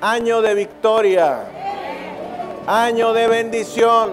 año 0.00 0.42
de 0.42 0.54
victoria, 0.54 1.44
año 2.66 3.12
de 3.12 3.26
bendición, 3.28 4.12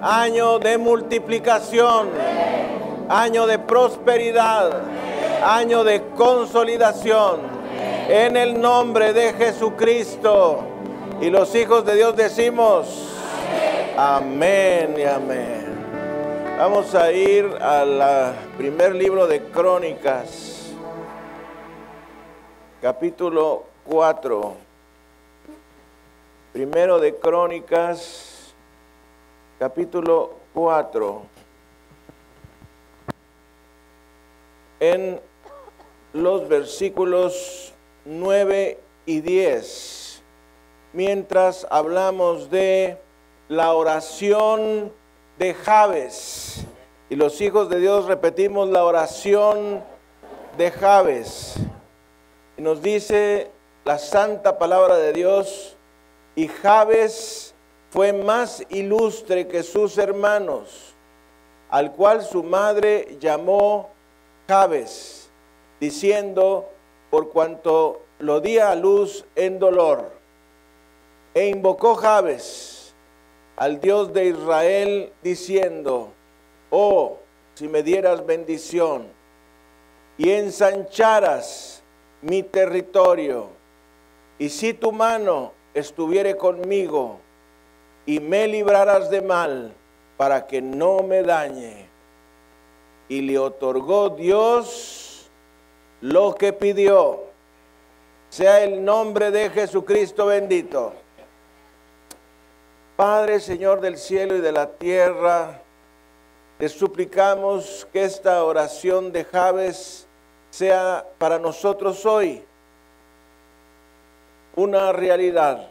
año 0.00 0.58
de 0.58 0.78
multiplicación, 0.78 2.08
año 3.08 3.46
de 3.46 3.58
prosperidad, 3.58 4.82
año 5.44 5.84
de 5.84 6.02
consolidación. 6.16 7.52
En 8.08 8.36
el 8.36 8.60
nombre 8.60 9.12
de 9.12 9.32
Jesucristo. 9.32 10.64
Y 11.20 11.30
los 11.30 11.54
hijos 11.54 11.84
de 11.84 11.94
Dios 11.94 12.16
decimos, 12.16 13.08
amén 13.96 14.96
y 14.98 15.04
amén. 15.04 15.62
Vamos 16.58 16.94
a 16.94 17.12
ir 17.12 17.44
al 17.60 18.34
primer 18.56 18.94
libro 18.94 19.26
de 19.26 19.42
Crónicas, 19.44 20.72
capítulo 22.80 23.71
4. 23.86 24.54
Primero 26.52 27.00
de 27.00 27.16
Crónicas, 27.16 28.54
capítulo 29.58 30.34
4. 30.54 31.22
En 34.80 35.20
los 36.12 36.48
versículos 36.48 37.72
9 38.04 38.78
y 39.06 39.20
10, 39.20 40.22
mientras 40.92 41.66
hablamos 41.70 42.50
de 42.50 42.98
la 43.48 43.72
oración 43.72 44.92
de 45.38 45.54
Javes. 45.54 46.66
Y 47.08 47.16
los 47.16 47.40
hijos 47.40 47.68
de 47.68 47.78
Dios 47.78 48.06
repetimos 48.06 48.68
la 48.68 48.84
oración 48.84 49.82
de 50.56 50.70
Javes. 50.70 51.56
Y 52.56 52.62
nos 52.62 52.82
dice 52.82 53.50
la 53.84 53.98
santa 53.98 54.58
palabra 54.58 54.96
de 54.96 55.12
Dios, 55.12 55.76
y 56.34 56.48
Javes 56.48 57.54
fue 57.90 58.12
más 58.12 58.64
ilustre 58.70 59.48
que 59.48 59.62
sus 59.62 59.98
hermanos, 59.98 60.94
al 61.68 61.92
cual 61.92 62.22
su 62.22 62.42
madre 62.42 63.16
llamó 63.20 63.90
Javes, 64.48 65.30
diciendo, 65.80 66.68
por 67.10 67.30
cuanto 67.30 68.02
lo 68.18 68.40
di 68.40 68.58
a 68.58 68.74
luz 68.74 69.24
en 69.34 69.58
dolor. 69.58 70.10
E 71.34 71.48
invocó 71.48 71.94
Javes 71.94 72.94
al 73.56 73.80
Dios 73.80 74.12
de 74.12 74.26
Israel, 74.26 75.12
diciendo, 75.22 76.12
oh, 76.70 77.18
si 77.54 77.68
me 77.68 77.82
dieras 77.82 78.24
bendición 78.24 79.06
y 80.16 80.30
ensancharas 80.30 81.82
mi 82.22 82.42
territorio, 82.42 83.48
y 84.38 84.48
si 84.48 84.74
tu 84.74 84.92
mano 84.92 85.52
estuviere 85.74 86.36
conmigo 86.36 87.18
y 88.06 88.20
me 88.20 88.48
libraras 88.48 89.10
de 89.10 89.22
mal, 89.22 89.74
para 90.16 90.46
que 90.46 90.62
no 90.62 91.02
me 91.02 91.22
dañe. 91.22 91.88
Y 93.08 93.22
le 93.22 93.38
otorgó 93.38 94.10
Dios 94.10 95.28
lo 96.00 96.34
que 96.34 96.52
pidió. 96.52 97.24
Sea 98.30 98.62
el 98.62 98.84
nombre 98.84 99.30
de 99.30 99.50
Jesucristo 99.50 100.26
bendito. 100.26 100.92
Padre, 102.96 103.40
Señor 103.40 103.80
del 103.80 103.98
cielo 103.98 104.36
y 104.36 104.40
de 104.40 104.52
la 104.52 104.70
tierra, 104.70 105.60
te 106.58 106.68
suplicamos 106.68 107.88
que 107.92 108.04
esta 108.04 108.44
oración 108.44 109.10
de 109.10 109.24
Javes 109.24 110.06
sea 110.50 111.04
para 111.18 111.38
nosotros 111.38 112.06
hoy 112.06 112.44
una 114.56 114.92
realidad. 114.92 115.70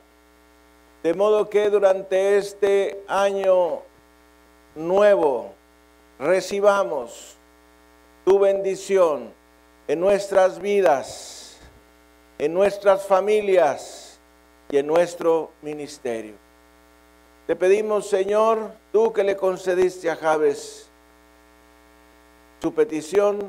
De 1.03 1.13
modo 1.13 1.49
que 1.49 1.69
durante 1.69 2.37
este 2.37 3.03
año 3.07 3.81
nuevo 4.75 5.53
recibamos 6.19 7.35
tu 8.23 8.39
bendición 8.39 9.33
en 9.87 9.99
nuestras 9.99 10.59
vidas, 10.59 11.57
en 12.37 12.53
nuestras 12.53 13.05
familias 13.05 14.19
y 14.69 14.77
en 14.77 14.87
nuestro 14.87 15.51
ministerio. 15.61 16.35
Te 17.47 17.55
pedimos, 17.55 18.07
Señor, 18.07 18.71
tú 18.91 19.11
que 19.11 19.23
le 19.23 19.35
concediste 19.35 20.09
a 20.09 20.15
Javes 20.15 20.87
su 22.61 22.73
petición, 22.73 23.39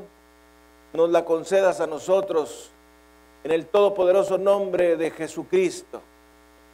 nos 0.91 1.09
la 1.09 1.23
concedas 1.23 1.79
a 1.79 1.87
nosotros 1.87 2.72
en 3.43 3.51
el 3.51 3.65
todopoderoso 3.65 4.37
nombre 4.37 4.95
de 4.95 5.11
Jesucristo. 5.11 6.01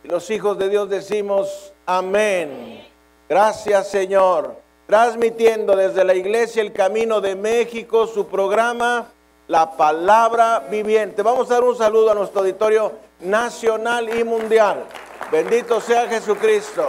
Y 0.03 0.07
los 0.07 0.29
hijos 0.29 0.57
de 0.57 0.69
Dios 0.69 0.89
decimos, 0.89 1.73
amén. 1.85 2.85
Gracias, 3.27 3.89
Señor. 3.89 4.55
Transmitiendo 4.87 5.75
desde 5.75 6.03
la 6.03 6.15
iglesia 6.15 6.61
El 6.61 6.73
Camino 6.73 7.21
de 7.21 7.35
México 7.35 8.07
su 8.07 8.27
programa, 8.27 9.07
La 9.47 9.75
Palabra 9.77 10.67
Viviente. 10.69 11.21
Vamos 11.21 11.49
a 11.49 11.55
dar 11.55 11.63
un 11.63 11.77
saludo 11.77 12.11
a 12.11 12.15
nuestro 12.15 12.41
auditorio 12.41 12.93
nacional 13.19 14.17
y 14.17 14.23
mundial. 14.23 14.85
Bendito 15.31 15.79
sea 15.81 16.07
Jesucristo. 16.07 16.87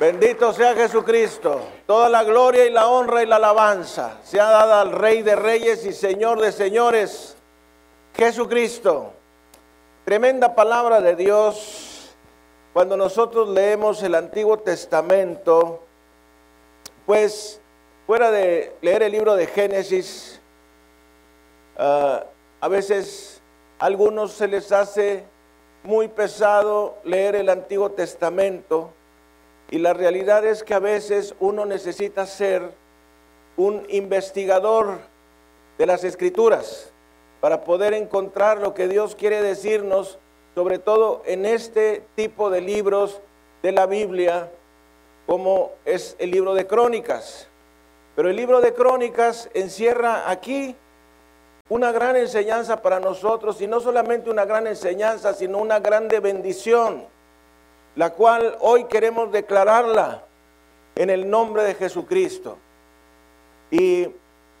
Bendito 0.00 0.52
sea 0.52 0.74
Jesucristo. 0.74 1.60
Toda 1.86 2.08
la 2.08 2.24
gloria 2.24 2.64
y 2.66 2.70
la 2.70 2.88
honra 2.88 3.22
y 3.22 3.26
la 3.26 3.36
alabanza 3.36 4.18
sea 4.24 4.44
dada 4.48 4.80
al 4.80 4.92
Rey 4.92 5.22
de 5.22 5.36
Reyes 5.36 5.84
y 5.84 5.92
Señor 5.92 6.40
de 6.40 6.52
Señores, 6.52 7.36
Jesucristo. 8.20 9.14
Tremenda 10.04 10.54
palabra 10.54 11.00
de 11.00 11.16
Dios. 11.16 12.14
Cuando 12.74 12.94
nosotros 12.94 13.48
leemos 13.48 14.02
el 14.02 14.14
Antiguo 14.14 14.58
Testamento, 14.58 15.82
pues 17.06 17.62
fuera 18.06 18.30
de 18.30 18.76
leer 18.82 19.04
el 19.04 19.12
libro 19.12 19.36
de 19.36 19.46
Génesis, 19.46 20.38
ah, 21.78 22.24
a 22.60 22.68
veces 22.68 23.40
a 23.78 23.86
algunos 23.86 24.32
se 24.32 24.48
les 24.48 24.70
hace 24.70 25.24
muy 25.82 26.08
pesado 26.08 26.98
leer 27.04 27.36
el 27.36 27.48
Antiguo 27.48 27.92
Testamento 27.92 28.90
y 29.70 29.78
la 29.78 29.94
realidad 29.94 30.44
es 30.44 30.62
que 30.62 30.74
a 30.74 30.78
veces 30.78 31.34
uno 31.40 31.64
necesita 31.64 32.26
ser 32.26 32.70
un 33.56 33.86
investigador 33.88 34.98
de 35.78 35.86
las 35.86 36.04
escrituras 36.04 36.92
para 37.40 37.64
poder 37.64 37.94
encontrar 37.94 38.58
lo 38.58 38.74
que 38.74 38.88
Dios 38.88 39.14
quiere 39.14 39.42
decirnos, 39.42 40.18
sobre 40.54 40.78
todo 40.78 41.22
en 41.26 41.46
este 41.46 42.02
tipo 42.14 42.50
de 42.50 42.60
libros 42.60 43.20
de 43.62 43.72
la 43.72 43.86
Biblia, 43.86 44.50
como 45.26 45.72
es 45.84 46.16
el 46.18 46.30
libro 46.30 46.54
de 46.54 46.66
Crónicas. 46.66 47.48
Pero 48.16 48.28
el 48.28 48.36
libro 48.36 48.60
de 48.60 48.74
Crónicas 48.74 49.48
encierra 49.54 50.30
aquí 50.30 50.76
una 51.68 51.92
gran 51.92 52.16
enseñanza 52.16 52.82
para 52.82 52.98
nosotros, 52.98 53.60
y 53.60 53.66
no 53.66 53.80
solamente 53.80 54.28
una 54.28 54.44
gran 54.44 54.66
enseñanza, 54.66 55.32
sino 55.34 55.58
una 55.58 55.78
grande 55.78 56.18
bendición 56.20 57.06
la 57.96 58.10
cual 58.14 58.56
hoy 58.60 58.84
queremos 58.84 59.32
declararla 59.32 60.22
en 60.94 61.10
el 61.10 61.28
nombre 61.28 61.62
de 61.64 61.74
Jesucristo. 61.74 62.56
Y 63.70 64.08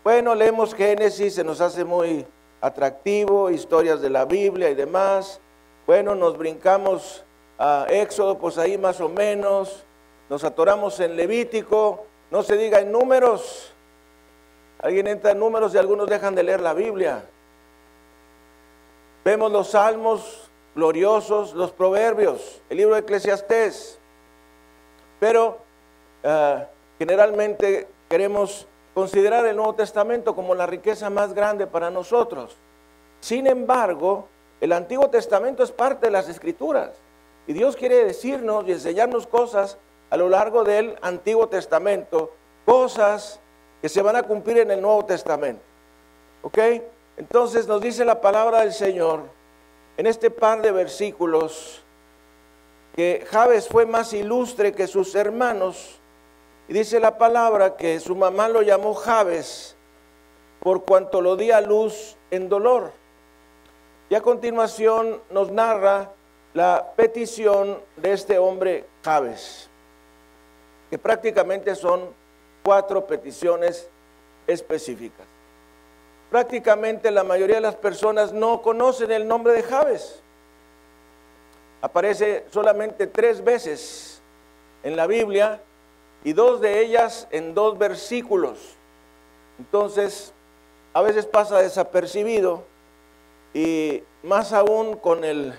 bueno, 0.02 0.34
leemos 0.34 0.74
Génesis, 0.74 1.34
se 1.34 1.44
nos 1.44 1.60
hace 1.60 1.84
muy 1.84 2.26
atractivo, 2.60 3.50
historias 3.50 4.00
de 4.00 4.10
la 4.10 4.24
Biblia 4.24 4.70
y 4.70 4.74
demás. 4.74 5.40
Bueno, 5.86 6.14
nos 6.14 6.36
brincamos 6.36 7.24
a 7.58 7.86
Éxodo, 7.88 8.38
pues 8.38 8.58
ahí 8.58 8.78
más 8.78 9.00
o 9.00 9.08
menos, 9.08 9.84
nos 10.28 10.44
atoramos 10.44 10.98
en 11.00 11.16
Levítico, 11.16 12.04
no 12.30 12.42
se 12.42 12.56
diga 12.56 12.80
en 12.80 12.92
números. 12.92 13.72
Alguien 14.80 15.06
entra 15.06 15.32
en 15.32 15.38
números 15.38 15.74
y 15.74 15.78
algunos 15.78 16.08
dejan 16.08 16.34
de 16.34 16.42
leer 16.42 16.60
la 16.60 16.72
Biblia. 16.72 17.24
Vemos 19.24 19.52
los 19.52 19.70
salmos, 19.70 20.50
gloriosos 20.74 21.52
los 21.52 21.72
proverbios, 21.72 22.62
el 22.70 22.78
libro 22.78 22.94
de 22.94 23.00
Eclesiastés. 23.00 23.98
Pero 25.18 25.58
ah, 26.24 26.66
generalmente 26.98 27.86
queremos 28.08 28.66
considerar 28.94 29.46
el 29.46 29.56
Nuevo 29.56 29.74
Testamento 29.74 30.34
como 30.34 30.54
la 30.54 30.66
riqueza 30.66 31.10
más 31.10 31.34
grande 31.34 31.66
para 31.66 31.90
nosotros. 31.90 32.56
Sin 33.20 33.46
embargo, 33.46 34.28
el 34.60 34.72
Antiguo 34.72 35.08
Testamento 35.10 35.62
es 35.62 35.72
parte 35.72 36.06
de 36.06 36.12
las 36.12 36.28
Escrituras. 36.28 36.90
Y 37.46 37.52
Dios 37.52 37.76
quiere 37.76 38.04
decirnos 38.04 38.66
y 38.66 38.72
enseñarnos 38.72 39.26
cosas 39.26 39.78
a 40.10 40.16
lo 40.16 40.28
largo 40.28 40.64
del 40.64 40.96
Antiguo 41.02 41.48
Testamento, 41.48 42.32
cosas 42.66 43.40
que 43.80 43.88
se 43.88 44.02
van 44.02 44.16
a 44.16 44.22
cumplir 44.22 44.58
en 44.58 44.70
el 44.70 44.80
Nuevo 44.80 45.04
Testamento. 45.04 45.62
¿Ok? 46.42 46.58
Entonces 47.16 47.66
nos 47.66 47.80
dice 47.80 48.04
la 48.04 48.20
palabra 48.20 48.60
del 48.60 48.72
Señor 48.72 49.22
en 49.96 50.06
este 50.06 50.30
par 50.30 50.62
de 50.62 50.72
versículos 50.72 51.82
que 52.96 53.26
Javes 53.30 53.68
fue 53.68 53.86
más 53.86 54.12
ilustre 54.12 54.72
que 54.72 54.86
sus 54.86 55.14
hermanos. 55.14 55.99
Y 56.70 56.72
dice 56.72 57.00
la 57.00 57.18
palabra 57.18 57.76
que 57.76 57.98
su 57.98 58.14
mamá 58.14 58.48
lo 58.48 58.62
llamó 58.62 58.94
Javes 58.94 59.74
por 60.60 60.84
cuanto 60.84 61.20
lo 61.20 61.34
di 61.34 61.50
a 61.50 61.60
luz 61.60 62.16
en 62.30 62.48
dolor. 62.48 62.92
Y 64.08 64.14
a 64.14 64.20
continuación 64.20 65.20
nos 65.30 65.50
narra 65.50 66.12
la 66.54 66.92
petición 66.94 67.80
de 67.96 68.12
este 68.12 68.38
hombre 68.38 68.84
Jabes, 69.02 69.68
que 70.90 70.96
prácticamente 70.96 71.74
son 71.74 72.08
cuatro 72.62 73.04
peticiones 73.04 73.88
específicas. 74.46 75.26
Prácticamente 76.30 77.10
la 77.10 77.24
mayoría 77.24 77.56
de 77.56 77.62
las 77.62 77.74
personas 77.74 78.32
no 78.32 78.62
conocen 78.62 79.10
el 79.10 79.26
nombre 79.26 79.54
de 79.54 79.64
Jabes. 79.64 80.20
Aparece 81.82 82.44
solamente 82.52 83.08
tres 83.08 83.42
veces 83.42 84.22
en 84.84 84.94
la 84.94 85.08
Biblia 85.08 85.60
y 86.24 86.32
dos 86.32 86.60
de 86.60 86.80
ellas 86.80 87.26
en 87.30 87.54
dos 87.54 87.78
versículos. 87.78 88.58
Entonces, 89.58 90.32
a 90.92 91.02
veces 91.02 91.26
pasa 91.26 91.58
desapercibido 91.58 92.64
y 93.54 94.02
más 94.22 94.52
aún 94.52 94.96
con 94.96 95.24
el 95.24 95.54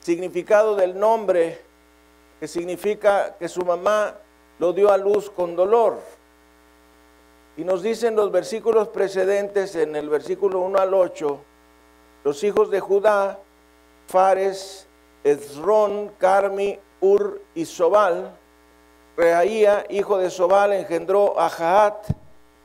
significado 0.00 0.76
del 0.76 0.98
nombre, 0.98 1.60
que 2.40 2.48
significa 2.48 3.36
que 3.38 3.48
su 3.48 3.64
mamá 3.64 4.14
lo 4.58 4.72
dio 4.72 4.90
a 4.90 4.96
luz 4.96 5.30
con 5.30 5.56
dolor. 5.56 5.98
Y 7.56 7.64
nos 7.64 7.82
dicen 7.82 8.14
los 8.16 8.30
versículos 8.30 8.88
precedentes, 8.88 9.74
en 9.76 9.96
el 9.96 10.08
versículo 10.08 10.60
1 10.60 10.78
al 10.78 10.94
8, 10.94 11.40
los 12.24 12.44
hijos 12.44 12.70
de 12.70 12.80
Judá, 12.80 13.38
Fares, 14.08 14.86
Ezrón, 15.24 16.12
Carmi, 16.18 16.78
Ur 17.00 17.40
y 17.54 17.64
Sobal. 17.64 18.36
Reaía, 19.16 19.86
hijo 19.88 20.18
de 20.18 20.28
Sobal, 20.28 20.72
engendró 20.74 21.40
a 21.40 21.48
Jaat, 21.48 22.06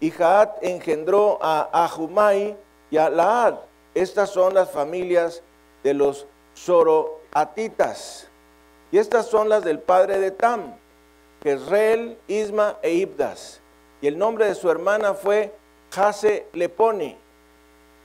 y 0.02 0.12
Jaat 0.12 0.58
engendró 0.62 1.38
a 1.42 1.62
Ahumai 1.72 2.58
y 2.90 2.98
a 2.98 3.10
Laad. 3.10 3.56
Estas 3.94 4.30
son 4.30 4.54
las 4.54 4.70
familias 4.72 5.44
de 5.84 5.94
los 5.94 6.28
Zoroatitas. 6.56 8.28
Y 8.92 8.98
estas 8.98 9.28
son 9.28 9.48
las 9.48 9.64
del 9.64 9.80
padre 9.80 10.20
de 10.20 10.32
Tam, 10.32 10.76
Jezreel, 11.44 12.18
Isma 12.28 12.78
e 12.82 12.92
Ibdas. 12.92 13.62
Y 14.02 14.08
el 14.08 14.18
nombre 14.18 14.46
de 14.48 14.56
su 14.56 14.70
hermana 14.70 15.14
fue 15.14 15.54
Jase 15.92 16.48
Leponi. 16.54 17.18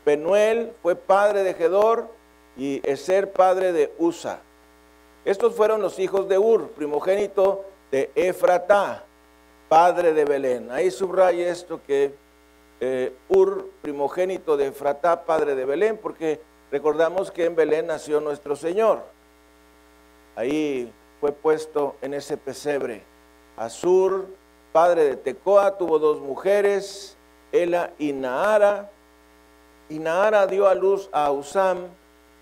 Penuel 0.05 0.73
fue 0.83 0.95
padre 0.95 1.43
de 1.43 1.55
Gedor 1.55 2.09
y 2.57 2.81
Eser 2.89 3.33
padre 3.33 3.73
de 3.73 3.93
Usa. 3.99 4.41
Estos 5.25 5.55
fueron 5.55 5.83
los 5.83 5.99
hijos 5.99 6.29
de 6.29 6.39
Ur, 6.39 6.69
primogénito 6.71 7.65
de 7.91 8.11
Efratá, 8.15 9.05
padre 9.69 10.13
de 10.13 10.25
Belén. 10.25 10.71
Ahí 10.71 10.91
subraya 10.91 11.49
esto 11.49 11.81
que 11.87 12.15
eh, 12.81 13.13
Ur, 13.29 13.71
primogénito 13.83 14.57
de 14.57 14.67
Efratá, 14.67 15.25
padre 15.25 15.55
de 15.55 15.65
Belén, 15.65 15.99
porque 16.01 16.41
recordamos 16.71 17.31
que 17.31 17.47
en 17.47 17.57
Belén 17.57 17.87
nació 17.87 18.21
nuestro 18.21 18.55
Señor. 18.57 19.03
Ahí 20.35 20.93
fue 21.21 21.33
puesto 21.33 21.97
en 22.03 22.15
ese 22.15 22.37
pesebre. 22.37 23.03
Azur, 23.57 24.27
padre 24.73 25.05
de 25.05 25.17
Tecoa, 25.17 25.79
tuvo 25.79 25.99
dos 25.99 26.21
mujeres, 26.21 27.17
Ela 27.53 27.93
y 27.99 28.13
Naara. 28.13 28.91
Y 29.89 29.99
Naara 29.99 30.47
dio 30.47 30.69
a 30.69 30.75
luz 30.75 31.09
a 31.13 31.31
Usam, 31.31 31.87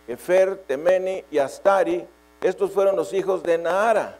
Efer, 0.09 0.57
Temeni 0.67 1.25
y 1.31 1.39
Astari. 1.39 2.05
Estos 2.43 2.73
fueron 2.73 2.97
los 2.97 3.13
hijos 3.13 3.43
de 3.45 3.59
Naara. 3.59 4.19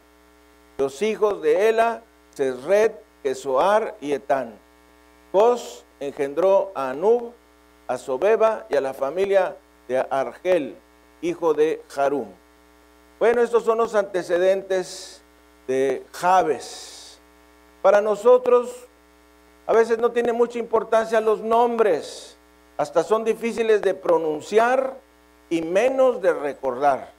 Los 0.77 1.01
hijos 1.01 1.41
de 1.41 1.69
Ela, 1.69 2.01
Sesret, 2.33 3.01
Kesoar 3.23 3.95
y 4.01 4.11
Etán. 4.11 4.53
Cos 5.31 5.85
engendró 5.99 6.71
a 6.75 6.89
Anub, 6.91 7.33
a 7.87 7.97
Sobeba 7.97 8.65
y 8.69 8.75
a 8.75 8.81
la 8.81 8.93
familia 8.93 9.55
de 9.87 9.99
Argel, 10.09 10.75
hijo 11.21 11.53
de 11.53 11.81
Harum. 11.95 12.27
Bueno, 13.19 13.41
estos 13.41 13.63
son 13.63 13.77
los 13.77 13.95
antecedentes 13.95 15.21
de 15.67 16.03
Jabes. 16.11 17.19
Para 17.81 18.01
nosotros, 18.01 18.87
a 19.67 19.73
veces 19.73 19.97
no 19.97 20.11
tiene 20.11 20.33
mucha 20.33 20.59
importancia 20.59 21.21
los 21.21 21.41
nombres, 21.41 22.37
hasta 22.77 23.03
son 23.03 23.23
difíciles 23.23 23.81
de 23.81 23.93
pronunciar 23.93 24.97
y 25.49 25.61
menos 25.61 26.21
de 26.21 26.33
recordar. 26.33 27.11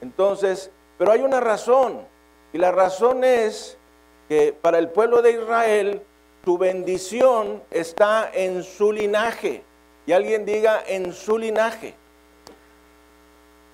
Entonces, 0.00 0.70
pero 0.98 1.12
hay 1.12 1.22
una 1.22 1.40
razón, 1.40 2.06
y 2.56 2.58
la 2.58 2.72
razón 2.72 3.22
es 3.22 3.76
que 4.30 4.54
para 4.54 4.78
el 4.78 4.88
pueblo 4.88 5.20
de 5.20 5.32
Israel, 5.32 6.00
su 6.42 6.56
bendición 6.56 7.62
está 7.70 8.30
en 8.32 8.62
su 8.62 8.92
linaje. 8.92 9.62
Y 10.06 10.12
alguien 10.12 10.46
diga 10.46 10.82
en 10.86 11.12
su 11.12 11.36
linaje. 11.36 11.94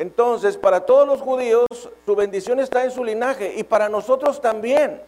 Entonces, 0.00 0.56
para 0.56 0.84
todos 0.84 1.06
los 1.06 1.20
judíos, 1.20 1.68
su 2.04 2.16
bendición 2.16 2.58
está 2.58 2.82
en 2.82 2.90
su 2.90 3.04
linaje 3.04 3.54
y 3.56 3.62
para 3.62 3.88
nosotros 3.88 4.40
también. 4.40 5.00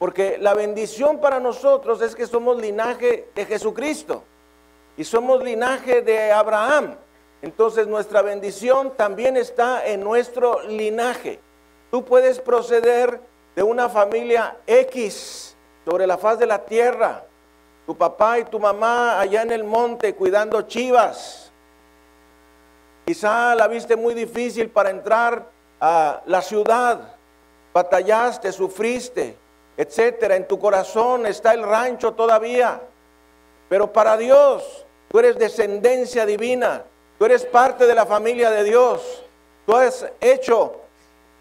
Porque 0.00 0.36
la 0.40 0.54
bendición 0.54 1.20
para 1.20 1.38
nosotros 1.38 2.02
es 2.02 2.16
que 2.16 2.26
somos 2.26 2.60
linaje 2.60 3.28
de 3.36 3.44
Jesucristo 3.44 4.24
y 4.96 5.04
somos 5.04 5.44
linaje 5.44 6.02
de 6.02 6.32
Abraham. 6.32 6.96
Entonces 7.40 7.86
nuestra 7.86 8.22
bendición 8.22 8.94
también 8.96 9.36
está 9.36 9.86
en 9.86 10.02
nuestro 10.02 10.64
linaje. 10.64 11.45
Tú 11.90 12.04
puedes 12.04 12.40
proceder 12.40 13.20
de 13.54 13.62
una 13.62 13.88
familia 13.88 14.56
X 14.66 15.56
sobre 15.84 16.06
la 16.06 16.18
faz 16.18 16.38
de 16.38 16.46
la 16.46 16.64
tierra. 16.64 17.24
Tu 17.86 17.96
papá 17.96 18.38
y 18.38 18.44
tu 18.44 18.58
mamá 18.58 19.20
allá 19.20 19.42
en 19.42 19.52
el 19.52 19.64
monte 19.64 20.14
cuidando 20.14 20.62
chivas. 20.62 21.52
Quizá 23.06 23.54
la 23.54 23.68
viste 23.68 23.94
muy 23.94 24.14
difícil 24.14 24.68
para 24.68 24.90
entrar 24.90 25.46
a 25.80 26.22
la 26.26 26.42
ciudad. 26.42 27.14
Batallaste, 27.72 28.50
sufriste, 28.50 29.36
etcétera. 29.76 30.34
En 30.34 30.48
tu 30.48 30.58
corazón 30.58 31.26
está 31.26 31.54
el 31.54 31.62
rancho 31.62 32.14
todavía. 32.14 32.80
Pero 33.68 33.92
para 33.92 34.16
Dios, 34.16 34.84
tú 35.08 35.20
eres 35.20 35.38
descendencia 35.38 36.26
divina. 36.26 36.82
Tú 37.18 37.24
eres 37.24 37.44
parte 37.46 37.86
de 37.86 37.94
la 37.94 38.06
familia 38.06 38.50
de 38.50 38.64
Dios. 38.64 39.22
Tú 39.64 39.76
has 39.76 40.06
hecho 40.20 40.80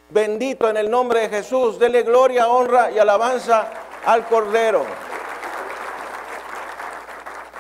bendito 0.10 0.69
en 0.69 0.78
el 0.78 0.90
nombre 0.90 1.22
de 1.22 1.30
Jesús. 1.30 1.80
Dele 1.80 2.04
gloria, 2.04 2.48
honra 2.48 2.92
y 2.92 3.00
alabanza 3.00 3.69
al 4.06 4.28
Cordero. 4.28 4.86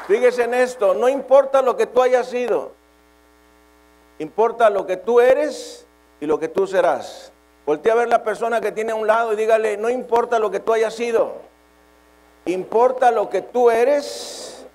Fíjese 0.07 0.43
en 0.43 0.53
esto, 0.53 0.93
no 0.93 1.09
importa 1.09 1.63
lo 1.63 1.75
que 1.75 1.87
tú 1.87 2.01
hayas 2.01 2.27
sido, 2.27 2.73
importa 4.19 4.69
lo 4.69 4.85
que 4.85 4.97
tú 4.97 5.19
eres 5.19 5.87
y 6.19 6.27
lo 6.27 6.39
que 6.39 6.47
tú 6.47 6.67
serás. 6.67 7.31
Voltea 7.65 7.93
a 7.93 7.95
ver 7.95 8.09
la 8.09 8.23
persona 8.23 8.61
que 8.61 8.71
tiene 8.71 8.91
a 8.91 8.95
un 8.95 9.07
lado 9.07 9.33
y 9.33 9.35
dígale, 9.35 9.77
no 9.77 9.89
importa 9.89 10.37
lo 10.37 10.51
que 10.51 10.59
tú 10.59 10.73
hayas 10.73 10.93
sido, 10.93 11.37
importa 12.45 13.09
lo 13.09 13.31
que 13.31 13.41
tú 13.41 13.71
eres 13.71 14.67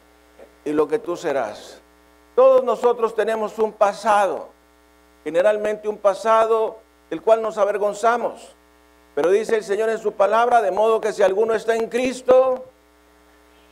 y 0.65 0.73
lo 0.73 0.89
que 0.89 0.99
tú 0.99 1.17
serás. 1.17 1.81
Todos 2.35 2.65
nosotros 2.65 3.15
tenemos 3.15 3.57
un 3.61 3.73
pasado, 3.73 4.49
generalmente 5.23 5.87
un 5.87 5.99
pasado 5.99 6.79
del 7.11 7.21
cual 7.21 7.43
nos 7.43 7.59
avergonzamos. 7.59 8.55
Pero 9.15 9.31
dice 9.31 9.57
el 9.57 9.65
Señor 9.65 9.91
en 9.91 9.99
su 9.99 10.13
palabra, 10.13 10.63
de 10.63 10.71
modo 10.71 11.01
que 11.01 11.13
si 11.13 11.23
alguno 11.23 11.55
está 11.55 11.75
en 11.75 11.89
Cristo, 11.89 12.65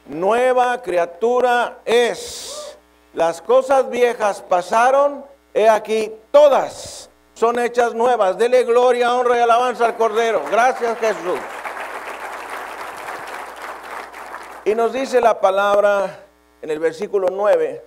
nueva 0.07 0.83
criatura 0.83 1.79
es. 1.85 2.77
Las 3.15 3.41
cosas 3.41 3.89
viejas 3.89 4.43
pasaron, 4.43 5.25
he 5.55 5.69
aquí, 5.69 6.13
todas 6.31 7.09
son 7.35 7.59
hechas 7.61 7.95
nuevas. 7.95 8.37
Dele 8.37 8.65
gloria, 8.65 9.15
honra 9.15 9.39
y 9.39 9.41
alabanza 9.41 9.87
al 9.87 9.97
Cordero. 9.97 10.43
Gracias 10.51 10.99
Jesús. 10.99 11.39
Y 14.65 14.75
nos 14.75 14.93
dice 14.93 15.21
la 15.21 15.41
palabra 15.41 16.25
en 16.61 16.71
el 16.71 16.79
versículo 16.81 17.29
9, 17.31 17.85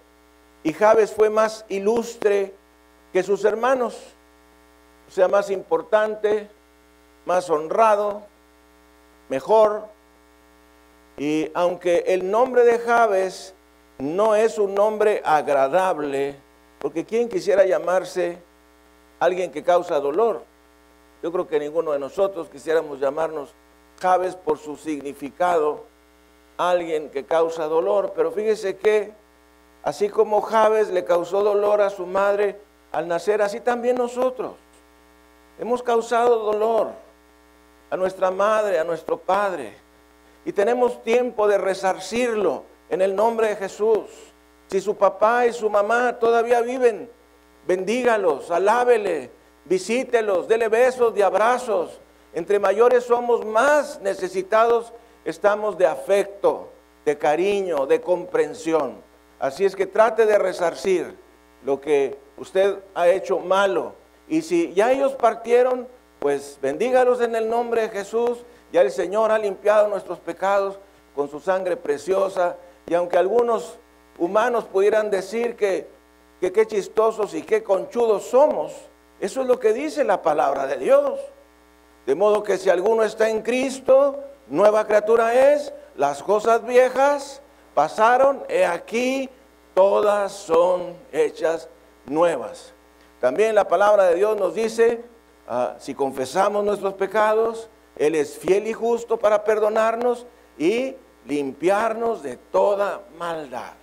y 0.64 0.74
Jabes 0.74 1.14
fue 1.14 1.30
más 1.30 1.66
ilustre 1.68 2.56
que 3.12 3.22
sus 3.22 3.44
hermanos, 3.44 4.00
sea, 5.14 5.28
más 5.28 5.50
importante, 5.50 6.50
más 7.26 7.50
honrado, 7.50 8.22
mejor. 9.28 9.84
Y 11.18 11.52
aunque 11.54 12.06
el 12.08 12.32
nombre 12.32 12.64
de 12.64 12.80
Jabes 12.80 13.54
no 14.00 14.36
es 14.36 14.58
un 14.58 14.74
nombre 14.74 15.22
agradable, 15.26 16.36
porque 16.80 17.04
¿quién 17.04 17.28
quisiera 17.28 17.66
llamarse 17.66 18.38
alguien 19.20 19.52
que 19.52 19.64
causa 19.64 20.00
dolor? 20.00 20.44
Yo 21.22 21.30
creo 21.32 21.46
que 21.46 21.60
ninguno 21.60 21.92
de 21.92 22.00
nosotros 22.00 22.48
quisiéramos 22.50 23.00
llamarnos 23.02 23.54
Jabes 24.00 24.36
por 24.38 24.60
su 24.60 24.78
significado, 24.78 25.84
alguien 26.58 27.10
que 27.10 27.26
causa 27.26 27.66
dolor, 27.66 28.14
pero 28.16 28.32
fíjese 28.32 28.78
que 28.78 29.12
así 29.84 30.08
como 30.08 30.42
Jabes 30.42 30.90
le 30.90 31.04
causó 31.04 31.44
dolor 31.44 31.82
a 31.82 31.90
su 31.90 32.06
madre 32.06 32.58
al 32.94 33.10
nacer, 33.10 33.42
así 33.42 33.60
también 33.60 33.98
nosotros 33.98 34.54
hemos 35.60 35.84
causado 35.84 36.40
dolor 36.40 36.92
a 37.90 37.98
nuestra 37.98 38.32
madre, 38.32 38.80
a 38.80 38.84
nuestro 38.84 39.18
padre. 39.18 39.76
Y 40.46 40.54
tenemos 40.54 41.04
tiempo 41.04 41.48
de 41.48 41.58
resarcirlo 41.58 42.64
en 42.90 43.02
el 43.02 43.16
nombre 43.16 43.50
de 43.50 43.56
Jesús. 43.56 44.06
Si 44.68 44.80
su 44.80 44.96
papá 44.96 45.46
y 45.46 45.54
su 45.54 45.70
mamá 45.70 46.18
todavía 46.18 46.62
viven, 46.62 47.10
bendígalos, 47.68 48.50
alábele, 48.50 49.30
visítelos, 49.66 50.48
dele 50.48 50.68
besos 50.70 51.14
de 51.14 51.24
abrazos. 51.24 52.00
Entre 52.34 52.60
mayores 52.60 53.04
somos 53.04 53.46
más 53.46 54.00
necesitados, 54.02 54.94
estamos 55.26 55.78
de 55.78 55.86
afecto, 55.86 56.70
de 57.06 57.18
cariño, 57.18 57.86
de 57.86 58.02
comprensión. 58.02 59.02
Así 59.40 59.66
es 59.66 59.76
que 59.76 59.88
trate 59.88 60.26
de 60.26 60.38
resarcir 60.38 61.16
lo 61.66 61.82
que 61.82 62.18
usted 62.38 62.78
ha 62.96 63.10
hecho 63.10 63.40
malo. 63.40 63.94
Y 64.28 64.42
si 64.42 64.74
ya 64.74 64.92
ellos 64.92 65.14
partieron, 65.14 65.88
pues 66.20 66.60
bendígalos 66.62 67.20
en 67.22 67.36
el 67.36 67.50
nombre 67.50 67.82
de 67.84 67.90
Jesús. 67.90 68.40
Ya 68.72 68.82
el 68.82 68.92
Señor 68.92 69.32
ha 69.32 69.38
limpiado 69.38 69.88
nuestros 69.88 70.20
pecados 70.20 70.78
con 71.16 71.30
su 71.30 71.40
sangre 71.40 71.76
preciosa. 71.78 72.56
Y 72.86 72.94
aunque 72.94 73.18
algunos 73.18 73.78
humanos 74.18 74.66
pudieran 74.66 75.10
decir 75.10 75.56
que, 75.56 75.88
qué 76.40 76.68
chistosos 76.68 77.34
y 77.34 77.42
qué 77.42 77.64
conchudos 77.64 78.24
somos, 78.24 78.74
eso 79.20 79.42
es 79.42 79.48
lo 79.48 79.60
que 79.60 79.74
dice 79.74 80.04
la 80.04 80.22
palabra 80.22 80.68
de 80.68 80.78
Dios. 80.78 81.20
De 82.06 82.16
modo 82.16 82.44
que 82.44 82.58
si 82.58 82.70
alguno 82.70 83.04
está 83.04 83.30
en 83.30 83.42
Cristo, 83.42 84.24
nueva 84.48 84.86
criatura 84.86 85.54
es, 85.54 85.74
las 85.96 86.24
cosas 86.24 86.64
viejas 86.66 87.42
pasaron, 87.74 88.44
he 88.50 88.66
aquí, 88.66 89.30
todas 89.74 90.32
son 90.32 90.96
hechas 91.12 91.70
nuevas. 92.06 92.74
También 93.22 93.54
la 93.54 93.68
palabra 93.68 94.06
de 94.08 94.16
Dios 94.16 94.36
nos 94.36 94.56
dice, 94.56 95.04
ah, 95.48 95.76
si 95.78 95.94
confesamos 95.94 96.66
nuestros 96.66 96.96
pecados, 96.96 97.70
Él 97.96 98.16
es 98.16 98.36
fiel 98.38 98.66
y 98.68 98.74
justo 98.74 99.18
para 99.18 99.44
perdonarnos 99.44 100.26
y 100.58 100.96
limpiarnos 101.28 102.24
de 102.24 102.38
toda 102.38 103.02
maldad. 103.20 103.74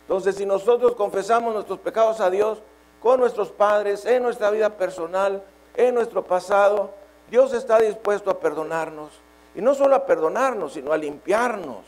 Entonces, 0.00 0.36
si 0.36 0.46
nosotros 0.46 0.94
confesamos 0.94 1.52
nuestros 1.52 1.78
pecados 1.80 2.20
a 2.20 2.30
Dios 2.30 2.62
con 3.02 3.20
nuestros 3.20 3.50
padres, 3.50 4.06
en 4.06 4.22
nuestra 4.22 4.50
vida 4.50 4.70
personal, 4.70 5.44
en 5.74 5.94
nuestro 5.94 6.24
pasado, 6.24 6.90
Dios 7.30 7.52
está 7.52 7.78
dispuesto 7.78 8.30
a 8.30 8.40
perdonarnos. 8.40 9.10
Y 9.54 9.60
no 9.60 9.74
solo 9.74 9.94
a 9.94 10.06
perdonarnos, 10.06 10.72
sino 10.72 10.92
a 10.92 10.96
limpiarnos 10.96 11.84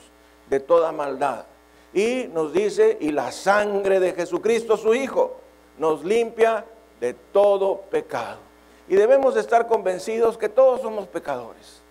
de 0.50 0.60
toda 0.60 0.92
maldad. 0.92 1.46
Y 1.94 2.28
nos 2.34 2.52
dice, 2.52 2.98
y 3.00 3.12
la 3.12 3.32
sangre 3.32 3.98
de 3.98 4.12
Jesucristo, 4.12 4.76
su 4.76 4.94
Hijo, 4.94 5.36
nos 5.78 6.04
limpia 6.04 6.66
de 7.00 7.14
todo 7.14 7.82
pecado. 7.90 8.38
Y 8.88 8.96
debemos 8.96 9.36
estar 9.36 9.66
convencidos 9.66 10.38
que 10.38 10.48
todos 10.48 10.80
somos 10.80 11.06
pecadores. 11.06 11.82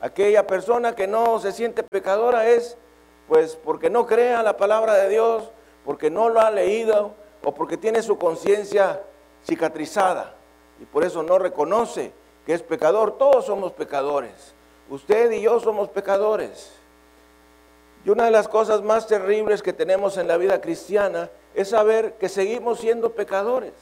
Aquella 0.00 0.46
persona 0.46 0.94
que 0.94 1.06
no 1.06 1.40
se 1.40 1.52
siente 1.52 1.82
pecadora 1.82 2.48
es 2.48 2.76
pues 3.28 3.56
porque 3.56 3.90
no 3.90 4.06
crea 4.06 4.42
la 4.42 4.56
palabra 4.56 4.94
de 4.94 5.08
Dios, 5.08 5.50
porque 5.84 6.10
no 6.10 6.28
lo 6.28 6.40
ha 6.40 6.50
leído 6.50 7.12
o 7.44 7.54
porque 7.54 7.76
tiene 7.76 8.02
su 8.02 8.18
conciencia 8.18 9.02
cicatrizada 9.44 10.34
y 10.80 10.84
por 10.84 11.04
eso 11.04 11.22
no 11.22 11.38
reconoce 11.38 12.12
que 12.46 12.54
es 12.54 12.62
pecador. 12.62 13.18
Todos 13.18 13.46
somos 13.46 13.72
pecadores. 13.72 14.54
Usted 14.88 15.30
y 15.32 15.42
yo 15.42 15.60
somos 15.60 15.88
pecadores. 15.88 16.72
Y 18.04 18.10
una 18.10 18.24
de 18.24 18.30
las 18.30 18.48
cosas 18.48 18.82
más 18.82 19.06
terribles 19.06 19.62
que 19.62 19.72
tenemos 19.74 20.16
en 20.16 20.26
la 20.26 20.38
vida 20.38 20.60
cristiana 20.60 21.30
es 21.54 21.68
saber 21.68 22.14
que 22.14 22.28
seguimos 22.28 22.80
siendo 22.80 23.12
pecadores. 23.12 23.72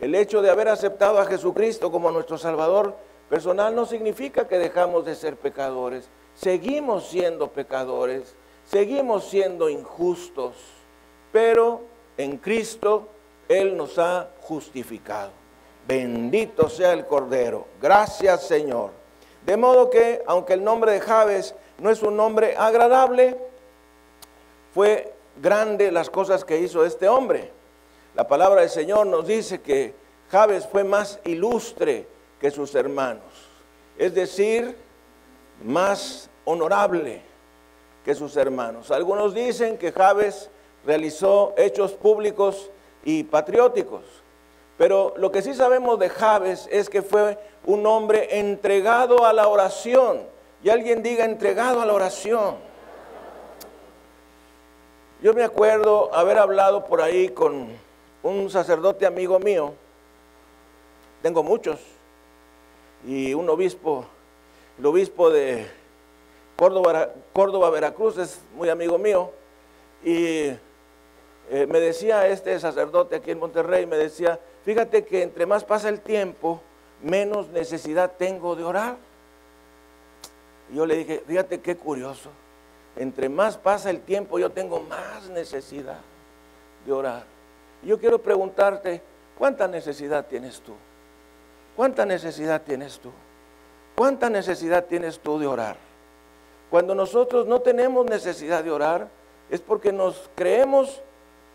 El 0.00 0.14
hecho 0.14 0.42
de 0.42 0.50
haber 0.50 0.68
aceptado 0.68 1.18
a 1.18 1.26
Jesucristo 1.26 1.90
como 1.90 2.10
nuestro 2.10 2.38
Salvador 2.38 2.94
personal 3.28 3.74
no 3.74 3.84
significa 3.84 4.46
que 4.46 4.58
dejamos 4.58 5.04
de 5.04 5.14
ser 5.14 5.36
pecadores. 5.36 6.08
Seguimos 6.34 7.08
siendo 7.08 7.48
pecadores, 7.48 8.36
seguimos 8.64 9.28
siendo 9.28 9.68
injustos, 9.68 10.54
pero 11.32 11.82
en 12.16 12.36
Cristo 12.36 13.08
Él 13.48 13.76
nos 13.76 13.98
ha 13.98 14.28
justificado. 14.42 15.32
Bendito 15.86 16.68
sea 16.68 16.92
el 16.92 17.06
Cordero. 17.06 17.66
Gracias 17.82 18.46
Señor. 18.46 18.90
De 19.44 19.56
modo 19.56 19.90
que, 19.90 20.22
aunque 20.26 20.52
el 20.52 20.62
nombre 20.62 20.92
de 20.92 21.00
Javes 21.00 21.54
no 21.78 21.90
es 21.90 22.02
un 22.02 22.16
nombre 22.16 22.54
agradable, 22.56 23.36
fue 24.74 25.12
grande 25.40 25.90
las 25.90 26.10
cosas 26.10 26.44
que 26.44 26.60
hizo 26.60 26.84
este 26.84 27.08
hombre. 27.08 27.57
La 28.18 28.26
palabra 28.26 28.62
del 28.62 28.70
Señor 28.70 29.06
nos 29.06 29.28
dice 29.28 29.60
que 29.60 29.94
Javes 30.32 30.66
fue 30.66 30.82
más 30.82 31.20
ilustre 31.24 32.04
que 32.40 32.50
sus 32.50 32.74
hermanos, 32.74 33.22
es 33.96 34.12
decir, 34.12 34.76
más 35.62 36.28
honorable 36.44 37.22
que 38.04 38.16
sus 38.16 38.36
hermanos. 38.36 38.90
Algunos 38.90 39.34
dicen 39.34 39.78
que 39.78 39.92
Javes 39.92 40.50
realizó 40.84 41.54
hechos 41.56 41.92
públicos 41.92 42.72
y 43.04 43.22
patrióticos, 43.22 44.02
pero 44.76 45.14
lo 45.16 45.30
que 45.30 45.40
sí 45.40 45.54
sabemos 45.54 46.00
de 46.00 46.08
Javes 46.08 46.68
es 46.72 46.90
que 46.90 47.02
fue 47.02 47.38
un 47.66 47.86
hombre 47.86 48.40
entregado 48.40 49.24
a 49.24 49.32
la 49.32 49.46
oración. 49.46 50.22
Y 50.64 50.70
alguien 50.70 51.04
diga 51.04 51.24
entregado 51.24 51.80
a 51.80 51.86
la 51.86 51.92
oración. 51.92 52.56
Yo 55.22 55.34
me 55.34 55.44
acuerdo 55.44 56.12
haber 56.12 56.38
hablado 56.38 56.84
por 56.84 57.00
ahí 57.00 57.28
con 57.28 57.86
un 58.22 58.50
sacerdote 58.50 59.06
amigo 59.06 59.38
mío, 59.38 59.74
tengo 61.22 61.42
muchos, 61.42 61.80
y 63.06 63.34
un 63.34 63.48
obispo, 63.48 64.04
el 64.78 64.86
obispo 64.86 65.30
de 65.30 65.66
Córdoba, 66.56 67.70
Veracruz 67.70 68.18
es 68.18 68.40
muy 68.54 68.68
amigo 68.68 68.98
mío, 68.98 69.30
y 70.04 70.50
eh, 71.50 71.66
me 71.68 71.80
decía 71.80 72.26
este 72.28 72.58
sacerdote 72.58 73.16
aquí 73.16 73.30
en 73.30 73.38
Monterrey, 73.38 73.86
me 73.86 73.96
decía, 73.96 74.38
fíjate 74.64 75.04
que 75.04 75.22
entre 75.22 75.46
más 75.46 75.64
pasa 75.64 75.88
el 75.88 76.00
tiempo, 76.00 76.60
menos 77.02 77.48
necesidad 77.48 78.12
tengo 78.18 78.56
de 78.56 78.64
orar. 78.64 78.96
Y 80.70 80.76
yo 80.76 80.84
le 80.84 80.96
dije, 80.96 81.22
fíjate 81.26 81.60
qué 81.60 81.76
curioso, 81.76 82.30
entre 82.96 83.28
más 83.28 83.56
pasa 83.56 83.90
el 83.90 84.00
tiempo, 84.00 84.38
yo 84.38 84.50
tengo 84.50 84.80
más 84.80 85.28
necesidad 85.30 86.00
de 86.84 86.92
orar. 86.92 87.37
Yo 87.82 87.98
quiero 87.98 88.20
preguntarte, 88.20 89.02
¿cuánta 89.36 89.68
necesidad 89.68 90.26
tienes 90.26 90.60
tú? 90.60 90.74
¿Cuánta 91.76 92.04
necesidad 92.04 92.62
tienes 92.62 92.98
tú? 92.98 93.10
¿Cuánta 93.94 94.28
necesidad 94.28 94.84
tienes 94.84 95.18
tú 95.20 95.38
de 95.38 95.46
orar? 95.46 95.76
Cuando 96.70 96.94
nosotros 96.94 97.46
no 97.46 97.60
tenemos 97.60 98.06
necesidad 98.06 98.62
de 98.62 98.70
orar, 98.70 99.08
es 99.50 99.60
porque 99.60 99.92
nos 99.92 100.28
creemos 100.34 101.02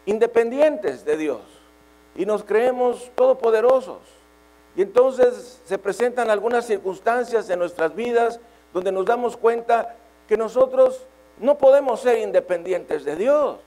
independientes 0.06 1.06
de 1.06 1.18
Dios 1.18 1.42
y 2.16 2.26
nos 2.26 2.44
creemos 2.44 3.12
todopoderosos. 3.16 4.00
Y 4.76 4.82
entonces 4.82 5.62
se 5.66 5.78
presentan 5.78 6.30
algunas 6.30 6.66
circunstancias 6.66 7.50
en 7.50 7.60
nuestras 7.60 7.94
vidas 7.94 8.40
donde 8.74 8.92
nos 8.92 9.06
damos 9.06 9.38
cuenta 9.38 9.96
que 10.28 10.36
nosotros 10.36 11.06
no 11.40 11.58
podemos 11.58 12.02
ser 12.02 12.20
independientes 12.20 13.06
de 13.06 13.16
Dios. 13.16 13.60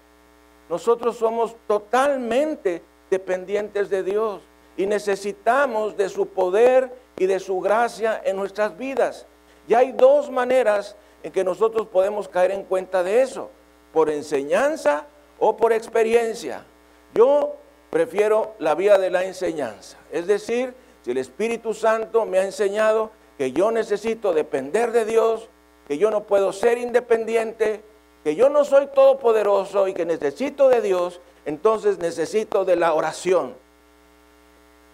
Nosotros 0.68 1.16
somos 1.16 1.56
totalmente 1.66 2.82
dependientes 3.10 3.88
de 3.88 4.02
Dios 4.02 4.42
y 4.76 4.86
necesitamos 4.86 5.96
de 5.96 6.08
su 6.08 6.26
poder 6.28 6.92
y 7.16 7.26
de 7.26 7.40
su 7.40 7.60
gracia 7.60 8.20
en 8.24 8.36
nuestras 8.36 8.76
vidas. 8.76 9.26
Y 9.68 9.74
hay 9.74 9.92
dos 9.92 10.30
maneras 10.30 10.96
en 11.22 11.32
que 11.32 11.44
nosotros 11.44 11.86
podemos 11.88 12.28
caer 12.28 12.50
en 12.50 12.64
cuenta 12.64 13.02
de 13.02 13.22
eso, 13.22 13.50
por 13.92 14.10
enseñanza 14.10 15.06
o 15.38 15.56
por 15.56 15.72
experiencia. 15.72 16.64
Yo 17.14 17.56
prefiero 17.90 18.54
la 18.58 18.74
vía 18.74 18.98
de 18.98 19.10
la 19.10 19.24
enseñanza, 19.24 19.96
es 20.12 20.26
decir, 20.26 20.74
si 21.02 21.12
el 21.12 21.18
Espíritu 21.18 21.72
Santo 21.72 22.26
me 22.26 22.38
ha 22.38 22.44
enseñado 22.44 23.10
que 23.38 23.52
yo 23.52 23.70
necesito 23.70 24.34
depender 24.34 24.92
de 24.92 25.04
Dios, 25.04 25.48
que 25.86 25.98
yo 25.98 26.10
no 26.10 26.24
puedo 26.24 26.52
ser 26.52 26.78
independiente, 26.78 27.82
que 28.26 28.34
yo 28.34 28.48
no 28.48 28.64
soy 28.64 28.88
todopoderoso 28.88 29.86
y 29.86 29.94
que 29.94 30.04
necesito 30.04 30.68
de 30.68 30.82
Dios, 30.82 31.20
entonces 31.44 31.98
necesito 31.98 32.64
de 32.64 32.74
la 32.74 32.92
oración. 32.92 33.54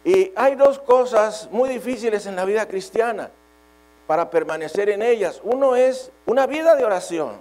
Y 0.05 0.33
hay 0.37 0.55
dos 0.55 0.79
cosas 0.79 1.49
muy 1.51 1.71
difíciles 1.71 2.27
en 2.27 2.37
la 2.37 2.45
vida 2.45 2.69
cristiana 2.69 3.31
para 4.07 4.29
permanecer 4.29 4.91
en 4.91 5.01
ellas. 5.01 5.41
Uno 5.45 5.77
es 5.77 6.12
una 6.27 6.47
vida 6.47 6.75
de 6.75 6.85
oración 6.85 7.37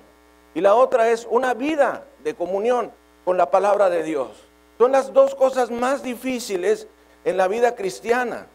y 0.54 0.62
la 0.62 0.76
otra 0.76 1.10
es 1.10 1.28
una 1.30 1.54
vida 1.54 2.06
de 2.24 2.36
comunión 2.36 2.94
con 3.26 3.36
la 3.36 3.52
palabra 3.52 3.90
de 3.90 4.04
Dios. 4.04 4.30
Son 4.78 4.94
las 4.94 5.12
dos 5.12 5.36
cosas 5.36 5.72
más 5.72 6.04
difíciles 6.04 6.88
en 7.26 7.36
la 7.36 7.50
vida 7.50 7.76
cristiana. 7.76 8.48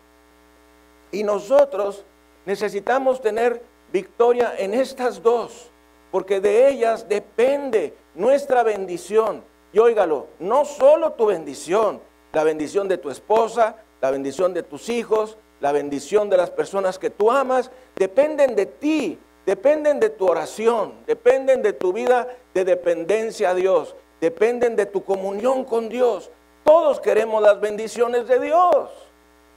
Y 1.13 1.23
nosotros 1.23 2.03
necesitamos 2.47 3.21
tener 3.21 3.61
victoria 3.93 4.55
en 4.57 4.73
estas 4.73 5.23
dos, 5.23 5.71
porque 6.11 6.41
de 6.41 6.69
ellas 6.69 7.09
depende 7.09 7.95
nuestra 8.15 8.63
bendición. 8.63 9.45
Y 9.73 9.79
óigalo, 9.79 10.29
no 10.39 10.65
solo 10.65 11.13
tu 11.13 11.27
bendición, 11.27 12.01
la 12.33 12.45
bendición 12.45 12.89
de 12.89 12.99
tu 12.99 13.11
esposa, 13.11 13.77
la 14.01 14.11
bendición 14.11 14.55
de 14.55 14.63
tus 14.63 14.89
hijos, 14.89 15.37
la 15.61 15.73
bendición 15.73 16.29
de 16.31 16.37
las 16.37 16.51
personas 16.51 16.99
que 16.99 17.11
tú 17.11 17.31
amas, 17.31 17.71
dependen 17.97 18.55
de 18.55 18.67
ti, 18.67 19.19
dependen 19.45 20.01
de 20.01 20.11
tu 20.11 20.27
oración, 20.27 20.95
dependen 21.07 21.63
de 21.63 21.73
tu 21.73 21.93
vida 21.93 22.29
de 22.53 22.65
dependencia 22.65 23.51
a 23.51 23.55
Dios, 23.55 23.97
dependen 24.21 24.77
de 24.77 24.87
tu 24.87 25.05
comunión 25.05 25.65
con 25.65 25.89
Dios. 25.89 26.31
Todos 26.65 27.01
queremos 27.01 27.43
las 27.43 27.61
bendiciones 27.61 28.27
de 28.27 28.41
Dios, 28.41 28.91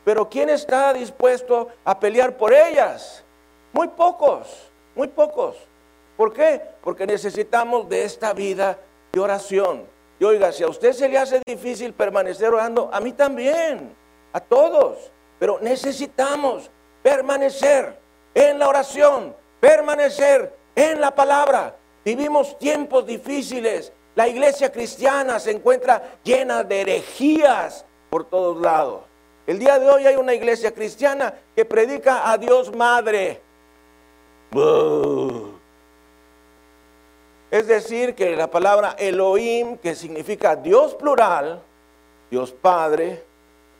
pero 0.05 0.29
¿quién 0.29 0.49
está 0.49 0.93
dispuesto 0.93 1.69
a 1.83 1.99
pelear 1.99 2.37
por 2.37 2.53
ellas? 2.53 3.23
Muy 3.73 3.87
pocos, 3.89 4.69
muy 4.95 5.07
pocos. 5.07 5.55
¿Por 6.19 6.33
qué? 6.33 6.61
Porque 6.83 7.07
necesitamos 7.07 7.87
de 7.87 8.03
esta 8.03 8.33
vida 8.33 8.77
de 9.13 9.21
oración. 9.21 9.85
Y 10.19 10.25
oiga, 10.25 10.51
si 10.51 10.63
a 10.63 10.67
usted 10.67 10.91
se 10.91 11.07
le 11.07 11.17
hace 11.17 11.41
difícil 11.47 11.93
permanecer 11.93 12.49
orando, 12.49 12.89
a 12.91 12.99
mí 12.99 13.13
también, 13.13 13.95
a 14.33 14.41
todos. 14.41 15.13
Pero 15.39 15.59
necesitamos 15.61 16.69
permanecer 17.01 17.97
en 18.33 18.59
la 18.59 18.67
oración, 18.67 19.33
permanecer 19.61 20.53
en 20.75 20.99
la 20.99 21.15
palabra. 21.15 21.77
Vivimos 22.03 22.59
tiempos 22.59 23.05
difíciles. 23.05 23.93
La 24.13 24.27
iglesia 24.27 24.73
cristiana 24.73 25.39
se 25.39 25.51
encuentra 25.51 26.19
llena 26.21 26.65
de 26.65 26.81
herejías 26.81 27.85
por 28.09 28.25
todos 28.25 28.61
lados. 28.61 29.03
El 29.47 29.57
día 29.57 29.79
de 29.79 29.89
hoy 29.89 30.05
hay 30.05 30.17
una 30.17 30.33
iglesia 30.33 30.73
cristiana 30.73 31.33
que 31.55 31.63
predica 31.63 32.29
a 32.29 32.37
Dios 32.37 32.75
Madre. 32.75 33.39
Es 37.51 37.67
decir, 37.67 38.13
que 38.13 38.35
la 38.35 38.51
palabra 38.51 38.95
Elohim, 38.99 39.77
que 39.77 39.95
significa 39.95 40.55
Dios 40.55 40.93
plural, 40.93 41.61
Dios 42.29 42.51
Padre, 42.51 43.23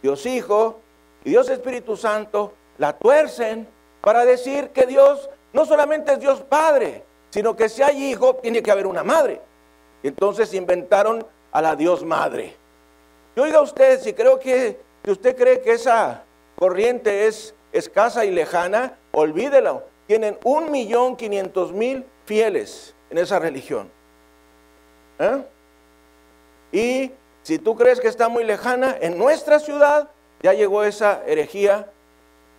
Dios 0.02 0.26
Hijo 0.26 0.80
y 1.24 1.30
Dios 1.32 1.50
Espíritu 1.50 1.96
Santo, 1.96 2.54
la 2.80 2.98
tuercen 2.98 3.68
para 4.02 4.26
decir 4.26 4.70
que 4.70 4.88
Dios 4.88 5.30
no 5.54 5.66
solamente 5.66 6.14
es 6.14 6.20
Dios 6.20 6.42
Padre, 6.42 7.04
sino 7.30 7.56
que 7.56 7.70
si 7.70 7.84
hay 7.84 8.06
hijo, 8.06 8.36
tiene 8.38 8.64
que 8.64 8.72
haber 8.72 8.88
una 8.88 9.04
madre. 9.04 9.40
Entonces 10.02 10.52
inventaron 10.56 11.24
a 11.52 11.62
la 11.62 11.76
Dios 11.76 12.04
Madre. 12.04 12.56
Y 13.36 13.40
oiga 13.40 13.62
usted, 13.62 14.02
si 14.02 14.14
creo 14.14 14.40
que, 14.40 14.80
si 15.04 15.12
usted 15.12 15.36
cree 15.36 15.62
que 15.62 15.74
esa 15.74 16.24
corriente 16.56 17.28
es 17.28 17.54
escasa 17.72 18.26
y 18.26 18.32
lejana, 18.32 18.98
olvídelo. 19.12 19.84
Tienen 20.08 20.40
un 20.44 20.72
millón 20.72 21.16
quinientos 21.16 21.72
mil 21.72 22.04
fieles 22.26 22.96
en 23.10 23.18
esa 23.18 23.40
religión. 23.40 23.90
¿Eh? 25.20 25.44
Y 26.72 27.12
si 27.44 27.60
tú 27.60 27.76
crees 27.76 28.00
que 28.00 28.08
está 28.08 28.30
muy 28.30 28.44
lejana, 28.44 28.96
en 29.02 29.18
nuestra 29.18 29.60
ciudad 29.60 30.10
ya 30.42 30.54
llegó 30.54 30.84
esa 30.84 31.24
herejía 31.26 31.90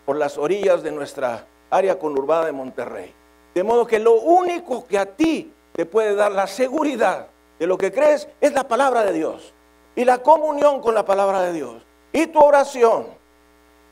por 0.04 0.16
las 0.16 0.36
orillas 0.36 0.82
de 0.82 0.90
nuestra 0.90 1.46
área 1.70 1.98
conurbada 1.98 2.46
de 2.46 2.52
Monterrey. 2.52 3.14
De 3.54 3.62
modo 3.62 3.86
que 3.86 3.98
lo 3.98 4.14
único 4.14 4.86
que 4.86 4.98
a 4.98 5.06
ti 5.06 5.52
te 5.72 5.86
puede 5.86 6.14
dar 6.14 6.32
la 6.32 6.46
seguridad 6.46 7.28
de 7.58 7.66
lo 7.66 7.78
que 7.78 7.92
crees 7.92 8.28
es 8.40 8.52
la 8.52 8.66
palabra 8.66 9.04
de 9.04 9.12
Dios 9.12 9.52
y 9.94 10.04
la 10.04 10.18
comunión 10.18 10.80
con 10.80 10.94
la 10.94 11.04
palabra 11.04 11.42
de 11.42 11.52
Dios 11.52 11.82
y 12.12 12.26
tu 12.26 12.38
oración, 12.40 13.06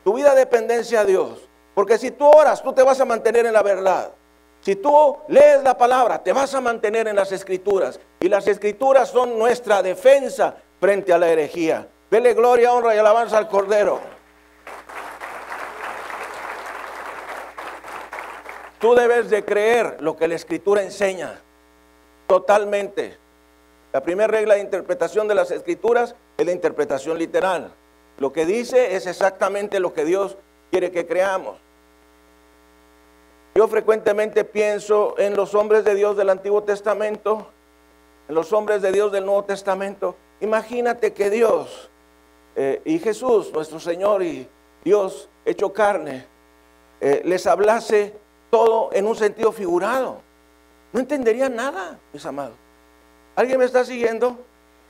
tu 0.05 0.15
vida 0.15 0.31
de 0.31 0.41
dependencia 0.41 1.01
a 1.01 1.05
Dios. 1.05 1.49
Porque 1.75 1.99
si 1.99 2.11
tú 2.11 2.27
oras, 2.27 2.63
tú 2.63 2.73
te 2.73 2.83
vas 2.83 3.01
a 3.01 3.05
mantener 3.05 3.47
en 3.47 3.53
la 3.53 3.63
verdad. 3.63 4.11
Si 4.61 4.77
tú 4.77 5.19
lees 5.29 5.63
la 5.63 5.77
palabra, 5.77 6.23
te 6.23 6.33
vas 6.33 6.55
a 6.55 6.61
mantener 6.61 7.09
en 7.09 7.17
las 7.17 7.33
escrituras. 7.33 8.01
Y 8.21 8.29
las 8.29 8.47
escrituras 8.47 9.09
son 9.09 9.39
nuestra 9.39 9.83
defensa 9.83 10.57
frente 10.81 11.13
a 11.13 11.19
la 11.19 11.29
herejía. 11.29 11.89
Dele 12.11 12.35
gloria, 12.35 12.73
honra 12.73 12.95
y 12.95 12.99
alabanza 12.99 13.39
al 13.39 13.49
Cordero. 13.49 14.01
Tú 18.81 18.95
debes 18.95 19.29
de 19.29 19.45
creer 19.45 19.97
lo 20.01 20.17
que 20.17 20.29
la 20.29 20.37
escritura 20.37 20.83
enseña 20.83 21.41
totalmente. 22.27 23.19
La 23.93 24.03
primera 24.03 24.29
regla 24.29 24.55
de 24.55 24.61
interpretación 24.61 25.27
de 25.27 25.35
las 25.35 25.51
escrituras 25.51 26.15
es 26.37 26.47
la 26.47 26.53
interpretación 26.53 27.19
literal. 27.19 27.73
Lo 28.19 28.33
que 28.33 28.47
dice 28.47 28.95
es 28.95 29.07
exactamente 29.07 29.81
lo 29.81 29.95
que 29.95 30.05
Dios 30.05 30.37
quiere 30.71 30.91
que 30.93 31.07
creamos. 31.07 31.57
Yo 33.59 33.67
frecuentemente 33.67 34.45
pienso 34.45 35.17
en 35.19 35.35
los 35.35 35.53
hombres 35.57 35.83
de 35.83 35.97
Dios 35.97 36.17
del 36.17 36.31
Antiguo 36.31 36.63
Testamento, 36.63 37.49
en 38.29 38.37
los 38.37 38.53
hombres 38.53 38.83
de 38.83 38.93
Dios 38.93 39.11
del 39.11 39.27
Nuevo 39.27 39.43
Testamento. 39.43 40.15
Imagínate 40.41 41.13
que 41.13 41.29
Dios 41.29 41.91
eh, 42.55 42.81
y 42.85 43.01
Jesús, 43.01 43.53
nuestro 43.53 43.81
Señor 43.81 44.23
y 44.23 44.47
Dios 44.85 45.29
hecho 45.45 45.73
carne, 45.73 46.25
eh, 47.01 47.23
les 47.25 47.49
hablase 47.49 48.15
todo 48.49 48.91
en 48.93 49.09
un 49.09 49.17
sentido 49.17 49.51
figurado. 49.51 50.21
No 50.93 51.01
entenderían 51.01 51.57
nada, 51.57 51.99
mis 52.13 52.25
amados. 52.27 52.55
¿Alguien 53.35 53.59
me 53.59 53.65
está 53.65 53.85
siguiendo? 53.85 54.39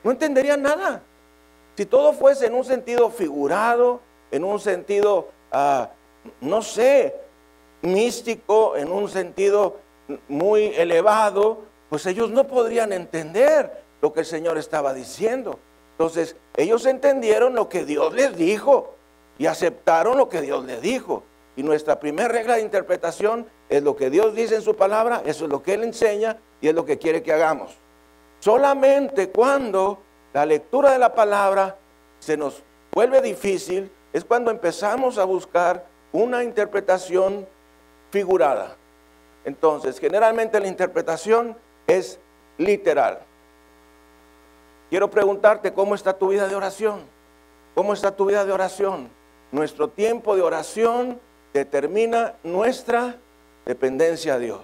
No 0.04 0.10
entenderían 0.10 0.60
nada. 0.60 1.00
Si 1.74 1.86
todo 1.86 2.12
fuese 2.12 2.44
en 2.44 2.54
un 2.54 2.66
sentido 2.66 3.08
figurado, 3.08 4.02
en 4.30 4.44
un 4.44 4.60
sentido, 4.60 5.28
ah, 5.52 5.88
no 6.42 6.60
sé, 6.60 7.27
místico, 7.82 8.76
en 8.76 8.90
un 8.90 9.08
sentido 9.08 9.76
muy 10.28 10.66
elevado, 10.76 11.62
pues 11.88 12.06
ellos 12.06 12.30
no 12.30 12.46
podrían 12.46 12.92
entender 12.92 13.82
lo 14.00 14.12
que 14.12 14.20
el 14.20 14.26
Señor 14.26 14.58
estaba 14.58 14.94
diciendo. 14.94 15.58
Entonces, 15.92 16.36
ellos 16.56 16.86
entendieron 16.86 17.54
lo 17.54 17.68
que 17.68 17.84
Dios 17.84 18.14
les 18.14 18.36
dijo 18.36 18.94
y 19.38 19.46
aceptaron 19.46 20.16
lo 20.16 20.28
que 20.28 20.40
Dios 20.40 20.64
les 20.64 20.80
dijo. 20.80 21.22
Y 21.56 21.62
nuestra 21.62 21.98
primera 21.98 22.28
regla 22.28 22.54
de 22.54 22.62
interpretación 22.62 23.46
es 23.68 23.82
lo 23.82 23.96
que 23.96 24.10
Dios 24.10 24.34
dice 24.34 24.56
en 24.56 24.62
su 24.62 24.76
palabra, 24.76 25.22
eso 25.24 25.44
es 25.44 25.50
lo 25.50 25.62
que 25.62 25.74
Él 25.74 25.82
enseña 25.82 26.38
y 26.60 26.68
es 26.68 26.74
lo 26.74 26.84
que 26.84 26.98
quiere 26.98 27.22
que 27.22 27.32
hagamos. 27.32 27.76
Solamente 28.38 29.30
cuando 29.30 29.98
la 30.32 30.46
lectura 30.46 30.92
de 30.92 30.98
la 30.98 31.14
palabra 31.14 31.76
se 32.20 32.36
nos 32.36 32.62
vuelve 32.92 33.20
difícil 33.20 33.90
es 34.12 34.24
cuando 34.24 34.50
empezamos 34.50 35.18
a 35.18 35.24
buscar 35.24 35.84
una 36.12 36.44
interpretación 36.44 37.46
figurada. 38.10 38.76
Entonces, 39.44 39.98
generalmente 39.98 40.60
la 40.60 40.68
interpretación 40.68 41.56
es 41.86 42.18
literal. 42.58 43.20
Quiero 44.90 45.10
preguntarte 45.10 45.72
cómo 45.72 45.94
está 45.94 46.12
tu 46.14 46.28
vida 46.28 46.48
de 46.48 46.54
oración. 46.54 47.00
¿Cómo 47.74 47.92
está 47.92 48.16
tu 48.16 48.26
vida 48.26 48.44
de 48.44 48.52
oración? 48.52 49.08
Nuestro 49.52 49.88
tiempo 49.88 50.34
de 50.34 50.42
oración 50.42 51.20
determina 51.52 52.34
nuestra 52.42 53.16
dependencia 53.64 54.34
a 54.34 54.38
Dios. 54.38 54.60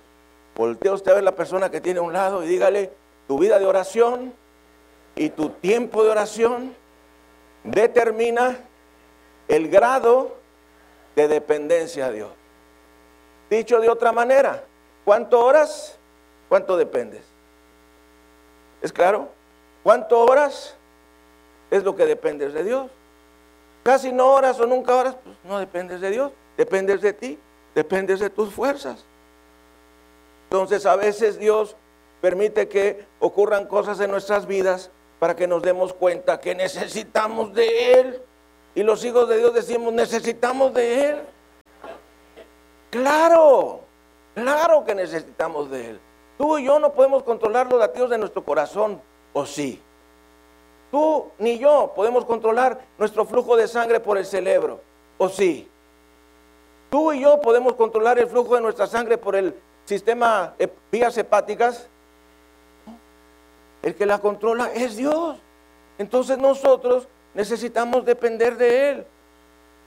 Voltea 0.57 0.93
usted 0.93 1.13
a 1.13 1.15
ver 1.17 1.25
la 1.25 1.35
persona 1.35 1.71
que 1.71 1.81
tiene 1.81 2.01
a 2.01 2.03
un 2.03 2.13
lado 2.13 2.45
y 2.45 2.49
dígale, 2.49 2.91
tu 3.27 3.39
vida 3.39 3.59
de 3.59 3.67
oración 3.67 4.35
y 5.17 5.31
tu 5.31 5.51
tiempo 5.51 6.05
de 6.05 6.11
oración 6.11 6.75
determina 7.65 8.59
el 9.49 9.69
grado 9.69 10.37
de 11.17 11.29
dependencia 11.29 12.07
a 12.07 12.11
Dios. 12.11 12.31
Dicho 13.51 13.81
de 13.81 13.89
otra 13.89 14.13
manera, 14.13 14.65
¿cuánto 15.05 15.45
oras? 15.45 15.97
¿Cuánto 16.49 16.77
dependes? 16.77 17.23
¿Es 18.83 18.93
claro? 18.93 19.29
¿Cuánto 19.83 20.21
oras? 20.21 20.75
Es 21.71 21.85
lo 21.85 21.97
que 21.97 22.07
dependes 22.07 22.53
de 22.53 22.65
Dios. 22.65 22.91
Casi 23.83 24.13
no 24.13 24.33
oras 24.33 24.59
o 24.61 24.67
nunca 24.67 24.95
oras, 24.95 25.17
pues 25.23 25.37
no 25.45 25.59
dependes 25.59 26.01
de 26.01 26.11
Dios, 26.11 26.33
dependes 26.57 27.03
de 27.03 27.13
ti, 27.13 27.39
dependes 27.75 28.21
de 28.21 28.31
tus 28.31 28.53
fuerzas. 28.53 29.05
Entonces 30.45 30.87
a 30.87 30.97
veces 30.97 31.39
Dios 31.39 31.77
permite 32.21 32.69
que 32.69 33.05
ocurran 33.21 33.67
cosas 33.67 34.01
en 34.01 34.11
nuestras 34.11 34.47
vidas 34.47 34.91
para 35.19 35.37
que 35.37 35.47
nos 35.47 35.63
demos 35.63 35.93
cuenta 35.93 36.41
que 36.41 36.55
necesitamos 36.55 37.53
de 37.53 38.01
Él. 38.01 38.23
Y 38.75 38.83
los 38.83 39.05
hijos 39.05 39.29
de 39.29 39.39
Dios 39.39 39.53
decimos, 39.53 39.93
necesitamos 39.93 40.73
de 40.73 41.11
Él. 41.11 41.19
Claro, 42.95 43.81
claro 44.37 44.85
que 44.85 44.95
necesitamos 44.95 45.69
de 45.69 45.91
Él. 45.91 46.01
Tú 46.39 46.59
y 46.59 46.65
yo 46.67 46.79
no 46.79 46.93
podemos 46.93 47.25
controlar 47.25 47.69
los 47.69 47.81
latidos 47.81 48.09
de 48.09 48.19
nuestro 48.19 48.45
corazón, 48.45 49.03
¿o 49.33 49.45
sí? 49.45 49.83
Tú 50.93 51.29
ni 51.39 51.59
yo 51.59 51.93
podemos 51.97 52.25
controlar 52.25 52.79
nuestro 52.97 53.25
flujo 53.25 53.57
de 53.57 53.67
sangre 53.67 53.99
por 53.99 54.17
el 54.17 54.25
cerebro, 54.25 54.81
¿o 55.19 55.29
sí? 55.29 55.69
Tú 56.89 57.13
y 57.13 57.23
yo 57.23 57.41
podemos 57.41 57.75
controlar 57.75 58.21
el 58.21 58.29
flujo 58.29 58.55
de 58.55 58.61
nuestra 58.61 58.87
sangre 58.87 59.19
por 59.19 59.35
el 59.35 59.57
sistema 59.87 60.55
vías 60.93 61.19
hepáticas. 61.19 61.89
El 63.83 63.97
que 63.97 64.07
la 64.07 64.21
controla 64.21 64.71
es 64.73 64.95
Dios. 64.95 65.37
Entonces 65.99 66.39
nosotros 66.39 67.09
necesitamos 67.35 68.05
depender 68.05 68.57
de 68.57 68.91
Él. 68.91 69.07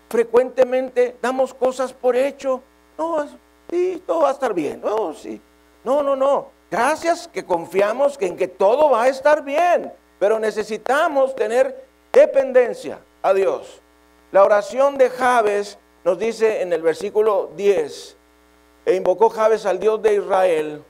Frecuentemente 0.10 1.16
damos 1.22 1.54
cosas 1.54 1.94
por 1.94 2.18
hecho. 2.18 2.62
No, 2.98 3.28
sí, 3.70 4.02
todo 4.06 4.22
va 4.22 4.30
a 4.30 4.34
estar 4.34 4.54
bien. 4.54 4.82
No, 4.82 5.14
sí. 5.14 5.40
No, 5.84 6.04
no, 6.04 6.16
no. 6.16 6.50
Gracias 6.70 7.28
que 7.28 7.46
confiamos 7.46 8.18
en 8.20 8.36
que 8.36 8.48
todo 8.48 8.90
va 8.90 9.04
a 9.04 9.08
estar 9.08 9.44
bien. 9.44 9.92
Pero 10.20 10.40
necesitamos 10.40 11.36
tener 11.36 11.86
dependencia 12.12 13.00
a 13.22 13.34
Dios. 13.34 13.82
La 14.32 14.44
oración 14.44 14.98
de 14.98 15.10
Javes 15.10 15.78
nos 16.04 16.18
dice 16.18 16.62
en 16.62 16.74
el 16.74 16.82
versículo 16.82 17.52
10, 17.56 18.18
e 18.86 18.96
invocó 18.96 19.30
Javes 19.30 19.66
al 19.66 19.80
Dios 19.80 20.02
de 20.02 20.16
Israel, 20.16 20.84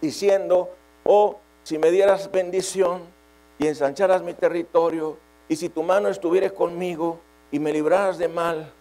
diciendo, 0.00 0.70
oh, 1.04 1.36
si 1.64 1.78
me 1.78 1.90
dieras 1.90 2.30
bendición 2.30 3.02
y 3.58 3.66
ensancharas 3.66 4.22
mi 4.22 4.34
territorio, 4.34 5.16
y 5.48 5.56
si 5.56 5.68
tu 5.68 5.82
mano 5.82 6.08
estuviera 6.08 6.50
conmigo 6.50 7.18
y 7.50 7.58
me 7.58 7.72
libraras 7.72 8.18
de 8.18 8.28
mal, 8.28 8.72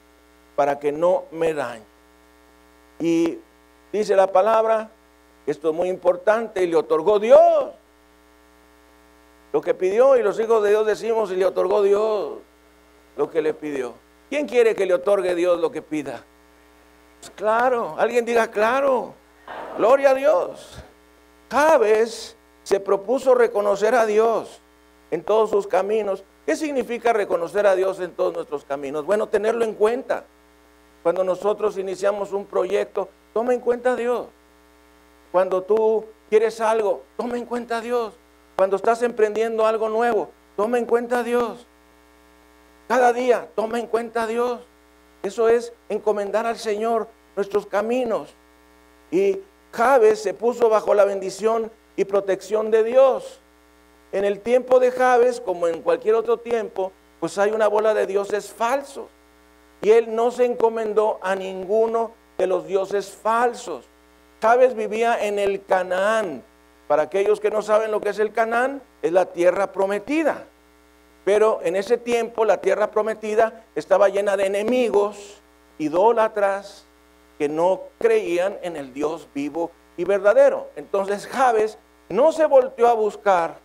para 0.55 0.79
que 0.79 0.91
no 0.91 1.23
me 1.31 1.53
dañe. 1.53 1.96
Y 2.99 3.37
dice 3.91 4.15
la 4.15 4.31
palabra, 4.31 4.89
esto 5.45 5.69
es 5.69 5.75
muy 5.75 5.89
importante, 5.89 6.63
y 6.63 6.67
le 6.67 6.75
otorgó 6.75 7.19
Dios. 7.19 7.73
Lo 9.53 9.61
que 9.61 9.73
pidió 9.73 10.17
y 10.17 10.23
los 10.23 10.39
hijos 10.39 10.61
de 10.63 10.71
Dios 10.71 10.85
decimos, 10.85 11.31
y 11.31 11.35
le 11.35 11.45
otorgó 11.45 11.81
Dios 11.81 12.39
lo 13.15 13.29
que 13.29 13.41
le 13.41 13.53
pidió. 13.53 13.93
¿Quién 14.29 14.47
quiere 14.47 14.75
que 14.75 14.85
le 14.85 14.93
otorgue 14.93 15.35
Dios 15.35 15.59
lo 15.59 15.71
que 15.71 15.81
pida? 15.81 16.23
Pues 17.19 17.31
claro, 17.31 17.95
alguien 17.97 18.25
diga 18.25 18.47
claro. 18.47 19.13
Gloria 19.77 20.11
a 20.11 20.13
Dios. 20.13 20.77
vez 21.79 22.35
se 22.63 22.79
propuso 22.79 23.33
reconocer 23.33 23.95
a 23.95 24.05
Dios 24.05 24.59
en 25.11 25.23
todos 25.23 25.49
sus 25.49 25.67
caminos. 25.67 26.23
¿Qué 26.45 26.55
significa 26.55 27.13
reconocer 27.13 27.65
a 27.65 27.75
Dios 27.75 27.99
en 27.99 28.11
todos 28.11 28.33
nuestros 28.33 28.65
caminos? 28.65 29.05
Bueno, 29.05 29.27
tenerlo 29.27 29.63
en 29.63 29.73
cuenta. 29.73 30.25
Cuando 31.07 31.23
nosotros 31.23 31.77
iniciamos 31.77 32.33
un 32.33 32.45
proyecto, 32.45 33.07
toma 33.33 33.53
en 33.53 33.61
cuenta 33.61 33.93
a 33.93 33.95
Dios. 33.95 34.27
Cuando 35.31 35.63
tú 35.63 36.03
quieres 36.29 36.59
algo, 36.59 37.03
toma 37.15 37.37
en 37.37 37.45
cuenta 37.45 37.77
a 37.77 37.81
Dios. 37.81 38.13
Cuando 38.57 38.75
estás 38.75 39.01
emprendiendo 39.03 39.65
algo 39.65 39.87
nuevo, 39.87 40.31
toma 40.57 40.77
en 40.77 40.85
cuenta 40.85 41.19
a 41.19 41.23
Dios. 41.23 41.65
Cada 42.89 43.13
día, 43.13 43.47
toma 43.55 43.79
en 43.79 43.87
cuenta 43.87 44.23
a 44.23 44.27
Dios. 44.27 44.59
Eso 45.23 45.47
es 45.47 45.71
encomendar 45.87 46.45
al 46.45 46.57
Señor 46.57 47.07
nuestros 47.37 47.65
caminos. 47.67 48.33
Y 49.09 49.39
Jabes 49.71 50.21
se 50.21 50.33
puso 50.33 50.67
bajo 50.67 50.93
la 50.93 51.05
bendición 51.05 51.71
y 51.95 52.03
protección 52.03 52.69
de 52.69 52.83
Dios. 52.83 53.39
En 54.11 54.25
el 54.25 54.41
tiempo 54.41 54.77
de 54.81 54.91
Jabes, 54.91 55.39
como 55.39 55.69
en 55.69 55.81
cualquier 55.83 56.15
otro 56.15 56.35
tiempo, 56.35 56.91
pues 57.21 57.37
hay 57.37 57.51
una 57.51 57.69
bola 57.69 57.93
de 57.93 58.07
dioses 58.07 58.51
falsos. 58.51 59.05
Y 59.81 59.91
él 59.91 60.15
no 60.15 60.31
se 60.31 60.45
encomendó 60.45 61.19
a 61.21 61.35
ninguno 61.35 62.11
de 62.37 62.47
los 62.47 62.65
dioses 62.67 63.11
falsos. 63.11 63.85
Jabes 64.41 64.75
vivía 64.75 65.25
en 65.25 65.39
el 65.39 65.63
Canaán. 65.65 66.43
Para 66.87 67.03
aquellos 67.03 67.39
que 67.39 67.51
no 67.51 67.61
saben 67.61 67.91
lo 67.91 67.99
que 67.99 68.09
es 68.09 68.19
el 68.19 68.31
Canaán, 68.31 68.81
es 69.01 69.11
la 69.11 69.25
tierra 69.25 69.71
prometida. 69.71 70.45
Pero 71.25 71.59
en 71.63 71.75
ese 71.75 71.97
tiempo 71.97 72.45
la 72.45 72.61
tierra 72.61 72.89
prometida 72.89 73.65
estaba 73.75 74.07
llena 74.07 74.37
de 74.37 74.45
enemigos, 74.45 75.41
idólatras, 75.77 76.85
que 77.37 77.49
no 77.49 77.81
creían 77.99 78.57
en 78.61 78.75
el 78.77 78.93
Dios 78.93 79.27
vivo 79.33 79.71
y 79.97 80.05
verdadero. 80.05 80.69
Entonces 80.75 81.27
Jabes 81.27 81.77
no 82.09 82.31
se 82.31 82.45
volteó 82.45 82.87
a 82.87 82.93
buscar, 82.93 83.57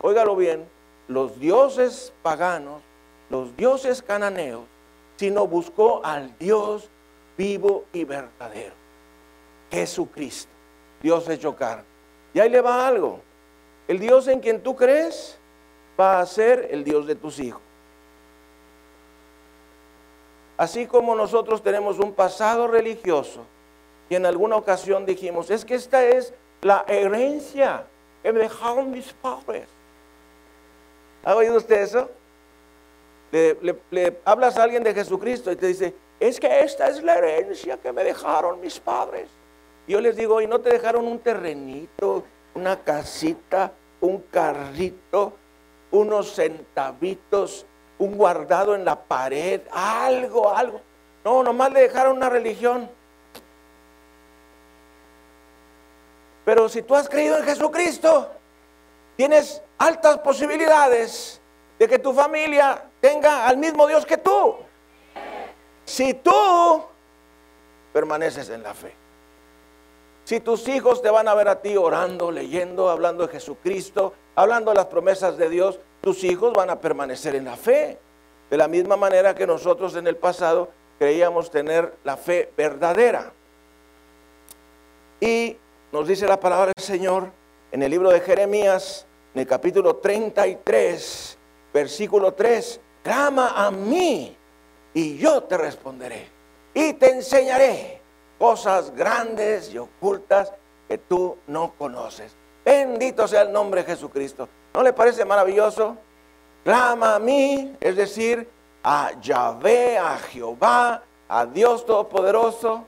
óigalo 0.00 0.34
bien, 0.36 0.66
los 1.08 1.38
dioses 1.38 2.12
paganos, 2.22 2.82
los 3.28 3.56
dioses 3.56 4.02
cananeos, 4.02 4.64
sino 5.22 5.46
buscó 5.46 6.04
al 6.04 6.36
Dios 6.36 6.90
vivo 7.38 7.84
y 7.92 8.02
verdadero, 8.02 8.74
Jesucristo, 9.70 10.50
Dios 11.00 11.28
hecho 11.28 11.54
carne. 11.54 11.84
Y 12.34 12.40
ahí 12.40 12.50
le 12.50 12.60
va 12.60 12.88
algo, 12.88 13.20
el 13.86 14.00
Dios 14.00 14.26
en 14.26 14.40
quien 14.40 14.60
tú 14.64 14.74
crees, 14.74 15.38
va 15.98 16.18
a 16.18 16.26
ser 16.26 16.70
el 16.72 16.82
Dios 16.82 17.06
de 17.06 17.14
tus 17.14 17.38
hijos. 17.38 17.62
Así 20.56 20.88
como 20.88 21.14
nosotros 21.14 21.62
tenemos 21.62 22.00
un 22.00 22.12
pasado 22.14 22.66
religioso 22.66 23.44
y 24.08 24.16
en 24.16 24.26
alguna 24.26 24.56
ocasión 24.56 25.06
dijimos, 25.06 25.52
es 25.52 25.64
que 25.64 25.76
esta 25.76 26.04
es 26.04 26.34
la 26.62 26.84
herencia 26.88 27.84
que 28.24 28.32
me 28.32 28.40
dejaron 28.40 28.90
mis 28.90 29.12
padres. 29.12 29.68
¿Ha 31.22 31.36
oído 31.36 31.58
usted 31.58 31.80
eso? 31.80 32.10
Le, 33.32 34.20
hablas 34.24 34.58
a 34.58 34.62
alguien 34.62 34.84
de 34.84 34.92
Jesucristo 34.92 35.50
y 35.50 35.56
te 35.56 35.66
dice, 35.66 35.94
es 36.20 36.38
que 36.38 36.60
esta 36.60 36.88
es 36.88 37.02
la 37.02 37.16
herencia 37.16 37.78
que 37.78 37.92
me 37.92 38.04
dejaron 38.04 38.60
mis 38.60 38.78
padres. 38.78 39.30
Yo 39.88 40.00
les 40.00 40.14
digo, 40.14 40.40
¿y 40.40 40.46
no 40.46 40.60
te 40.60 40.70
dejaron 40.70 41.06
un 41.08 41.18
terrenito, 41.18 42.24
una 42.54 42.80
casita, 42.80 43.72
un 44.00 44.18
carrito, 44.30 45.32
unos 45.90 46.34
centavitos, 46.34 47.66
un 47.98 48.16
guardado 48.16 48.74
en 48.74 48.84
la 48.84 48.96
pared, 48.96 49.62
algo, 49.70 50.54
algo. 50.54 50.80
No, 51.24 51.42
nomás 51.42 51.72
le 51.72 51.82
dejaron 51.82 52.16
una 52.16 52.28
religión. 52.28 52.90
Pero 56.44 56.68
si 56.68 56.82
tú 56.82 56.94
has 56.96 57.08
creído 57.08 57.38
en 57.38 57.44
Jesucristo, 57.44 58.30
tienes 59.16 59.62
altas 59.78 60.18
posibilidades 60.18 61.40
de 61.78 61.88
que 61.88 61.98
tu 61.98 62.12
familia 62.12 62.82
tenga 63.02 63.48
al 63.48 63.58
mismo 63.58 63.86
Dios 63.86 64.06
que 64.06 64.16
tú. 64.16 64.56
Si 65.84 66.14
tú 66.14 66.82
permaneces 67.92 68.48
en 68.48 68.62
la 68.62 68.72
fe. 68.72 68.94
Si 70.24 70.38
tus 70.38 70.68
hijos 70.68 71.02
te 71.02 71.10
van 71.10 71.26
a 71.26 71.34
ver 71.34 71.48
a 71.48 71.60
ti 71.60 71.76
orando, 71.76 72.30
leyendo, 72.30 72.88
hablando 72.88 73.26
de 73.26 73.32
Jesucristo, 73.32 74.14
hablando 74.36 74.70
de 74.70 74.76
las 74.76 74.86
promesas 74.86 75.36
de 75.36 75.50
Dios, 75.50 75.80
tus 76.00 76.22
hijos 76.22 76.52
van 76.52 76.70
a 76.70 76.80
permanecer 76.80 77.34
en 77.34 77.44
la 77.44 77.56
fe. 77.56 77.98
De 78.48 78.56
la 78.56 78.68
misma 78.68 78.96
manera 78.96 79.34
que 79.34 79.48
nosotros 79.48 79.96
en 79.96 80.06
el 80.06 80.16
pasado 80.16 80.70
creíamos 80.98 81.50
tener 81.50 81.94
la 82.04 82.16
fe 82.16 82.52
verdadera. 82.56 83.32
Y 85.20 85.56
nos 85.90 86.06
dice 86.06 86.28
la 86.28 86.38
palabra 86.38 86.72
del 86.76 86.84
Señor 86.84 87.30
en 87.72 87.82
el 87.82 87.90
libro 87.90 88.10
de 88.10 88.20
Jeremías, 88.20 89.06
en 89.34 89.40
el 89.40 89.46
capítulo 89.48 89.96
33, 89.96 91.36
versículo 91.74 92.34
3, 92.34 92.80
clama 93.02 93.66
a 93.66 93.70
mí 93.70 94.36
y 94.94 95.16
yo 95.16 95.42
te 95.44 95.56
responderé 95.56 96.28
y 96.74 96.92
te 96.94 97.10
enseñaré 97.10 98.00
cosas 98.38 98.94
grandes 98.94 99.72
y 99.72 99.78
ocultas 99.78 100.52
que 100.88 100.98
tú 100.98 101.36
no 101.46 101.74
conoces. 101.78 102.34
Bendito 102.64 103.26
sea 103.26 103.42
el 103.42 103.52
nombre 103.52 103.82
de 103.82 103.88
Jesucristo. 103.88 104.48
¿No 104.74 104.82
le 104.82 104.92
parece 104.92 105.24
maravilloso? 105.24 105.96
Clama 106.64 107.16
a 107.16 107.18
mí, 107.18 107.76
es 107.80 107.96
decir, 107.96 108.48
a 108.82 109.12
Yahvé, 109.20 109.98
a 109.98 110.16
Jehová, 110.18 111.02
a 111.28 111.46
Dios 111.46 111.84
Todopoderoso. 111.86 112.84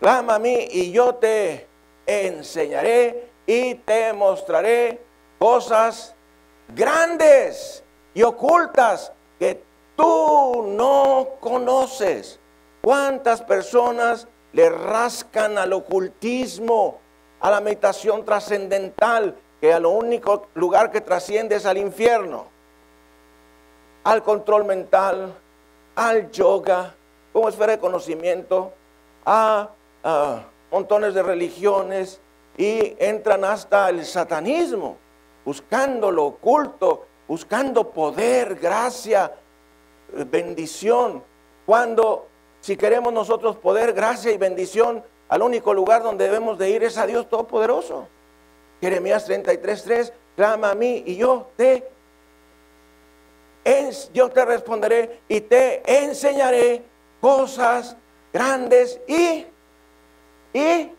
Clama 0.00 0.36
a 0.36 0.38
mí 0.38 0.68
y 0.70 0.90
yo 0.90 1.14
te 1.14 1.66
enseñaré 2.06 3.30
y 3.46 3.74
te 3.76 4.12
mostraré 4.12 5.00
cosas 5.38 6.14
grandes 6.68 7.83
y 8.14 8.22
ocultas 8.22 9.12
que 9.38 9.62
tú 9.96 10.64
no 10.68 11.28
conoces. 11.40 12.38
¿Cuántas 12.80 13.42
personas 13.42 14.28
le 14.52 14.70
rascan 14.70 15.58
al 15.58 15.72
ocultismo, 15.72 16.98
a 17.40 17.50
la 17.50 17.60
meditación 17.60 18.24
trascendental, 18.24 19.36
que 19.60 19.72
a 19.72 19.80
lo 19.80 19.90
único 19.90 20.46
lugar 20.54 20.90
que 20.90 21.00
trasciende 21.00 21.56
es 21.56 21.66
al 21.66 21.78
infierno? 21.78 22.46
Al 24.04 24.22
control 24.22 24.64
mental, 24.64 25.34
al 25.96 26.30
yoga, 26.30 26.94
como 27.32 27.48
esfera 27.48 27.72
de 27.72 27.78
conocimiento, 27.78 28.72
a, 29.24 29.70
a 30.04 30.42
montones 30.70 31.14
de 31.14 31.22
religiones 31.22 32.20
y 32.56 32.94
entran 32.98 33.44
hasta 33.44 33.88
el 33.88 34.04
satanismo, 34.04 34.98
buscando 35.44 36.10
lo 36.10 36.26
oculto, 36.26 37.06
buscando 37.26 37.90
poder, 37.90 38.56
gracia, 38.56 39.32
bendición, 40.30 41.22
cuando 41.66 42.28
si 42.60 42.76
queremos 42.76 43.12
nosotros 43.12 43.56
poder, 43.56 43.92
gracia 43.92 44.32
y 44.32 44.38
bendición, 44.38 45.02
al 45.28 45.42
único 45.42 45.74
lugar 45.74 46.02
donde 46.02 46.24
debemos 46.24 46.58
de 46.58 46.70
ir 46.70 46.84
es 46.84 46.98
a 46.98 47.06
Dios 47.06 47.28
Todopoderoso. 47.28 48.06
Jeremías 48.80 49.28
33:3, 49.28 50.12
clama 50.36 50.70
a 50.70 50.74
mí 50.74 51.02
y 51.06 51.16
yo 51.16 51.50
te 51.56 51.90
yo 54.12 54.28
te 54.28 54.44
responderé 54.44 55.20
y 55.26 55.40
te 55.40 55.82
enseñaré 56.04 56.84
cosas 57.20 57.96
grandes 58.32 59.00
y 59.08 59.46
y 60.52 60.92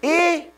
y 0.00 0.50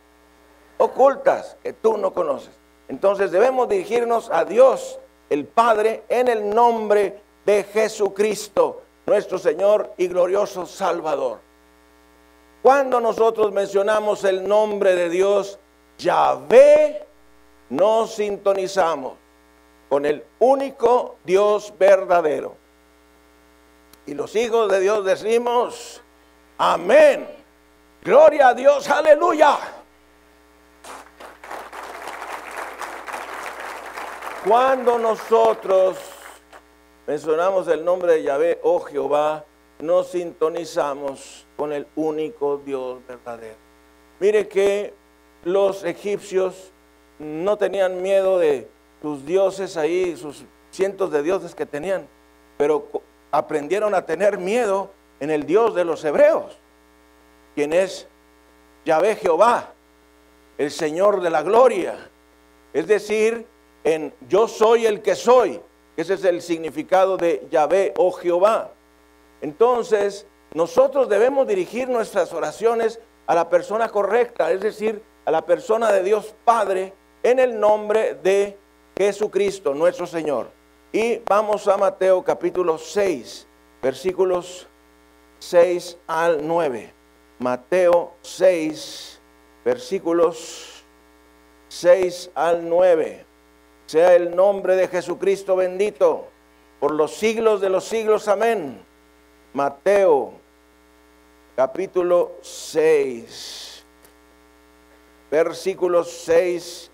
ocultas 0.77 1.57
que 1.63 1.73
tú 1.73 1.97
no 1.97 2.13
conoces. 2.13 2.60
Entonces 2.91 3.31
debemos 3.31 3.69
dirigirnos 3.69 4.31
a 4.33 4.45
Dios, 4.45 4.99
el 5.31 5.45
Padre, 5.47 6.03
en 6.09 6.27
el 6.27 6.51
nombre 6.51 7.23
de 7.47 7.63
Jesucristo 7.63 8.83
nuestro 9.07 9.39
Señor 9.39 9.93
y 9.97 10.09
glorioso 10.09 10.67
Salvador. 10.67 11.39
Cuando 12.63 13.01
nosotros 13.01 13.53
mencionamos 13.53 14.25
el 14.25 14.47
nombre 14.47 14.97
de 14.97 15.09
Dios, 15.09 15.61
Yahvé, 15.99 17.07
nos 17.69 18.13
sintonizamos 18.13 19.13
con 19.89 20.05
el 20.05 20.25
único 20.41 21.15
Dios 21.25 21.73
verdadero. 21.79 22.57
Y 24.05 24.15
los 24.15 24.35
hijos 24.35 24.69
de 24.69 24.81
Dios 24.81 25.05
decimos, 25.05 26.03
amén. 26.59 27.29
Gloria 28.03 28.49
a 28.49 28.55
Dios, 28.55 28.91
aleluya. 28.91 29.80
Cuando 34.47 34.99
nosotros 34.99 35.99
mencionamos 37.07 37.69
el 37.69 37.85
nombre 37.85 38.15
de 38.15 38.23
Yahvé, 38.23 38.59
oh 38.63 38.81
Jehová, 38.81 39.45
nos 39.81 40.09
sintonizamos 40.09 41.47
con 41.59 41.75
el 41.75 41.87
único 41.95 42.57
Dios 42.57 43.07
verdadero. 43.07 43.57
Mire 44.19 44.49
que 44.49 44.95
los 45.45 45.85
egipcios 45.85 46.73
no 47.19 47.59
tenían 47.59 48.01
miedo 48.01 48.39
de 48.39 48.67
sus 49.03 49.27
dioses 49.27 49.77
ahí, 49.77 50.17
sus 50.17 50.43
cientos 50.71 51.11
de 51.11 51.23
dioses 51.23 51.55
que 51.55 51.67
tenían, 51.67 52.09
pero 52.57 52.89
aprendieron 53.31 53.95
a 53.95 54.07
tener 54.07 54.39
miedo 54.39 54.91
en 55.21 55.31
el 55.31 55.45
Dios 55.45 55.75
de 55.75 55.85
los 55.85 56.03
hebreos, 56.03 56.59
quien 57.55 57.75
es 57.75 58.09
Yahvé 58.87 59.17
Jehová, 59.17 59.75
el 60.57 60.71
Señor 60.71 61.21
de 61.21 61.29
la 61.29 61.43
gloria. 61.43 62.09
Es 62.73 62.87
decir, 62.87 63.47
en 63.85 64.13
yo 64.29 64.49
soy 64.49 64.87
el 64.87 65.03
que 65.03 65.15
soy. 65.15 65.61
Ese 65.97 66.15
es 66.15 66.25
el 66.25 66.41
significado 66.43 67.17
de 67.17 67.47
Yahvé 67.51 67.93
o 67.97 68.11
Jehová. 68.13 68.71
Entonces, 69.41 70.27
nosotros 70.55 71.09
debemos 71.09 71.47
dirigir 71.47 71.89
nuestras 71.89 72.33
oraciones 72.33 73.01
a 73.27 73.35
la 73.35 73.49
persona 73.49 73.89
correcta, 73.89 74.51
es 74.51 74.61
decir, 74.61 75.03
a 75.25 75.31
la 75.31 75.43
persona 75.43 75.93
de 75.93 76.03
Dios 76.03 76.35
Padre, 76.45 76.93
en 77.23 77.39
el 77.39 77.59
nombre 77.61 78.15
de 78.15 78.57
Jesucristo, 78.97 79.75
nuestro 79.75 80.07
Señor. 80.07 80.49
Y 80.93 81.19
vamos 81.27 81.69
a 81.69 81.77
Mateo 81.77 82.25
capítulo 82.25 82.79
6, 82.79 83.47
versículos 83.83 84.67
6 85.39 85.99
al 86.07 86.47
9. 86.47 86.93
Mateo 87.39 88.15
6, 88.23 89.21
versículos 89.65 90.85
6 91.69 92.31
al 92.35 92.69
9. 92.69 93.30
Sea 93.91 94.15
el 94.15 94.37
nombre 94.37 94.77
de 94.77 94.87
Jesucristo 94.87 95.57
bendito 95.57 96.29
por 96.79 96.93
los 96.93 97.17
siglos 97.17 97.61
de 97.61 97.71
los 97.71 97.87
siglos. 97.87 98.29
Amén. 98.29 98.81
Mateo 99.53 100.35
capítulo 101.57 102.31
6, 102.41 103.85
versículos 105.29 106.09
6 106.25 106.89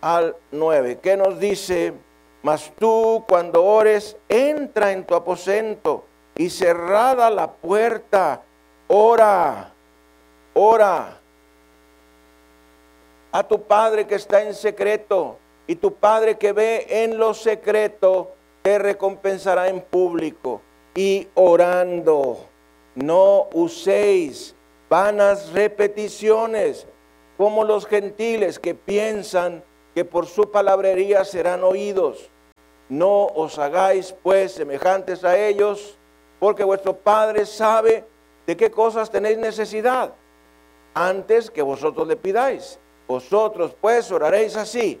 al 0.00 0.36
9. 0.50 1.00
¿Qué 1.02 1.18
nos 1.18 1.38
dice? 1.38 1.92
Mas 2.42 2.72
tú 2.78 3.26
cuando 3.28 3.62
ores, 3.62 4.16
entra 4.30 4.92
en 4.92 5.04
tu 5.04 5.14
aposento 5.14 6.06
y 6.34 6.48
cerrada 6.48 7.28
la 7.28 7.52
puerta, 7.52 8.40
ora, 8.86 9.74
ora 10.54 11.18
a 13.32 13.42
tu 13.46 13.62
Padre 13.64 14.06
que 14.06 14.14
está 14.14 14.42
en 14.42 14.54
secreto 14.54 15.36
y 15.68 15.76
tu 15.76 15.94
Padre 15.94 16.38
que 16.38 16.52
ve 16.52 16.86
en 16.88 17.18
lo 17.18 17.34
secreto 17.34 18.32
te 18.62 18.78
recompensará 18.78 19.68
en 19.68 19.82
público 19.82 20.62
y 20.94 21.28
orando. 21.34 22.38
No 22.96 23.48
uséis 23.52 24.56
vanas 24.88 25.52
repeticiones 25.52 26.86
como 27.36 27.62
los 27.64 27.86
gentiles 27.86 28.58
que 28.58 28.74
piensan 28.74 29.62
que 29.94 30.04
por 30.04 30.26
su 30.26 30.50
palabrería 30.50 31.24
serán 31.24 31.62
oídos. 31.62 32.30
No 32.88 33.26
os 33.26 33.58
hagáis 33.58 34.14
pues 34.22 34.52
semejantes 34.52 35.22
a 35.22 35.38
ellos, 35.38 35.98
porque 36.40 36.64
vuestro 36.64 36.96
Padre 36.96 37.44
sabe 37.44 38.04
de 38.46 38.56
qué 38.56 38.70
cosas 38.70 39.10
tenéis 39.10 39.36
necesidad 39.36 40.14
antes 40.94 41.50
que 41.50 41.60
vosotros 41.60 42.08
le 42.08 42.16
pidáis. 42.16 42.78
Vosotros 43.06 43.76
pues 43.78 44.10
oraréis 44.10 44.56
así. 44.56 45.00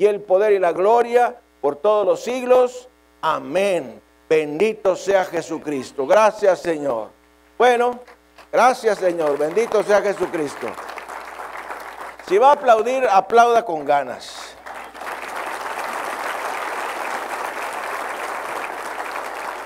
y 0.00 0.06
el 0.06 0.20
poder 0.20 0.52
y 0.52 0.60
la 0.60 0.72
gloria 0.72 1.40
por 1.60 1.74
todos 1.76 2.06
los 2.06 2.22
siglos. 2.22 2.88
Amén. 3.20 4.00
Bendito 4.28 4.94
sea 4.94 5.24
Jesucristo. 5.24 6.06
Gracias 6.06 6.60
Señor. 6.60 7.10
Bueno, 7.58 7.98
gracias 8.52 8.98
Señor. 8.98 9.36
Bendito 9.36 9.82
sea 9.82 10.00
Jesucristo. 10.00 10.68
Si 12.28 12.38
va 12.38 12.50
a 12.50 12.52
aplaudir, 12.52 13.08
aplauda 13.10 13.64
con 13.64 13.84
ganas. 13.84 14.54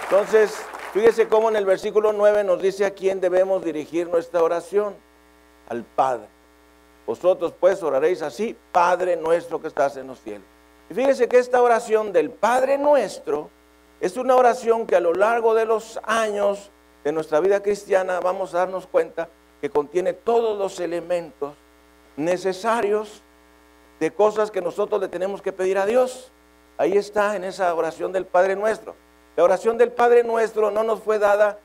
Entonces, 0.05 0.65
fíjese 0.95 1.29
cómo 1.29 1.51
en 1.51 1.57
el 1.57 1.67
versículo 1.67 2.13
9 2.13 2.45
nos 2.45 2.63
dice 2.63 2.87
a 2.87 2.93
quién 2.93 3.21
debemos 3.21 3.63
dirigir 3.63 4.09
nuestra 4.09 4.43
oración. 4.43 4.95
Al 5.69 5.85
Padre. 5.85 6.42
Vosotros 7.07 7.53
pues 7.59 7.83
oraréis 7.83 8.23
así, 8.23 8.57
Padre 8.71 9.17
nuestro 9.17 9.61
que 9.61 9.69
estás 9.69 9.97
en 9.97 10.07
los 10.07 10.21
cielos. 10.21 10.47
Y 10.91 10.95
fíjese 10.95 11.29
que 11.29 11.39
esta 11.39 11.63
oración 11.63 12.13
del 12.13 12.31
Padre 12.31 12.79
nuestro 12.79 13.51
es 14.01 14.17
una 14.17 14.37
oración 14.37 14.87
que 14.87 14.97
a 14.97 15.01
lo 15.01 15.15
largo 15.15 15.55
de 15.55 15.65
los 15.65 15.99
años 16.05 16.71
de 17.05 17.13
nuestra 17.13 17.41
vida 17.41 17.63
cristiana 17.63 18.21
vamos 18.21 18.55
a 18.55 18.59
darnos 18.59 18.87
cuenta 18.87 19.29
que 19.61 19.71
contiene 19.71 20.13
todos 20.13 20.59
los 20.59 20.81
elementos 20.81 21.55
necesarios 22.17 23.23
de 24.01 24.11
cosas 24.11 24.51
que 24.51 24.61
nosotros 24.61 25.01
le 25.01 25.09
tenemos 25.09 25.41
que 25.41 25.53
pedir 25.53 25.79
a 25.79 25.87
Dios. 25.87 26.33
Ahí 26.79 26.97
está 26.97 27.37
en 27.37 27.45
esa 27.45 27.73
oración 27.75 28.13
del 28.13 28.27
Padre 28.27 28.57
nuestro. 28.57 28.95
La 29.37 29.45
oración 29.45 29.79
del 29.79 29.93
Padre 29.93 30.25
nuestro 30.25 30.71
no 30.71 30.83
nos 30.83 31.01
fue 31.01 31.19
dada 31.19 31.59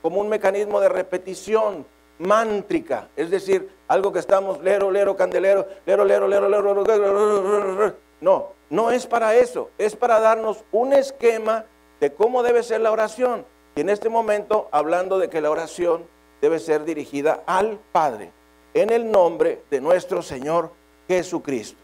como 0.00 0.20
un 0.20 0.28
mecanismo 0.28 0.80
de 0.80 0.88
repetición, 0.88 1.86
mántrica, 2.18 3.08
es 3.16 3.30
decir, 3.30 3.70
algo 3.92 4.10
que 4.10 4.20
estamos 4.20 4.58
lero, 4.62 4.90
lero, 4.90 5.14
candelero, 5.16 5.68
lero, 5.84 6.06
lero, 6.06 6.26
lero, 6.26 6.48
lero, 6.48 7.94
no, 8.22 8.48
no 8.70 8.90
es 8.90 9.06
para 9.06 9.34
eso, 9.34 9.68
es 9.76 9.94
para 9.94 10.18
darnos 10.18 10.64
un 10.72 10.94
esquema 10.94 11.66
de 12.00 12.10
cómo 12.14 12.42
debe 12.42 12.62
ser 12.62 12.80
la 12.80 12.90
oración. 12.90 13.44
Y 13.76 13.82
en 13.82 13.90
este 13.90 14.08
momento, 14.08 14.68
hablando 14.72 15.18
de 15.18 15.28
que 15.28 15.42
la 15.42 15.50
oración 15.50 16.06
debe 16.40 16.58
ser 16.58 16.86
dirigida 16.86 17.42
al 17.44 17.78
Padre, 17.92 18.32
en 18.72 18.88
el 18.88 19.10
nombre 19.10 19.62
de 19.70 19.82
nuestro 19.82 20.22
Señor 20.22 20.70
Jesucristo. 21.06 21.78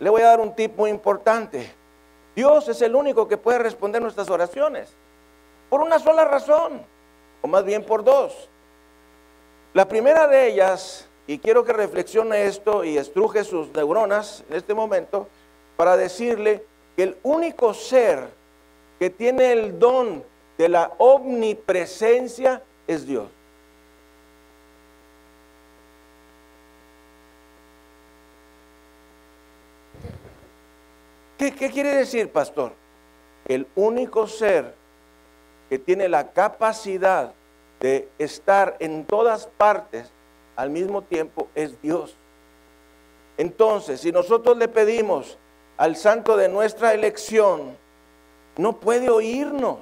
Le 0.00 0.08
voy 0.08 0.22
a 0.22 0.28
dar 0.28 0.40
un 0.40 0.54
tip 0.54 0.78
muy 0.78 0.88
importante. 0.88 1.70
Dios 2.34 2.68
es 2.68 2.80
el 2.80 2.96
único 2.96 3.28
que 3.28 3.36
puede 3.36 3.58
responder 3.58 4.00
nuestras 4.00 4.30
oraciones. 4.30 4.94
Por 5.68 5.82
una 5.82 5.98
sola 5.98 6.24
razón, 6.24 6.80
o 7.42 7.48
más 7.48 7.64
bien 7.66 7.84
por 7.84 8.02
dos. 8.02 8.48
La 9.74 9.88
primera 9.88 10.28
de 10.28 10.48
ellas, 10.48 11.08
y 11.26 11.38
quiero 11.38 11.64
que 11.64 11.72
reflexione 11.72 12.44
esto 12.44 12.84
y 12.84 12.98
estruje 12.98 13.42
sus 13.42 13.72
neuronas 13.72 14.44
en 14.50 14.56
este 14.56 14.74
momento, 14.74 15.28
para 15.78 15.96
decirle 15.96 16.62
que 16.94 17.04
el 17.04 17.16
único 17.22 17.72
ser 17.72 18.28
que 18.98 19.08
tiene 19.08 19.52
el 19.52 19.78
don 19.78 20.22
de 20.58 20.68
la 20.68 20.92
omnipresencia 20.98 22.62
es 22.86 23.06
Dios. 23.06 23.30
¿Qué, 31.38 31.54
¿Qué, 31.54 31.70
quiere 31.70 31.96
decir, 31.96 32.30
pastor? 32.30 32.72
El 33.46 33.66
único 33.74 34.26
ser 34.26 34.74
que 35.70 35.78
tiene 35.78 36.08
la 36.08 36.30
capacidad 36.32 37.32
de 37.82 38.08
estar 38.18 38.76
en 38.78 39.04
todas 39.04 39.48
partes 39.48 40.10
al 40.54 40.70
mismo 40.70 41.02
tiempo 41.02 41.48
es 41.56 41.82
Dios. 41.82 42.16
Entonces, 43.36 44.00
si 44.00 44.12
nosotros 44.12 44.56
le 44.56 44.68
pedimos 44.68 45.36
al 45.76 45.96
santo 45.96 46.36
de 46.36 46.48
nuestra 46.48 46.94
elección, 46.94 47.76
no 48.56 48.78
puede 48.78 49.10
oírnos. 49.10 49.78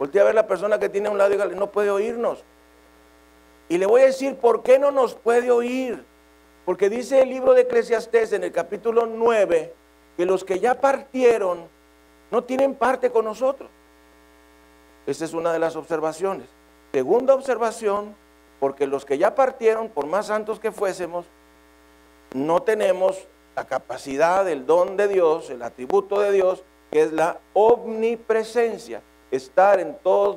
Voltea 0.00 0.22
a 0.22 0.24
ver 0.24 0.34
la 0.34 0.48
persona 0.48 0.80
que 0.80 0.88
tiene 0.88 1.06
a 1.06 1.12
un 1.12 1.18
lado 1.18 1.32
y 1.32 1.54
no 1.54 1.70
puede 1.70 1.90
oírnos. 1.90 2.42
Y 3.68 3.78
le 3.78 3.86
voy 3.86 4.02
a 4.02 4.06
decir 4.06 4.34
por 4.36 4.64
qué 4.64 4.80
no 4.80 4.90
nos 4.90 5.14
puede 5.14 5.52
oír. 5.52 6.04
Porque 6.64 6.90
dice 6.90 7.22
el 7.22 7.28
libro 7.28 7.54
de 7.54 7.62
Eclesiastés 7.62 8.32
en 8.32 8.42
el 8.42 8.50
capítulo 8.50 9.06
9 9.06 9.72
que 10.16 10.26
los 10.26 10.42
que 10.44 10.58
ya 10.58 10.80
partieron 10.80 11.68
no 12.32 12.42
tienen 12.42 12.74
parte 12.74 13.10
con 13.10 13.26
nosotros. 13.26 13.70
Esa 15.06 15.24
es 15.24 15.34
una 15.34 15.52
de 15.52 15.60
las 15.60 15.76
observaciones. 15.76 16.48
Segunda 16.94 17.34
observación, 17.34 18.14
porque 18.60 18.86
los 18.86 19.04
que 19.04 19.18
ya 19.18 19.34
partieron, 19.34 19.88
por 19.88 20.06
más 20.06 20.26
santos 20.26 20.60
que 20.60 20.70
fuésemos, 20.70 21.26
no 22.32 22.62
tenemos 22.62 23.26
la 23.56 23.66
capacidad, 23.66 24.48
el 24.48 24.64
don 24.64 24.96
de 24.96 25.08
Dios, 25.08 25.50
el 25.50 25.62
atributo 25.62 26.20
de 26.20 26.30
Dios, 26.30 26.62
que 26.92 27.02
es 27.02 27.12
la 27.12 27.40
omnipresencia, 27.52 29.02
estar 29.32 29.80
en 29.80 29.98
todos, 30.04 30.36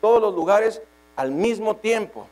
todos 0.00 0.22
los 0.22 0.34
lugares 0.34 0.80
al 1.14 1.30
mismo 1.30 1.76
tiempo. 1.76 2.26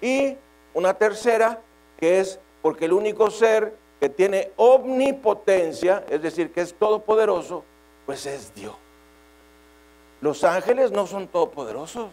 Y 0.00 0.38
una 0.72 0.94
tercera, 0.94 1.60
que 1.98 2.20
es 2.20 2.40
porque 2.62 2.86
el 2.86 2.94
único 2.94 3.30
ser 3.30 3.76
que 4.00 4.08
tiene 4.08 4.50
omnipotencia, 4.56 6.06
es 6.08 6.22
decir, 6.22 6.54
que 6.54 6.62
es 6.62 6.72
todopoderoso, 6.72 7.64
pues 8.06 8.24
es 8.24 8.54
Dios. 8.54 8.74
Los 10.22 10.42
ángeles 10.42 10.90
no 10.90 11.06
son 11.06 11.28
todopoderosos. 11.28 12.08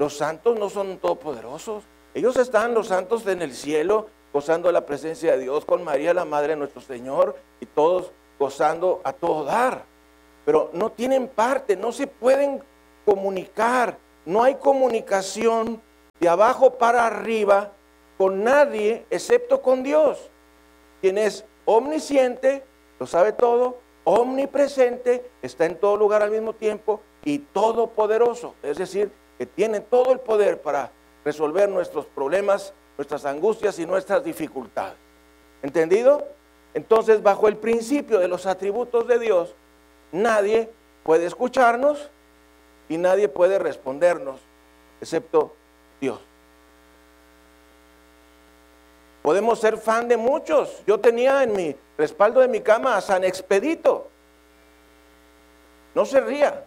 Los 0.00 0.16
santos 0.16 0.58
no 0.58 0.70
son 0.70 0.96
todopoderosos. 0.96 1.84
Ellos 2.14 2.34
están, 2.38 2.72
los 2.72 2.86
santos, 2.86 3.26
en 3.26 3.42
el 3.42 3.52
cielo, 3.52 4.06
gozando 4.32 4.72
la 4.72 4.86
presencia 4.86 5.32
de 5.32 5.42
Dios 5.42 5.66
con 5.66 5.84
María, 5.84 6.14
la 6.14 6.24
Madre 6.24 6.54
de 6.54 6.56
nuestro 6.56 6.80
Señor, 6.80 7.36
y 7.60 7.66
todos 7.66 8.10
gozando 8.38 9.02
a 9.04 9.12
todo 9.12 9.44
dar. 9.44 9.84
Pero 10.46 10.70
no 10.72 10.90
tienen 10.90 11.28
parte, 11.28 11.76
no 11.76 11.92
se 11.92 12.06
pueden 12.06 12.62
comunicar. 13.04 13.98
No 14.24 14.42
hay 14.42 14.54
comunicación 14.54 15.82
de 16.18 16.30
abajo 16.30 16.78
para 16.78 17.06
arriba 17.06 17.72
con 18.16 18.42
nadie 18.42 19.04
excepto 19.10 19.60
con 19.60 19.82
Dios, 19.82 20.30
quien 21.02 21.18
es 21.18 21.44
omnisciente, 21.66 22.64
lo 22.98 23.06
sabe 23.06 23.32
todo, 23.34 23.76
omnipresente, 24.04 25.30
está 25.42 25.66
en 25.66 25.76
todo 25.76 25.98
lugar 25.98 26.22
al 26.22 26.30
mismo 26.30 26.54
tiempo 26.54 27.02
y 27.22 27.40
todopoderoso. 27.40 28.54
Es 28.62 28.78
decir, 28.78 29.19
que 29.40 29.46
tiene 29.46 29.80
todo 29.80 30.12
el 30.12 30.20
poder 30.20 30.60
para 30.60 30.90
resolver 31.24 31.66
nuestros 31.66 32.04
problemas, 32.04 32.74
nuestras 32.98 33.24
angustias 33.24 33.78
y 33.78 33.86
nuestras 33.86 34.22
dificultades. 34.22 34.98
¿Entendido? 35.62 36.28
Entonces, 36.74 37.22
bajo 37.22 37.48
el 37.48 37.56
principio 37.56 38.18
de 38.18 38.28
los 38.28 38.44
atributos 38.44 39.08
de 39.08 39.18
Dios, 39.18 39.54
nadie 40.12 40.68
puede 41.04 41.24
escucharnos 41.24 42.10
y 42.90 42.98
nadie 42.98 43.30
puede 43.30 43.58
respondernos, 43.58 44.42
excepto 45.00 45.54
Dios. 46.02 46.20
Podemos 49.22 49.58
ser 49.58 49.78
fan 49.78 50.06
de 50.06 50.18
muchos. 50.18 50.82
Yo 50.86 51.00
tenía 51.00 51.44
en 51.44 51.52
mi 51.54 51.74
respaldo 51.96 52.40
de 52.40 52.48
mi 52.48 52.60
cama 52.60 52.94
a 52.94 53.00
San 53.00 53.24
Expedito. 53.24 54.06
No 55.94 56.04
se 56.04 56.20
ría. 56.20 56.66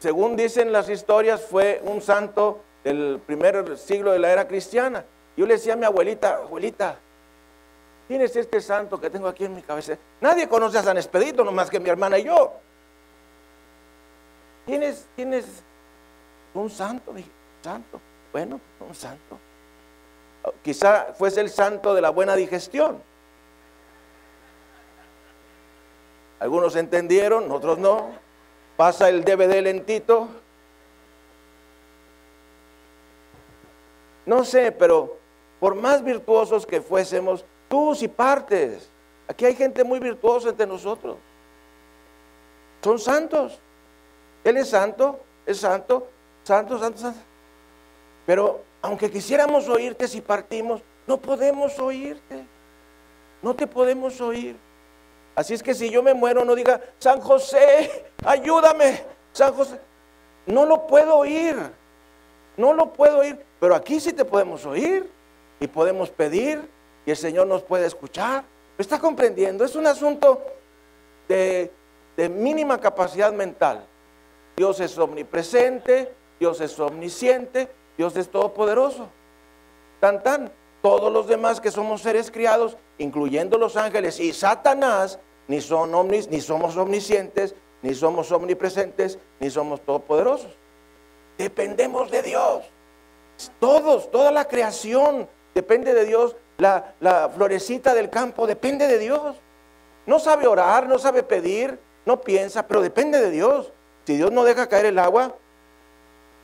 Según 0.00 0.34
dicen 0.34 0.72
las 0.72 0.88
historias, 0.88 1.42
fue 1.42 1.80
un 1.84 2.00
santo 2.00 2.62
del 2.82 3.20
primer 3.24 3.76
siglo 3.76 4.12
de 4.12 4.18
la 4.18 4.32
era 4.32 4.48
cristiana. 4.48 5.04
Yo 5.36 5.46
le 5.46 5.54
decía 5.54 5.74
a 5.74 5.76
mi 5.76 5.84
abuelita, 5.84 6.36
abuelita, 6.36 6.96
¿quién 8.08 8.22
es 8.22 8.34
este 8.34 8.62
santo 8.62 8.98
que 8.98 9.10
tengo 9.10 9.28
aquí 9.28 9.44
en 9.44 9.54
mi 9.54 9.60
cabeza? 9.60 9.98
Nadie 10.22 10.48
conoce 10.48 10.78
a 10.78 10.82
San 10.82 10.96
Expedito, 10.96 11.44
nomás 11.44 11.68
que 11.68 11.78
mi 11.78 11.90
hermana 11.90 12.18
y 12.18 12.24
yo. 12.24 12.54
¿Quién 14.64 14.82
es, 14.84 15.06
quién 15.14 15.34
es 15.34 15.44
un 16.54 16.70
santo? 16.70 17.12
Santo. 17.62 18.00
Bueno, 18.32 18.58
un 18.80 18.94
santo. 18.94 19.38
Quizá 20.62 21.12
fuese 21.12 21.42
el 21.42 21.50
santo 21.50 21.92
de 21.92 22.00
la 22.00 22.08
buena 22.08 22.36
digestión. 22.36 23.02
Algunos 26.38 26.74
entendieron, 26.76 27.52
otros 27.52 27.76
no 27.76 28.29
pasa 28.80 29.10
el 29.10 29.22
DVD 29.26 29.60
lentito. 29.60 30.26
No 34.24 34.42
sé, 34.42 34.72
pero 34.72 35.18
por 35.60 35.74
más 35.74 36.02
virtuosos 36.02 36.64
que 36.64 36.80
fuésemos, 36.80 37.44
tú 37.68 37.94
si 37.94 38.08
partes. 38.08 38.88
Aquí 39.28 39.44
hay 39.44 39.54
gente 39.54 39.84
muy 39.84 39.98
virtuosa 39.98 40.48
entre 40.48 40.66
nosotros. 40.66 41.18
Son 42.82 42.98
santos. 42.98 43.60
Él 44.44 44.56
es 44.56 44.70
santo, 44.70 45.20
es 45.44 45.58
santo, 45.58 46.08
santo, 46.42 46.78
santo, 46.78 46.98
santo. 47.00 47.20
Pero 48.24 48.62
aunque 48.80 49.10
quisiéramos 49.10 49.68
oírte 49.68 50.08
si 50.08 50.22
partimos, 50.22 50.80
no 51.06 51.18
podemos 51.18 51.78
oírte. 51.78 52.46
No 53.42 53.54
te 53.54 53.66
podemos 53.66 54.18
oír. 54.22 54.56
Así 55.34 55.54
es 55.54 55.62
que 55.62 55.74
si 55.74 55.90
yo 55.90 56.02
me 56.02 56.14
muero, 56.14 56.44
no 56.44 56.54
diga, 56.54 56.80
San 56.98 57.20
José, 57.20 58.06
ayúdame, 58.24 59.02
San 59.32 59.54
José. 59.54 59.78
No 60.46 60.66
lo 60.66 60.86
puedo 60.86 61.16
oír, 61.16 61.56
no 62.56 62.72
lo 62.72 62.92
puedo 62.92 63.18
oír, 63.18 63.38
pero 63.58 63.74
aquí 63.74 64.00
sí 64.00 64.12
te 64.12 64.24
podemos 64.24 64.66
oír 64.66 65.08
y 65.60 65.66
podemos 65.66 66.10
pedir 66.10 66.68
y 67.06 67.10
el 67.10 67.16
Señor 67.16 67.46
nos 67.46 67.62
puede 67.62 67.86
escuchar. 67.86 68.44
¿Me 68.76 68.82
está 68.82 68.98
comprendiendo? 68.98 69.64
Es 69.64 69.76
un 69.76 69.86
asunto 69.86 70.42
de, 71.28 71.70
de 72.16 72.28
mínima 72.28 72.78
capacidad 72.78 73.32
mental. 73.32 73.84
Dios 74.56 74.80
es 74.80 74.98
omnipresente, 74.98 76.12
Dios 76.38 76.60
es 76.60 76.78
omnisciente, 76.78 77.68
Dios 77.96 78.16
es 78.16 78.28
todopoderoso. 78.28 79.08
Tan 80.00 80.22
tan. 80.22 80.50
Todos 80.82 81.12
los 81.12 81.26
demás 81.26 81.60
que 81.60 81.70
somos 81.70 82.00
seres 82.02 82.30
criados, 82.30 82.76
incluyendo 82.98 83.58
los 83.58 83.76
ángeles 83.76 84.18
y 84.18 84.32
Satanás, 84.32 85.18
ni 85.46 85.60
son 85.60 85.92
ni 86.08 86.40
somos 86.40 86.76
omniscientes, 86.76 87.54
ni 87.82 87.94
somos 87.94 88.30
omnipresentes, 88.32 89.18
ni 89.40 89.50
somos 89.50 89.80
todopoderosos. 89.82 90.52
Dependemos 91.36 92.10
de 92.10 92.22
Dios. 92.22 92.64
Todos, 93.58 94.10
toda 94.10 94.30
la 94.30 94.46
creación 94.46 95.28
depende 95.54 95.92
de 95.92 96.04
Dios. 96.04 96.36
La 96.58 97.30
florecita 97.34 97.94
del 97.94 98.10
campo 98.10 98.46
depende 98.46 98.86
de 98.86 98.98
Dios. 98.98 99.36
No 100.06 100.18
sabe 100.18 100.46
orar, 100.46 100.86
no 100.88 100.98
sabe 100.98 101.22
pedir, 101.22 101.78
no 102.06 102.20
piensa, 102.20 102.66
pero 102.66 102.80
depende 102.80 103.20
de 103.20 103.30
Dios. 103.30 103.72
Si 104.06 104.16
Dios 104.16 104.32
no 104.32 104.44
deja 104.44 104.68
caer 104.68 104.86
el 104.86 104.98
agua, 104.98 105.34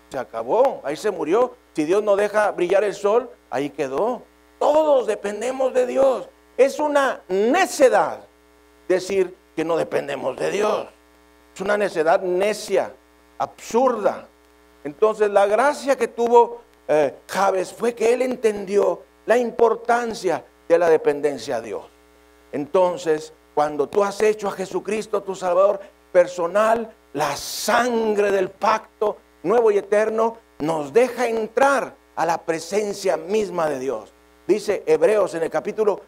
se 0.09 0.19
acabó, 0.19 0.81
ahí 0.85 0.97
se 0.97 1.11
murió. 1.11 1.55
Si 1.75 1.85
Dios 1.85 2.03
no 2.03 2.16
deja 2.16 2.51
brillar 2.53 2.85
el 2.85 2.95
sol, 2.95 3.31
ahí 3.51 3.71
quedó. 3.71 4.23
Todos 4.59 5.07
dependemos 5.07 5.75
de 5.75 5.87
Dios. 5.87 6.29
Es 6.57 6.79
una 6.79 7.21
necedad 7.29 8.21
decir 8.88 9.35
que 9.55 9.64
no 9.64 9.77
dependemos 9.77 10.37
de 10.37 10.51
Dios. 10.51 10.87
Es 11.55 11.61
una 11.61 11.77
necedad 11.77 12.21
necia, 12.23 12.92
absurda. 13.38 14.27
Entonces 14.85 15.31
la 15.31 15.47
gracia 15.47 15.97
que 15.97 16.09
tuvo 16.09 16.61
eh, 16.88 17.14
fue 17.77 17.95
que 17.95 18.12
él 18.12 18.23
entendió 18.23 19.03
la 19.27 19.37
importancia 19.37 20.45
de 20.69 20.79
la 20.79 20.88
dependencia 20.88 21.57
a 21.57 21.61
Dios. 21.61 21.85
Entonces, 22.53 23.33
cuando 23.55 23.88
tú 23.88 24.05
has 24.05 24.21
hecho 24.23 24.49
a 24.49 24.53
Jesucristo 24.53 25.23
tu 25.23 25.35
Salvador 25.35 25.81
personal, 26.12 26.90
la 27.12 27.37
sangre 27.37 28.31
del 28.31 28.51
pacto 28.51 29.16
nuevo 29.42 29.70
y 29.70 29.79
eterno 29.79 30.38
nos 30.59 30.92
deja 30.92 31.29
entrar 31.29 31.94
a 32.14 32.27
la 32.27 32.38
presencia 32.38 33.16
misma 33.16 33.68
de 33.68 33.79
Dios. 33.79 34.12
Dice 34.46 34.83
Hebreos 34.87 35.35
en 35.35 35.42
el 35.42 35.51
capítulo 35.51 36.01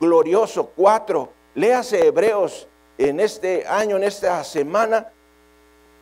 glorioso 0.00 0.70
4, 0.76 1.32
léase 1.54 2.06
Hebreos 2.06 2.68
en 2.98 3.20
este 3.20 3.66
año, 3.66 3.96
en 3.96 4.04
esta 4.04 4.42
semana. 4.44 5.08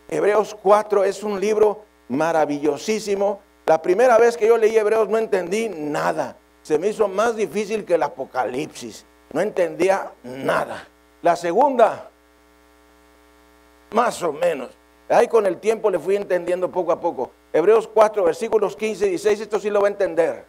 Hebreos 0.09 0.57
4 0.63 1.05
es 1.05 1.23
un 1.23 1.41
libro 1.41 1.85
maravillosísimo. 2.09 3.41
La 3.67 3.81
primera 3.81 4.19
vez 4.19 4.37
que 4.37 4.47
yo 4.47 4.59
leí 4.59 4.77
Hebreos 4.77 5.09
no 5.09 5.19
entendí 5.19 5.69
nada. 5.69 6.37
Se 6.63 6.79
me 6.79 6.89
hizo 6.89 7.09
más 7.09 7.37
difícil 7.37 7.85
que 7.85 7.95
el 7.95 8.03
Apocalipsis. 8.03 9.05
No 9.33 9.41
entendía 9.41 10.13
nada. 10.23 10.87
La 11.23 11.37
segunda, 11.37 12.11
más 13.93 14.23
o 14.23 14.33
menos. 14.33 14.71
Ahí 15.13 15.29
con 15.29 15.47
el 15.47 15.59
tiempo 15.59 15.91
le 15.91 15.99
fui 15.99 16.17
entendiendo 16.17 16.71
poco 16.71 16.91
a 16.91 16.99
poco. 16.99 17.31
Hebreos 17.53 17.87
4, 17.87 18.25
versículos 18.25 18.75
15 18.77 19.07
y 19.07 19.11
16, 19.11 19.41
esto 19.41 19.61
sí 19.61 19.69
lo 19.69 19.83
va 19.83 19.89
a 19.89 19.91
entender. 19.91 20.47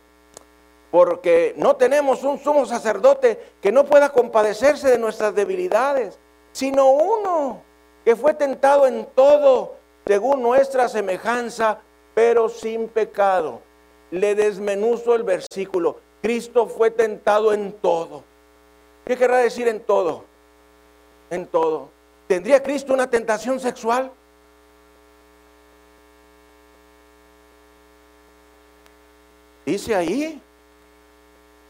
Porque 0.89 1.53
no 1.57 1.76
tenemos 1.76 2.24
un 2.24 2.39
sumo 2.39 2.66
sacerdote 2.66 3.39
que 3.61 3.74
no 3.74 3.84
pueda 3.84 4.09
compadecerse 4.09 4.89
de 4.89 4.97
nuestras 4.97 5.36
debilidades, 5.36 6.18
sino 6.53 6.91
uno 6.91 7.61
que 8.05 8.16
fue 8.16 8.34
tentado 8.34 8.88
en 8.88 9.05
todo 9.14 9.76
según 10.05 10.41
nuestra 10.41 10.88
semejanza, 10.88 11.80
pero 12.14 12.47
sin 12.47 12.88
pecado. 12.88 13.59
Le 14.11 14.34
desmenuzo 14.34 15.16
el 15.16 15.24
versículo. 15.24 15.97
Cristo 16.22 16.68
fue 16.68 16.89
tentado 16.89 17.53
en 17.53 17.74
todo. 17.74 18.24
¿Qué 19.03 19.18
querrá 19.18 19.38
decir 19.39 19.68
en 19.68 19.82
todo? 19.82 20.24
En 21.30 21.47
todo. 21.47 21.89
¿Tendría 22.28 22.64
Cristo 22.64 22.93
una 22.93 23.09
tentación 23.09 23.59
sexual? 23.59 24.11
Dice 29.66 29.95
ahí, 29.95 30.41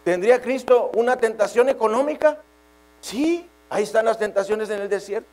¿tendría 0.04 0.42
Cristo 0.42 0.92
una 0.96 1.18
tentación 1.18 1.70
económica? 1.70 2.40
Sí, 3.02 3.48
ahí 3.70 3.84
están 3.84 4.06
las 4.06 4.18
tentaciones 4.18 4.70
en 4.70 4.82
el 4.82 4.90
desierto. 4.90 5.30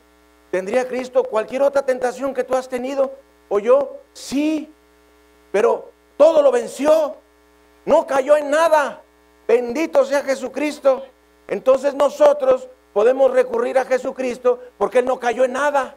¿Tendría 0.51 0.87
Cristo 0.87 1.23
cualquier 1.23 1.61
otra 1.63 1.83
tentación 1.83 2.33
que 2.33 2.43
tú 2.43 2.55
has 2.55 2.67
tenido 2.67 3.13
o 3.49 3.59
yo? 3.59 3.97
Sí, 4.13 4.71
pero 5.51 5.91
todo 6.17 6.41
lo 6.41 6.51
venció, 6.51 7.15
no 7.85 8.05
cayó 8.05 8.37
en 8.37 8.49
nada. 8.49 9.01
Bendito 9.47 10.05
sea 10.05 10.21
Jesucristo. 10.23 11.05
Entonces 11.47 11.93
nosotros 11.95 12.67
podemos 12.93 13.31
recurrir 13.31 13.79
a 13.79 13.85
Jesucristo 13.85 14.59
porque 14.77 14.99
Él 14.99 15.05
no 15.05 15.19
cayó 15.19 15.45
en 15.45 15.53
nada, 15.53 15.95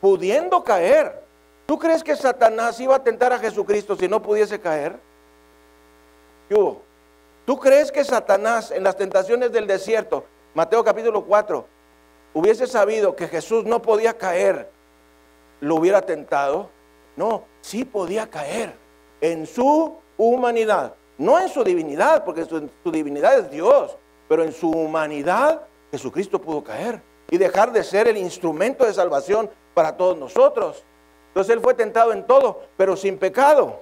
pudiendo 0.00 0.62
caer. 0.62 1.22
¿Tú 1.66 1.78
crees 1.78 2.04
que 2.04 2.16
Satanás 2.16 2.78
iba 2.80 2.96
a 2.96 3.02
tentar 3.02 3.32
a 3.32 3.38
Jesucristo 3.38 3.96
si 3.96 4.08
no 4.08 4.22
pudiese 4.22 4.60
caer? 4.60 4.98
¿Tú 6.50 7.58
crees 7.60 7.92
que 7.92 8.02
Satanás 8.02 8.72
en 8.72 8.82
las 8.82 8.96
tentaciones 8.96 9.52
del 9.52 9.68
desierto, 9.68 10.24
Mateo 10.52 10.82
capítulo 10.82 11.24
4, 11.24 11.64
hubiese 12.34 12.66
sabido 12.66 13.14
que 13.14 13.28
Jesús 13.28 13.64
no 13.64 13.80
podía 13.80 14.18
caer, 14.18 14.68
lo 15.60 15.76
hubiera 15.76 16.02
tentado? 16.02 16.68
No, 17.14 17.44
sí 17.60 17.84
podía 17.84 18.28
caer 18.28 18.74
en 19.20 19.46
su 19.46 19.94
humanidad, 20.16 20.94
no 21.18 21.38
en 21.38 21.48
su 21.48 21.62
divinidad, 21.62 22.24
porque 22.24 22.44
su, 22.44 22.68
su 22.82 22.90
divinidad 22.90 23.38
es 23.38 23.50
Dios, 23.50 23.96
pero 24.28 24.42
en 24.42 24.52
su 24.52 24.70
humanidad 24.70 25.62
Jesucristo 25.92 26.40
pudo 26.40 26.64
caer 26.64 27.00
y 27.30 27.38
dejar 27.38 27.70
de 27.70 27.84
ser 27.84 28.08
el 28.08 28.16
instrumento 28.16 28.84
de 28.84 28.92
salvación 28.92 29.48
para 29.72 29.96
todos 29.96 30.18
nosotros. 30.18 30.82
Entonces 31.28 31.54
Él 31.54 31.60
fue 31.60 31.74
tentado 31.74 32.12
en 32.12 32.26
todo, 32.26 32.62
pero 32.76 32.96
sin 32.96 33.18
pecado. 33.18 33.78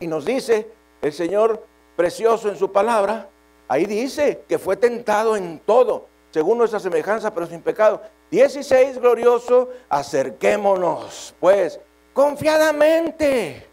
Y 0.00 0.08
nos 0.08 0.24
dice 0.24 0.68
el 1.04 1.12
Señor 1.12 1.62
precioso 1.96 2.48
en 2.48 2.56
su 2.56 2.72
palabra, 2.72 3.28
ahí 3.68 3.84
dice 3.84 4.44
que 4.48 4.58
fue 4.58 4.76
tentado 4.76 5.36
en 5.36 5.58
todo, 5.60 6.06
según 6.30 6.56
nuestra 6.56 6.80
semejanza, 6.80 7.32
pero 7.32 7.46
sin 7.46 7.60
pecado. 7.60 8.00
16, 8.30 8.98
glorioso, 8.98 9.68
acerquémonos, 9.90 11.34
pues, 11.38 11.78
confiadamente 12.14 13.66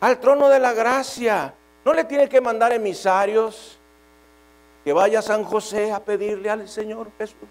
al 0.00 0.20
trono 0.20 0.50
de 0.50 0.60
la 0.60 0.74
gracia. 0.74 1.54
No 1.86 1.94
le 1.94 2.04
tiene 2.04 2.28
que 2.28 2.42
mandar 2.42 2.72
emisarios, 2.72 3.78
que 4.84 4.92
vaya 4.92 5.22
San 5.22 5.42
José 5.44 5.90
a 5.90 6.04
pedirle 6.04 6.50
al 6.50 6.68
Señor 6.68 7.10
Jesús, 7.16 7.48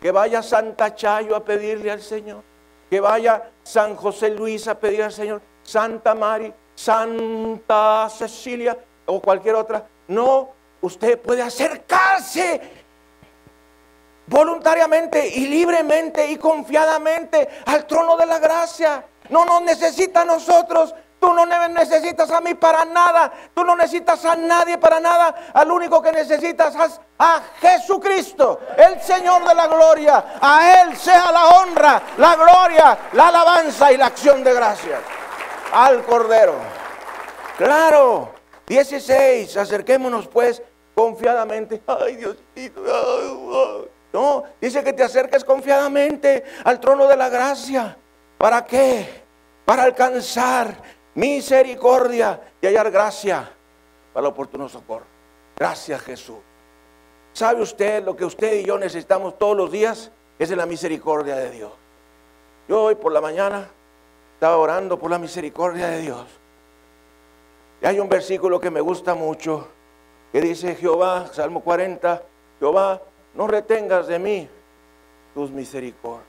que 0.00 0.12
vaya 0.12 0.40
Santa 0.40 0.94
Chayo 0.94 1.34
a 1.34 1.44
pedirle 1.44 1.90
al 1.90 2.00
Señor, 2.00 2.44
que 2.88 3.00
vaya 3.00 3.50
San 3.64 3.96
José 3.96 4.30
Luis 4.30 4.68
a 4.68 4.78
pedirle 4.78 5.06
al 5.06 5.12
Señor, 5.12 5.42
Santa 5.64 6.14
Mari, 6.14 6.54
Santa 6.78 8.08
Cecilia 8.08 8.78
o 9.06 9.20
cualquier 9.20 9.56
otra. 9.56 9.84
No, 10.06 10.50
usted 10.80 11.18
puede 11.18 11.42
acercarse 11.42 12.60
voluntariamente 14.28 15.26
y 15.26 15.48
libremente 15.48 16.30
y 16.30 16.36
confiadamente 16.36 17.48
al 17.66 17.84
trono 17.84 18.16
de 18.16 18.26
la 18.26 18.38
gracia. 18.38 19.04
No 19.28 19.44
nos 19.44 19.62
necesita 19.62 20.20
a 20.20 20.24
nosotros. 20.24 20.94
Tú 21.18 21.34
no 21.34 21.46
necesitas 21.46 22.30
a 22.30 22.40
mí 22.40 22.54
para 22.54 22.84
nada. 22.84 23.32
Tú 23.52 23.64
no 23.64 23.74
necesitas 23.74 24.24
a 24.24 24.36
nadie 24.36 24.78
para 24.78 25.00
nada. 25.00 25.34
Al 25.52 25.72
único 25.72 26.00
que 26.00 26.12
necesitas 26.12 26.76
es 26.76 27.00
a 27.18 27.42
Jesucristo, 27.60 28.60
el 28.76 29.02
Señor 29.02 29.44
de 29.48 29.52
la 29.52 29.66
gloria. 29.66 30.38
A 30.40 30.82
Él 30.82 30.96
sea 30.96 31.32
la 31.32 31.48
honra, 31.48 32.00
la 32.18 32.36
gloria, 32.36 32.98
la 33.14 33.28
alabanza 33.28 33.90
y 33.90 33.96
la 33.96 34.06
acción 34.06 34.44
de 34.44 34.54
gracias. 34.54 35.17
Al 35.72 36.04
Cordero. 36.04 36.54
Claro. 37.56 38.32
16. 38.66 39.56
Acerquémonos 39.56 40.28
pues 40.28 40.62
confiadamente. 40.94 41.82
Ay, 41.86 42.16
Dios 42.16 42.36
No, 44.12 44.44
dice 44.60 44.84
que 44.84 44.92
te 44.92 45.02
acerques 45.02 45.44
confiadamente 45.44 46.44
al 46.64 46.80
trono 46.80 47.06
de 47.06 47.16
la 47.16 47.28
gracia. 47.28 47.96
¿Para 48.36 48.64
qué? 48.64 49.22
Para 49.64 49.82
alcanzar 49.84 50.80
misericordia 51.14 52.40
y 52.60 52.66
hallar 52.66 52.90
gracia 52.90 53.50
para 54.12 54.26
el 54.26 54.32
oportuno 54.32 54.68
socorro. 54.68 55.06
Gracias 55.56 56.00
Jesús. 56.02 56.38
¿Sabe 57.32 57.62
usted 57.62 58.04
lo 58.04 58.16
que 58.16 58.24
usted 58.24 58.54
y 58.54 58.64
yo 58.64 58.78
necesitamos 58.78 59.38
todos 59.38 59.56
los 59.56 59.70
días? 59.70 60.10
Es 60.38 60.48
de 60.48 60.56
la 60.56 60.66
misericordia 60.66 61.36
de 61.36 61.50
Dios. 61.50 61.72
Yo 62.68 62.82
hoy 62.82 62.94
por 62.94 63.12
la 63.12 63.20
mañana 63.20 63.68
estaba 64.38 64.56
orando 64.56 64.96
por 64.96 65.10
la 65.10 65.18
misericordia 65.18 65.88
de 65.88 66.00
Dios. 66.00 66.24
Y 67.82 67.86
hay 67.86 67.98
un 67.98 68.08
versículo 68.08 68.60
que 68.60 68.70
me 68.70 68.80
gusta 68.80 69.16
mucho 69.16 69.66
que 70.30 70.40
dice 70.40 70.76
Jehová, 70.76 71.26
Salmo 71.32 71.60
40, 71.60 72.22
Jehová, 72.60 73.02
no 73.34 73.48
retengas 73.48 74.06
de 74.06 74.20
mí 74.20 74.48
tus 75.34 75.50
misericordias. 75.50 76.28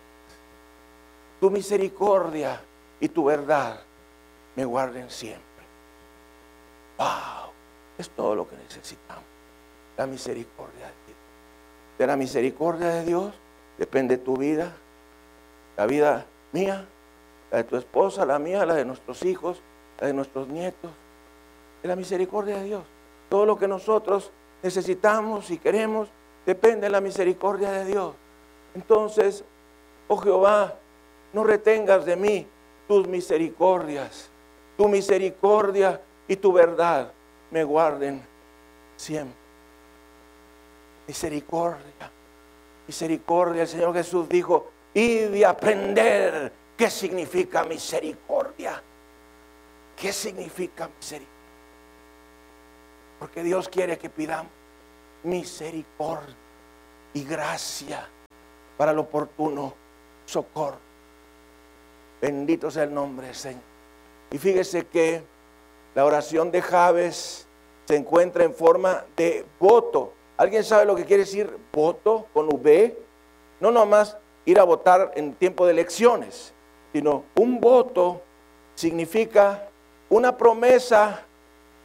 Tu 1.39 1.51
misericordia 1.51 2.59
y 2.99 3.09
tu 3.09 3.25
verdad 3.25 3.79
me 4.55 4.65
guarden 4.65 5.07
siempre. 5.11 5.43
¡Wow! 6.97 7.51
Es 7.95 8.09
todo 8.09 8.33
lo 8.33 8.49
que 8.49 8.55
necesitamos. 8.55 9.23
La 9.97 10.07
misericordia 10.07 10.87
de 10.87 10.93
Dios. 11.05 11.17
De 11.99 12.07
la 12.07 12.15
misericordia 12.15 12.87
de 12.87 13.05
Dios 13.05 13.35
depende 13.77 14.17
tu 14.17 14.35
vida, 14.35 14.75
la 15.77 15.85
vida 15.85 16.25
mía, 16.53 16.87
la 17.51 17.57
de 17.57 17.63
tu 17.63 17.75
esposa, 17.75 18.25
la 18.25 18.39
mía, 18.39 18.65
la 18.65 18.75
de 18.75 18.85
nuestros 18.85 19.23
hijos, 19.23 19.61
la 19.99 20.07
de 20.07 20.13
nuestros 20.13 20.47
nietos. 20.47 20.91
De 21.81 21.87
la 21.87 21.95
misericordia 21.95 22.57
de 22.57 22.65
Dios. 22.65 22.83
Todo 23.29 23.45
lo 23.45 23.57
que 23.57 23.67
nosotros 23.67 24.31
necesitamos 24.61 25.49
y 25.51 25.57
queremos 25.57 26.09
depende 26.45 26.81
de 26.81 26.89
la 26.89 27.01
misericordia 27.01 27.71
de 27.71 27.85
Dios. 27.85 28.13
Entonces, 28.75 29.43
oh 30.07 30.17
Jehová, 30.17 30.75
no 31.33 31.43
retengas 31.43 32.05
de 32.05 32.15
mí 32.15 32.47
tus 32.87 33.07
misericordias 33.07 34.29
tu 34.79 34.87
misericordia 34.87 35.99
y 36.25 36.37
tu 36.37 36.53
verdad 36.53 37.11
me 37.51 37.65
guarden 37.65 38.25
siempre. 38.95 39.35
Misericordia, 41.05 42.09
misericordia. 42.87 43.63
El 43.63 43.67
Señor 43.67 43.93
Jesús 43.93 44.29
dijo, 44.29 44.71
y 44.93 45.17
de 45.17 45.45
aprender 45.45 46.53
qué 46.79 46.89
significa 46.89 47.65
misericordia. 47.65 48.81
¿Qué 49.97 50.13
significa 50.13 50.87
misericordia? 50.87 51.39
Porque 53.19 53.43
Dios 53.43 53.67
quiere 53.67 53.97
que 53.97 54.09
pidamos 54.09 54.49
misericordia 55.23 56.37
y 57.13 57.25
gracia 57.25 58.07
para 58.77 58.93
el 58.93 58.99
oportuno 58.99 59.73
socorro. 60.25 60.77
Bendito 62.21 62.71
sea 62.71 62.83
el 62.83 62.93
nombre 62.93 63.27
del 63.27 63.35
Señor. 63.35 63.63
Y 64.31 64.37
fíjese 64.37 64.87
que 64.87 65.21
la 65.95 66.05
oración 66.05 66.49
de 66.49 66.61
Javes 66.61 67.45
se 67.83 67.95
encuentra 67.97 68.45
en 68.45 68.53
forma 68.53 69.03
de 69.17 69.45
voto. 69.59 70.13
¿Alguien 70.37 70.63
sabe 70.63 70.85
lo 70.85 70.95
que 70.95 71.03
quiere 71.03 71.23
decir 71.23 71.57
voto 71.73 72.27
con 72.33 72.47
V? 72.47 72.97
No 73.59 73.69
nomás 73.69 74.15
ir 74.45 74.61
a 74.61 74.63
votar 74.63 75.11
en 75.15 75.33
tiempo 75.33 75.65
de 75.65 75.73
elecciones, 75.73 76.53
sino 76.93 77.23
un 77.35 77.59
voto 77.59 78.21
significa 78.75 79.67
una 80.09 80.35
promesa 80.37 81.23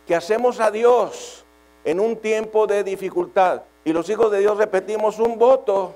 que 0.07 0.15
hacemos 0.15 0.61
a 0.61 0.71
Dios 0.71 1.45
en 1.85 2.01
un 2.01 2.17
tiempo 2.17 2.67
de 2.67 2.85
dificultad. 2.85 3.63
Y 3.85 3.93
los 3.93 4.09
hijos 4.09 4.31
de 4.31 4.39
Dios 4.39 4.57
repetimos 4.57 5.19
un 5.19 5.39
voto, 5.39 5.95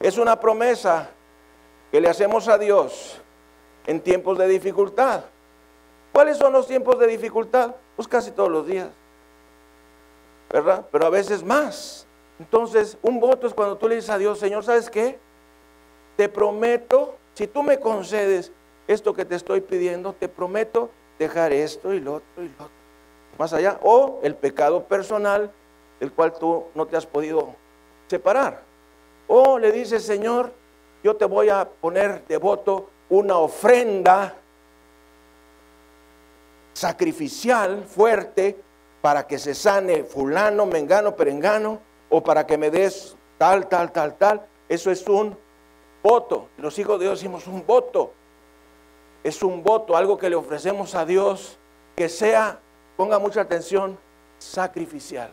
es 0.00 0.18
una 0.18 0.38
promesa 0.38 1.10
que 1.90 2.00
le 2.00 2.08
hacemos 2.08 2.48
a 2.48 2.58
Dios 2.58 3.20
en 3.86 4.00
tiempos 4.00 4.38
de 4.38 4.48
dificultad. 4.48 5.24
¿Cuáles 6.12 6.36
son 6.36 6.52
los 6.52 6.66
tiempos 6.66 6.98
de 6.98 7.06
dificultad? 7.06 7.74
Pues 7.96 8.06
casi 8.06 8.30
todos 8.30 8.50
los 8.50 8.66
días. 8.66 8.88
¿Verdad? 10.50 10.86
Pero 10.92 11.06
a 11.06 11.10
veces 11.10 11.42
más. 11.42 12.06
Entonces, 12.38 12.98
un 13.02 13.18
voto 13.18 13.46
es 13.46 13.54
cuando 13.54 13.76
tú 13.76 13.88
le 13.88 13.94
dices 13.94 14.10
a 14.10 14.18
Dios, 14.18 14.38
Señor, 14.38 14.64
¿sabes 14.64 14.90
qué? 14.90 15.18
Te 16.16 16.28
prometo, 16.28 17.16
si 17.34 17.46
tú 17.46 17.62
me 17.62 17.80
concedes 17.80 18.52
esto 18.86 19.14
que 19.14 19.24
te 19.24 19.36
estoy 19.36 19.60
pidiendo, 19.60 20.12
te 20.12 20.28
prometo 20.28 20.90
dejar 21.18 21.52
esto 21.52 21.92
y 21.92 22.00
lo 22.00 22.14
otro 22.14 22.42
y 22.42 22.48
lo 22.48 22.54
otro. 22.54 22.82
Más 23.38 23.52
allá. 23.52 23.78
O 23.82 24.20
el 24.22 24.34
pecado 24.34 24.84
personal 24.84 25.50
del 26.00 26.12
cual 26.12 26.32
tú 26.34 26.64
no 26.74 26.86
te 26.86 26.96
has 26.96 27.06
podido 27.06 27.54
separar. 28.08 28.62
O 29.28 29.58
le 29.58 29.72
dices, 29.72 30.04
Señor, 30.04 30.52
yo 31.02 31.16
te 31.16 31.24
voy 31.24 31.48
a 31.48 31.68
poner 31.68 32.26
de 32.26 32.36
voto 32.36 32.90
una 33.08 33.38
ofrenda 33.38 34.34
sacrificial 36.74 37.84
fuerte 37.84 38.58
para 39.00 39.26
que 39.26 39.38
se 39.38 39.54
sane 39.54 40.04
fulano, 40.04 40.66
mengano, 40.66 41.14
perengano, 41.16 41.80
o 42.08 42.22
para 42.22 42.46
que 42.46 42.58
me 42.58 42.70
des 42.70 43.16
tal, 43.38 43.68
tal, 43.68 43.90
tal, 43.90 44.14
tal. 44.14 44.46
Eso 44.68 44.90
es 44.90 45.06
un 45.08 45.36
voto. 46.02 46.48
Los 46.58 46.78
hijos 46.78 46.98
de 46.98 47.06
Dios 47.06 47.20
decimos 47.20 47.46
un 47.46 47.64
voto. 47.66 48.12
Es 49.22 49.42
un 49.42 49.62
voto, 49.62 49.96
algo 49.96 50.18
que 50.18 50.28
le 50.28 50.36
ofrecemos 50.36 50.94
a 50.94 51.04
Dios 51.04 51.58
que 51.94 52.08
sea, 52.08 52.58
ponga 52.96 53.18
mucha 53.18 53.42
atención, 53.42 53.98
sacrificial. 54.38 55.30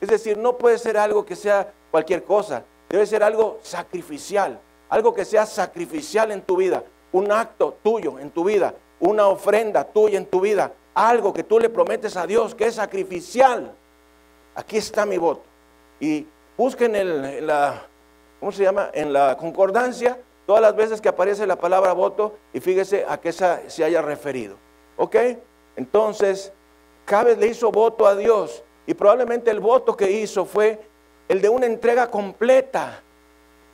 Es 0.00 0.08
decir, 0.08 0.36
no 0.36 0.56
puede 0.56 0.78
ser 0.78 0.96
algo 0.96 1.24
que 1.24 1.36
sea 1.36 1.72
cualquier 1.90 2.24
cosa, 2.24 2.64
debe 2.88 3.06
ser 3.06 3.22
algo 3.22 3.58
sacrificial, 3.62 4.60
algo 4.88 5.14
que 5.14 5.24
sea 5.24 5.46
sacrificial 5.46 6.30
en 6.30 6.42
tu 6.42 6.56
vida, 6.56 6.82
un 7.12 7.30
acto 7.30 7.76
tuyo 7.82 8.18
en 8.18 8.30
tu 8.30 8.44
vida, 8.44 8.74
una 9.00 9.26
ofrenda 9.28 9.84
tuya 9.84 10.18
en 10.18 10.26
tu 10.26 10.40
vida, 10.40 10.72
algo 10.94 11.32
que 11.32 11.44
tú 11.44 11.58
le 11.58 11.68
prometes 11.68 12.16
a 12.16 12.26
Dios 12.26 12.54
que 12.54 12.66
es 12.66 12.74
sacrificial. 12.74 13.74
Aquí 14.54 14.76
está 14.76 15.06
mi 15.06 15.18
voto. 15.18 15.44
Y 16.00 16.26
busquen 16.56 16.96
el, 16.96 17.46
la, 17.46 17.87
¿cómo 18.40 18.52
se 18.52 18.62
llama? 18.62 18.90
En 18.92 19.12
la 19.12 19.36
concordancia, 19.36 20.18
todas 20.46 20.62
las 20.62 20.74
veces 20.74 21.00
que 21.00 21.08
aparece 21.08 21.46
la 21.46 21.56
palabra 21.56 21.92
voto 21.92 22.38
y 22.52 22.60
fíjese 22.60 23.04
a 23.08 23.20
qué 23.20 23.32
se 23.32 23.84
haya 23.84 24.02
referido. 24.02 24.56
¿Ok? 24.96 25.16
Entonces, 25.76 26.52
Jabes 27.06 27.38
le 27.38 27.48
hizo 27.48 27.70
voto 27.70 28.06
a 28.06 28.14
Dios 28.14 28.62
y 28.86 28.94
probablemente 28.94 29.50
el 29.50 29.60
voto 29.60 29.96
que 29.96 30.10
hizo 30.10 30.44
fue 30.44 30.80
el 31.28 31.40
de 31.40 31.48
una 31.48 31.66
entrega 31.66 32.10
completa 32.10 33.02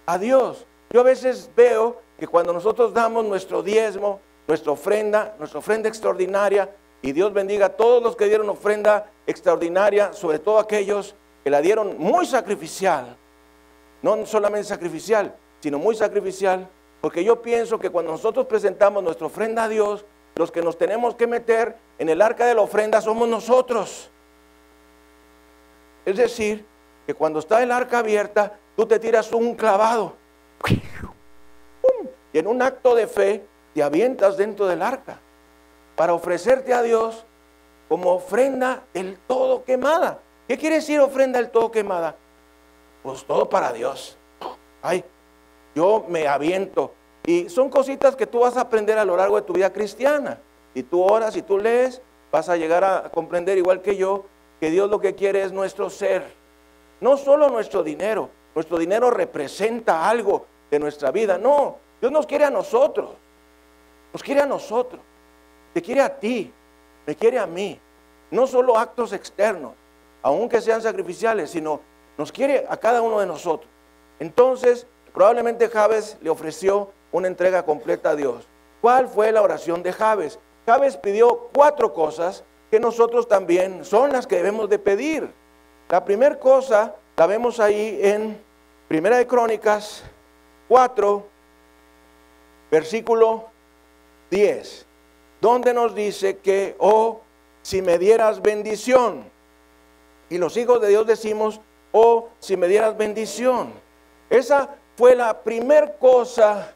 a 0.07 0.19
Dios. 0.19 0.67
Yo 0.91 1.01
a 1.01 1.05
veces 1.05 1.51
veo 1.57 2.01
que 2.19 2.27
cuando 2.27 2.53
nosotros 2.53 2.93
damos 2.93 3.25
nuestro 3.25 3.63
diezmo, 3.63 4.21
nuestra 4.47 4.73
ofrenda, 4.73 5.35
nuestra 5.39 5.59
ofrenda 5.59 5.89
extraordinaria, 5.89 6.69
y 7.03 7.13
Dios 7.13 7.33
bendiga 7.33 7.67
a 7.67 7.69
todos 7.71 8.03
los 8.03 8.17
que 8.17 8.27
dieron 8.27 8.49
ofrenda 8.49 9.11
extraordinaria, 9.27 10.13
sobre 10.13 10.39
todo 10.39 10.59
aquellos 10.59 11.15
que 11.43 11.51
la 11.51 11.61
dieron 11.61 11.99
muy 11.99 12.25
sacrificial, 12.25 13.17
no 14.05 14.27
solamente 14.27 14.69
sacrificial, 14.69 15.35
sino 15.61 15.79
muy 15.79 15.97
sacrificial, 15.97 16.69
porque 17.01 17.25
yo 17.25 17.41
pienso 17.41 17.79
que 17.79 17.89
cuando 17.89 18.13
nosotros 18.13 18.45
presentamos 18.45 19.03
nuestra 19.03 19.27
ofrenda 19.27 19.65
a 19.65 19.69
Dios, 19.69 20.05
los 20.35 20.53
que 20.53 20.61
nos 20.61 20.77
tenemos 20.77 21.15
que 21.15 21.27
meter 21.27 21.75
en 21.99 22.11
el 22.11 22.21
arca 22.21 22.45
de 22.45 22.55
la 22.55 22.61
ofrenda 22.61 23.01
somos 23.01 23.27
nosotros. 23.27 24.11
Es 26.05 26.19
decir, 26.19 26.67
que 27.07 27.15
cuando 27.15 27.39
está 27.39 27.63
el 27.63 27.73
arca 27.73 28.01
abierta, 28.01 28.59
tú 28.77 28.85
te 28.85 28.99
tiras 28.99 29.33
un 29.33 29.55
clavado. 29.55 30.17
Y 32.35 32.39
en 32.39 32.47
un 32.47 32.61
acto 32.61 32.95
de 32.95 33.07
fe 33.07 33.47
te 33.73 33.83
avientas 33.83 34.37
dentro 34.37 34.67
del 34.67 34.83
arca 34.83 35.19
para 35.97 36.13
ofrecerte 36.13 36.75
a 36.75 36.83
Dios 36.83 37.25
como 37.89 38.13
ofrenda 38.13 38.83
del 38.93 39.17
todo 39.27 39.65
quemada. 39.65 40.19
¿Qué 40.47 40.59
quiere 40.59 40.77
decir 40.77 41.01
ofrenda 41.01 41.39
del 41.39 41.51
todo 41.51 41.71
quemada? 41.71 42.17
Pues 43.05 43.25
todo 43.25 43.51
para 43.51 43.71
Dios. 43.73 44.17
Ay, 44.83 45.05
yo 45.75 46.07
me 46.09 46.27
aviento. 46.27 46.95
Y 47.27 47.51
son 47.51 47.69
cositas 47.69 48.17
que 48.17 48.27
tú 48.27 48.41
vas 48.41 48.57
a 48.57 48.63
aprender 48.63 48.99
a 48.99 49.05
lo 49.05 49.15
largo 49.17 49.37
de 49.37 49.43
tu 49.43 49.53
vida 49.53 49.73
cristiana. 49.73 50.41
Y 50.75 50.83
tú 50.83 51.03
oras 51.03 51.37
y 51.37 51.43
tú 51.43 51.59
lees, 51.59 52.01
vas 52.33 52.49
a 52.49 52.57
llegar 52.57 52.83
a 52.83 53.11
comprender 53.11 53.59
igual 53.59 53.83
que 53.83 53.97
yo 53.97 54.25
que 54.59 54.71
Dios 54.71 54.89
lo 54.89 55.01
que 55.01 55.15
quiere 55.15 55.43
es 55.43 55.53
nuestro 55.53 55.91
ser. 55.91 56.25
No 57.03 57.19
solo 57.19 57.51
nuestro 57.51 57.83
dinero. 57.83 58.31
Nuestro 58.55 58.79
dinero 58.79 59.11
representa 59.11 60.09
algo 60.09 60.47
de 60.71 60.79
nuestra 60.79 61.11
vida. 61.11 61.37
No, 61.37 61.77
Dios 62.01 62.11
nos 62.11 62.27
quiere 62.27 62.47
a 62.47 62.51
nosotros. 62.51 63.11
Nos 64.15 64.23
quiere 64.23 64.41
a 64.41 64.47
nosotros. 64.47 65.03
Te 65.75 65.83
quiere 65.83 66.01
a 66.01 66.19
ti. 66.19 66.51
Me 67.07 67.15
quiere 67.15 67.39
a 67.39 67.47
mí. 67.47 67.79
No 68.31 68.47
solo 68.47 68.79
actos 68.79 69.13
externos, 69.13 69.73
aunque 70.23 70.63
sean 70.63 70.81
sacrificiales, 70.81 71.51
sino 71.51 71.81
nos 72.17 72.33
quiere 72.33 72.67
a 72.69 72.77
cada 72.77 73.03
uno 73.03 73.21
de 73.21 73.27
nosotros. 73.27 73.71
Entonces, 74.19 74.87
probablemente 75.13 75.69
Javes 75.69 76.17
le 76.21 76.31
ofreció 76.31 76.91
una 77.13 77.29
entrega 77.29 77.65
completa 77.65 78.11
a 78.11 78.17
Dios. 78.17 78.47
¿Cuál 78.81 79.09
fue 79.09 79.33
la 79.33 79.43
oración 79.43 79.83
de 79.83 79.93
Javes? 79.93 80.39
Javes 80.67 80.97
pidió 80.97 81.49
cuatro 81.53 81.93
cosas 81.93 82.45
que 82.71 82.81
nosotros 82.81 83.29
también 83.29 83.85
son 83.85 84.13
las 84.13 84.27
que 84.27 84.37
debemos 84.37 84.69
de 84.69 84.79
pedir. 84.79 85.31
La 85.89 86.05
primera 86.05 86.39
cosa 86.39 86.95
la 87.17 87.27
vemos 87.27 87.61
ahí 87.61 87.99
en 88.03 88.43
Primera 88.89 89.17
de 89.17 89.27
Crónicas 89.27 90.03
4, 90.69 91.27
versículo 92.71 93.47
10, 94.31 94.87
donde 95.41 95.73
nos 95.73 95.95
dice 95.95 96.39
que, 96.39 96.75
oh, 96.79 97.21
si 97.63 97.81
me 97.81 97.99
dieras 97.99 98.43
bendición. 98.43 99.25
Y 100.29 100.39
los 100.39 100.57
hijos 100.57 100.81
de 100.81 100.89
Dios 100.89 101.07
decimos, 101.07 101.61
oh, 101.95 102.29
si 102.41 102.57
me 102.57 102.67
dieras 102.67 102.97
bendición. 102.97 103.73
Esa 104.29 104.69
fue 104.97 105.15
la 105.15 105.43
primera 105.43 105.97
cosa 105.97 106.75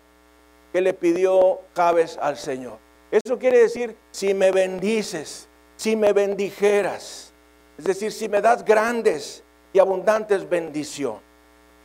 que 0.73 0.81
le 0.81 0.95
pidió 0.95 1.61
Jabes 1.75 2.17
al 2.23 2.37
Señor. 2.37 2.79
Eso 3.11 3.39
quiere 3.39 3.59
decir, 3.59 3.97
si 4.13 4.33
me 4.33 4.53
bendices, 4.53 5.49
si 5.77 5.97
me 5.97 6.13
bendijeras, 6.13 7.33
es 7.77 7.85
decir, 7.85 8.13
si 8.13 8.29
me 8.29 8.41
das 8.41 8.65
grandes 8.65 9.43
y 9.73 9.79
abundantes 9.79 10.49
bendición. 10.49 11.19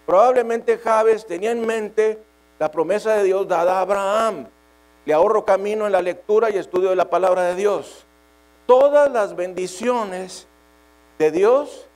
Probablemente 0.05 0.77
Jabes 0.77 1.25
tenía 1.25 1.51
en 1.51 1.65
mente 1.65 2.19
la 2.59 2.69
promesa 2.69 3.15
de 3.15 3.23
Dios 3.23 3.47
dada 3.47 3.77
a 3.77 3.81
Abraham. 3.81 4.47
Le 5.05 5.13
ahorro 5.13 5.43
camino 5.43 5.85
en 5.85 5.91
la 5.91 6.01
lectura 6.01 6.49
y 6.49 6.57
estudio 6.57 6.89
de 6.89 6.95
la 6.95 7.09
palabra 7.09 7.43
de 7.43 7.55
Dios. 7.55 8.05
Todas 8.67 9.11
las 9.11 9.35
bendiciones 9.35 10.47
de 11.17 11.31
Dios 11.31 11.87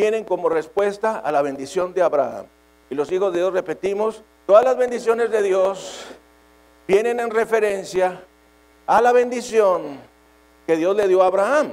vienen 0.00 0.24
como 0.24 0.48
respuesta 0.48 1.18
a 1.18 1.30
la 1.30 1.42
bendición 1.42 1.92
de 1.92 2.00
Abraham. 2.00 2.46
Y 2.88 2.94
los 2.94 3.12
hijos 3.12 3.34
de 3.34 3.40
Dios 3.40 3.52
repetimos, 3.52 4.22
todas 4.46 4.64
las 4.64 4.74
bendiciones 4.78 5.30
de 5.30 5.42
Dios 5.42 6.06
vienen 6.88 7.20
en 7.20 7.30
referencia 7.30 8.24
a 8.86 9.02
la 9.02 9.12
bendición 9.12 10.00
que 10.66 10.76
Dios 10.76 10.96
le 10.96 11.06
dio 11.06 11.22
a 11.22 11.26
Abraham. 11.26 11.72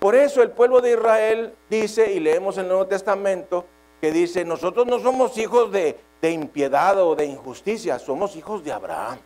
Por 0.00 0.16
eso 0.16 0.42
el 0.42 0.50
pueblo 0.50 0.80
de 0.80 0.94
Israel 0.94 1.54
dice, 1.70 2.12
y 2.12 2.18
leemos 2.18 2.56
en 2.56 2.64
el 2.64 2.68
Nuevo 2.68 2.86
Testamento, 2.88 3.64
que 4.00 4.10
dice, 4.10 4.44
nosotros 4.44 4.88
no 4.88 4.98
somos 4.98 5.38
hijos 5.38 5.70
de, 5.70 6.00
impiedad 6.22 7.00
o 7.00 7.14
de 7.14 7.26
injusticia, 7.26 7.96
somos 8.00 8.34
hijos 8.34 8.64
de 8.64 8.72
Abraham. 8.72 9.18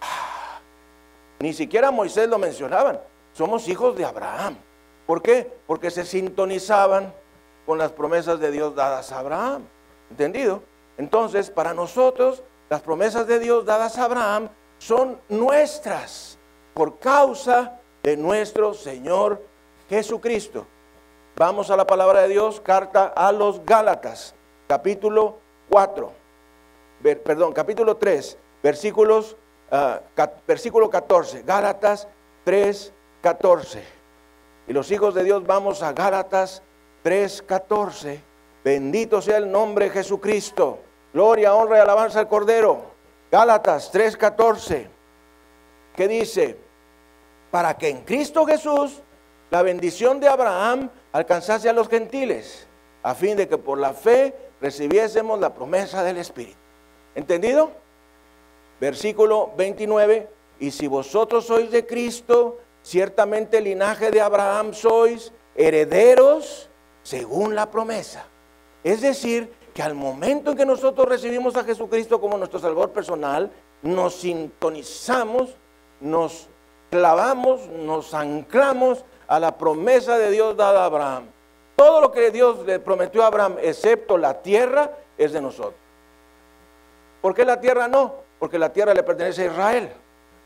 Ah, 0.00 0.60
ni 1.40 1.52
siquiera 1.52 1.90
Moisés 1.90 2.28
lo 2.28 2.38
mencionaban, 2.38 3.00
somos 3.32 3.66
hijos 3.66 3.96
de 3.96 4.04
Abraham. 4.04 4.56
¿Por 5.06 5.22
qué? 5.22 5.52
Porque 5.66 5.90
se 5.90 6.04
sintonizaban 6.04 7.12
con 7.66 7.78
las 7.78 7.92
promesas 7.92 8.40
de 8.40 8.50
Dios 8.50 8.74
dadas 8.74 9.12
a 9.12 9.18
Abraham. 9.20 9.64
¿Entendido? 10.10 10.62
Entonces, 10.98 11.50
para 11.50 11.74
nosotros, 11.74 12.42
las 12.68 12.82
promesas 12.82 13.26
de 13.26 13.38
Dios 13.38 13.64
dadas 13.64 13.98
a 13.98 14.04
Abraham 14.04 14.48
son 14.78 15.20
nuestras 15.28 16.38
por 16.74 16.98
causa 16.98 17.80
de 18.02 18.16
nuestro 18.16 18.74
Señor 18.74 19.42
Jesucristo. 19.88 20.66
Vamos 21.36 21.70
a 21.70 21.76
la 21.76 21.86
palabra 21.86 22.22
de 22.22 22.28
Dios, 22.28 22.60
carta 22.60 23.06
a 23.06 23.32
los 23.32 23.64
Gálatas, 23.64 24.34
capítulo 24.66 25.38
4, 25.68 26.12
perdón, 27.24 27.52
capítulo 27.52 27.96
3, 27.96 28.36
versículos, 28.62 29.36
ah, 29.70 30.00
versículo 30.46 30.90
14, 30.90 31.42
Gálatas 31.42 32.08
3, 32.44 32.92
14. 33.22 33.99
Y 34.70 34.72
los 34.72 34.88
hijos 34.92 35.16
de 35.16 35.24
Dios 35.24 35.44
vamos 35.44 35.82
a 35.82 35.92
Gálatas 35.92 36.62
3, 37.02 37.42
14. 37.42 38.22
Bendito 38.62 39.20
sea 39.20 39.38
el 39.38 39.50
nombre 39.50 39.86
de 39.86 39.90
Jesucristo. 39.90 40.78
Gloria, 41.12 41.56
honra 41.56 41.78
y 41.78 41.80
alabanza 41.80 42.20
al 42.20 42.28
Cordero. 42.28 42.80
Gálatas 43.32 43.90
3, 43.90 44.16
14. 44.16 44.88
¿Qué 45.96 46.06
dice? 46.06 46.56
Para 47.50 47.76
que 47.76 47.88
en 47.88 48.02
Cristo 48.02 48.46
Jesús 48.46 49.02
la 49.50 49.62
bendición 49.62 50.20
de 50.20 50.28
Abraham 50.28 50.88
alcanzase 51.10 51.68
a 51.68 51.72
los 51.72 51.88
gentiles, 51.88 52.68
a 53.02 53.16
fin 53.16 53.36
de 53.36 53.48
que 53.48 53.58
por 53.58 53.76
la 53.76 53.92
fe 53.92 54.36
recibiésemos 54.60 55.40
la 55.40 55.52
promesa 55.52 56.04
del 56.04 56.18
Espíritu. 56.18 56.60
¿Entendido? 57.16 57.72
Versículo 58.80 59.50
29, 59.56 60.28
y 60.60 60.70
si 60.70 60.86
vosotros 60.86 61.46
sois 61.46 61.72
de 61.72 61.84
Cristo, 61.84 62.58
ciertamente 62.82 63.58
el 63.58 63.64
linaje 63.64 64.10
de 64.10 64.20
Abraham 64.20 64.72
sois 64.74 65.32
herederos 65.54 66.68
según 67.02 67.54
la 67.54 67.70
promesa. 67.70 68.26
Es 68.82 69.00
decir, 69.00 69.52
que 69.74 69.82
al 69.82 69.94
momento 69.94 70.50
en 70.50 70.56
que 70.56 70.66
nosotros 70.66 71.08
recibimos 71.08 71.56
a 71.56 71.64
Jesucristo 71.64 72.20
como 72.20 72.36
nuestro 72.36 72.58
Salvador 72.58 72.90
personal, 72.90 73.50
nos 73.82 74.14
sintonizamos, 74.16 75.54
nos 76.00 76.48
clavamos, 76.90 77.66
nos 77.68 78.14
anclamos 78.14 79.04
a 79.28 79.38
la 79.38 79.56
promesa 79.56 80.18
de 80.18 80.30
Dios 80.30 80.56
dada 80.56 80.82
a 80.82 80.86
Abraham. 80.86 81.26
Todo 81.76 82.00
lo 82.00 82.10
que 82.10 82.30
Dios 82.30 82.66
le 82.66 82.78
prometió 82.78 83.22
a 83.22 83.28
Abraham, 83.28 83.56
excepto 83.62 84.18
la 84.18 84.42
tierra, 84.42 84.90
es 85.16 85.32
de 85.32 85.40
nosotros. 85.40 85.74
¿Por 87.20 87.34
qué 87.34 87.44
la 87.44 87.60
tierra 87.60 87.86
no? 87.88 88.14
Porque 88.38 88.58
la 88.58 88.72
tierra 88.72 88.92
le 88.92 89.02
pertenece 89.02 89.42
a 89.42 89.46
Israel. 89.46 89.92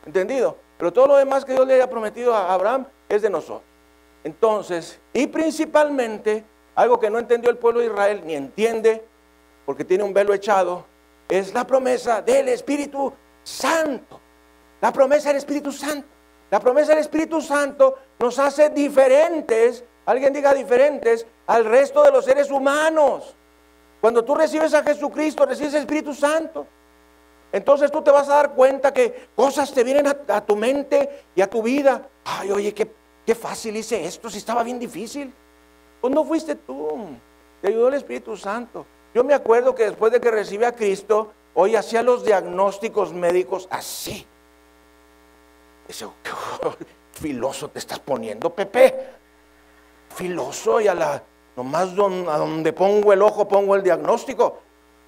¿Entendido? 0.05 0.57
Pero 0.79 0.93
todo 0.93 1.07
lo 1.07 1.17
demás 1.17 1.45
que 1.45 1.53
Dios 1.53 1.67
le 1.67 1.75
haya 1.75 1.89
prometido 1.89 2.35
a 2.35 2.53
Abraham 2.53 2.87
es 3.09 3.23
de 3.23 3.31
nosotros. 3.31 3.63
Entonces, 4.25 4.99
y 5.13 5.27
principalmente, 5.27 6.45
algo 6.75 6.99
que 6.99 7.11
no 7.11 7.19
entendió 7.19 7.51
el 7.51 7.59
pueblo 7.59 7.81
de 7.81 7.87
Israel, 7.87 8.23
ni 8.25 8.35
entiende, 8.35 9.05
porque 9.67 9.85
tiene 9.85 10.03
un 10.03 10.15
velo 10.15 10.35
echado, 10.35 10.85
es 11.29 11.55
la 11.55 11.67
promesa 11.67 12.23
del 12.23 12.49
Espíritu 12.49 13.13
Santo. 13.43 14.21
La 14.81 14.93
promesa 14.93 15.29
del 15.29 15.39
Espíritu 15.39 15.73
Santo. 15.73 16.07
La 16.51 16.61
promesa 16.61 16.91
del 16.93 17.01
Espíritu 17.01 17.41
Santo 17.41 17.97
nos 18.19 18.39
hace 18.39 18.71
diferentes, 18.71 19.85
alguien 20.07 20.33
diga 20.33 20.55
diferentes, 20.55 21.27
al 21.47 21.65
resto 21.65 22.03
de 22.03 22.11
los 22.11 22.25
seres 22.25 22.51
humanos. 22.51 23.35
Cuando 24.01 24.25
tú 24.25 24.35
recibes 24.35 24.75
a 24.75 24.83
Jesucristo, 24.83 25.47
recibes 25.47 25.75
el 25.75 25.81
Espíritu 25.81 26.15
Santo. 26.15 26.67
Entonces 27.55 27.93
tú 27.93 28.03
te 28.03 28.11
vas 28.11 28.29
a 28.29 28.35
dar 28.35 28.51
cuenta 28.51 28.93
que 28.93 29.29
cosas 29.37 29.73
te 29.73 29.85
vienen 29.85 30.09
a, 30.09 30.41
tu 30.45 30.57
mente 30.57 31.23
y 31.37 31.41
a 31.41 31.49
tu 31.49 31.63
vida. 31.63 32.09
Ay, 32.25 32.51
oye, 32.51 32.75
qué, 32.75 32.93
qué 33.25 33.33
fácil 33.37 33.77
hice 33.77 34.05
esto, 34.05 34.29
si 34.29 34.39
estaba 34.39 34.65
bien 34.65 34.81
difícil. 34.81 35.33
Pues 36.01 36.13
no 36.13 36.25
fuiste 36.25 36.57
tú, 36.57 37.11
te 37.63 37.69
ayudó 37.69 37.87
el 37.87 37.95
Espíritu 37.95 38.37
Santo. 38.37 38.85
Yo 39.15 39.23
me 39.23 39.35
acuerdo 39.35 39.73
que 39.73 39.85
después 39.85 40.11
de 40.11 40.21
que 40.21 40.33
recibí 40.33 40.65
a 40.65 40.73
Cristo, 40.73 41.33
hoy 41.55 41.77
hacía 41.77 42.03
los 42.03 42.25
diagnósticos 42.25 43.13
médicos 43.13 43.69
así. 43.71 44.27
Dice, 45.87 46.09
filoso 47.13 47.69
te 47.69 47.79
estás 47.79 48.01
poniendo, 48.01 48.53
Pepe. 48.53 49.11
Filoso 50.13 50.81
y 50.81 50.89
a 50.89 50.95
la, 50.97 51.23
nomás 51.57 51.91
a 51.93 52.37
donde 52.37 52.73
pongo 52.73 53.13
el 53.13 53.23
ojo 53.23 53.47
pongo 53.47 53.77
el 53.77 53.85
diagnóstico. 53.85 54.59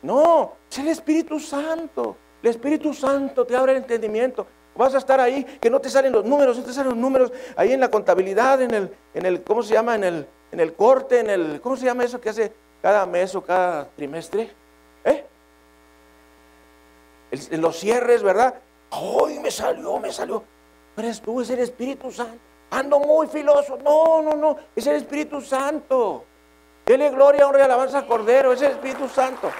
No, 0.02 0.52
es 0.70 0.78
el 0.78 0.86
Espíritu 0.86 1.40
Santo. 1.40 2.18
El 2.46 2.50
Espíritu 2.50 2.94
Santo 2.94 3.44
te 3.44 3.56
abre 3.56 3.72
el 3.72 3.78
entendimiento. 3.78 4.46
Vas 4.76 4.94
a 4.94 4.98
estar 4.98 5.18
ahí, 5.18 5.42
que 5.60 5.68
no 5.68 5.80
te 5.80 5.90
salen 5.90 6.12
los 6.12 6.24
números, 6.24 6.56
no 6.56 6.62
te 6.62 6.72
salen 6.72 6.90
los 6.90 6.98
números 6.98 7.32
ahí 7.56 7.72
en 7.72 7.80
la 7.80 7.90
contabilidad, 7.90 8.62
en 8.62 8.72
el, 8.72 8.96
en 9.14 9.26
el 9.26 9.42
¿cómo 9.42 9.64
se 9.64 9.74
llama? 9.74 9.96
En 9.96 10.04
el, 10.04 10.26
en 10.52 10.60
el 10.60 10.72
corte, 10.74 11.18
en 11.18 11.28
el, 11.28 11.60
¿cómo 11.60 11.76
se 11.76 11.86
llama 11.86 12.04
eso 12.04 12.20
que 12.20 12.28
hace 12.28 12.52
cada 12.80 13.04
mes 13.04 13.34
o 13.34 13.42
cada 13.42 13.88
trimestre? 13.96 14.48
¿Eh? 15.04 15.24
en 17.32 17.60
los 17.60 17.80
cierres, 17.80 18.22
¿verdad? 18.22 18.54
¡Ay, 18.92 19.40
me 19.40 19.50
salió, 19.50 19.98
me 19.98 20.12
salió! 20.12 20.44
Pero 20.94 21.08
es 21.08 21.20
tú, 21.20 21.40
es 21.40 21.50
el 21.50 21.58
Espíritu 21.58 22.12
Santo. 22.12 22.38
Ando 22.70 23.00
muy 23.00 23.26
filoso. 23.26 23.76
No, 23.82 24.22
no, 24.22 24.36
no, 24.36 24.56
es 24.76 24.86
el 24.86 24.94
Espíritu 24.94 25.40
Santo. 25.40 26.24
Dele 26.84 27.10
gloria, 27.10 27.48
honra 27.48 27.62
y 27.62 27.64
alabanza 27.64 27.98
al 27.98 28.06
Cordero, 28.06 28.52
es 28.52 28.62
el 28.62 28.70
Espíritu 28.70 29.08
Santo. 29.08 29.50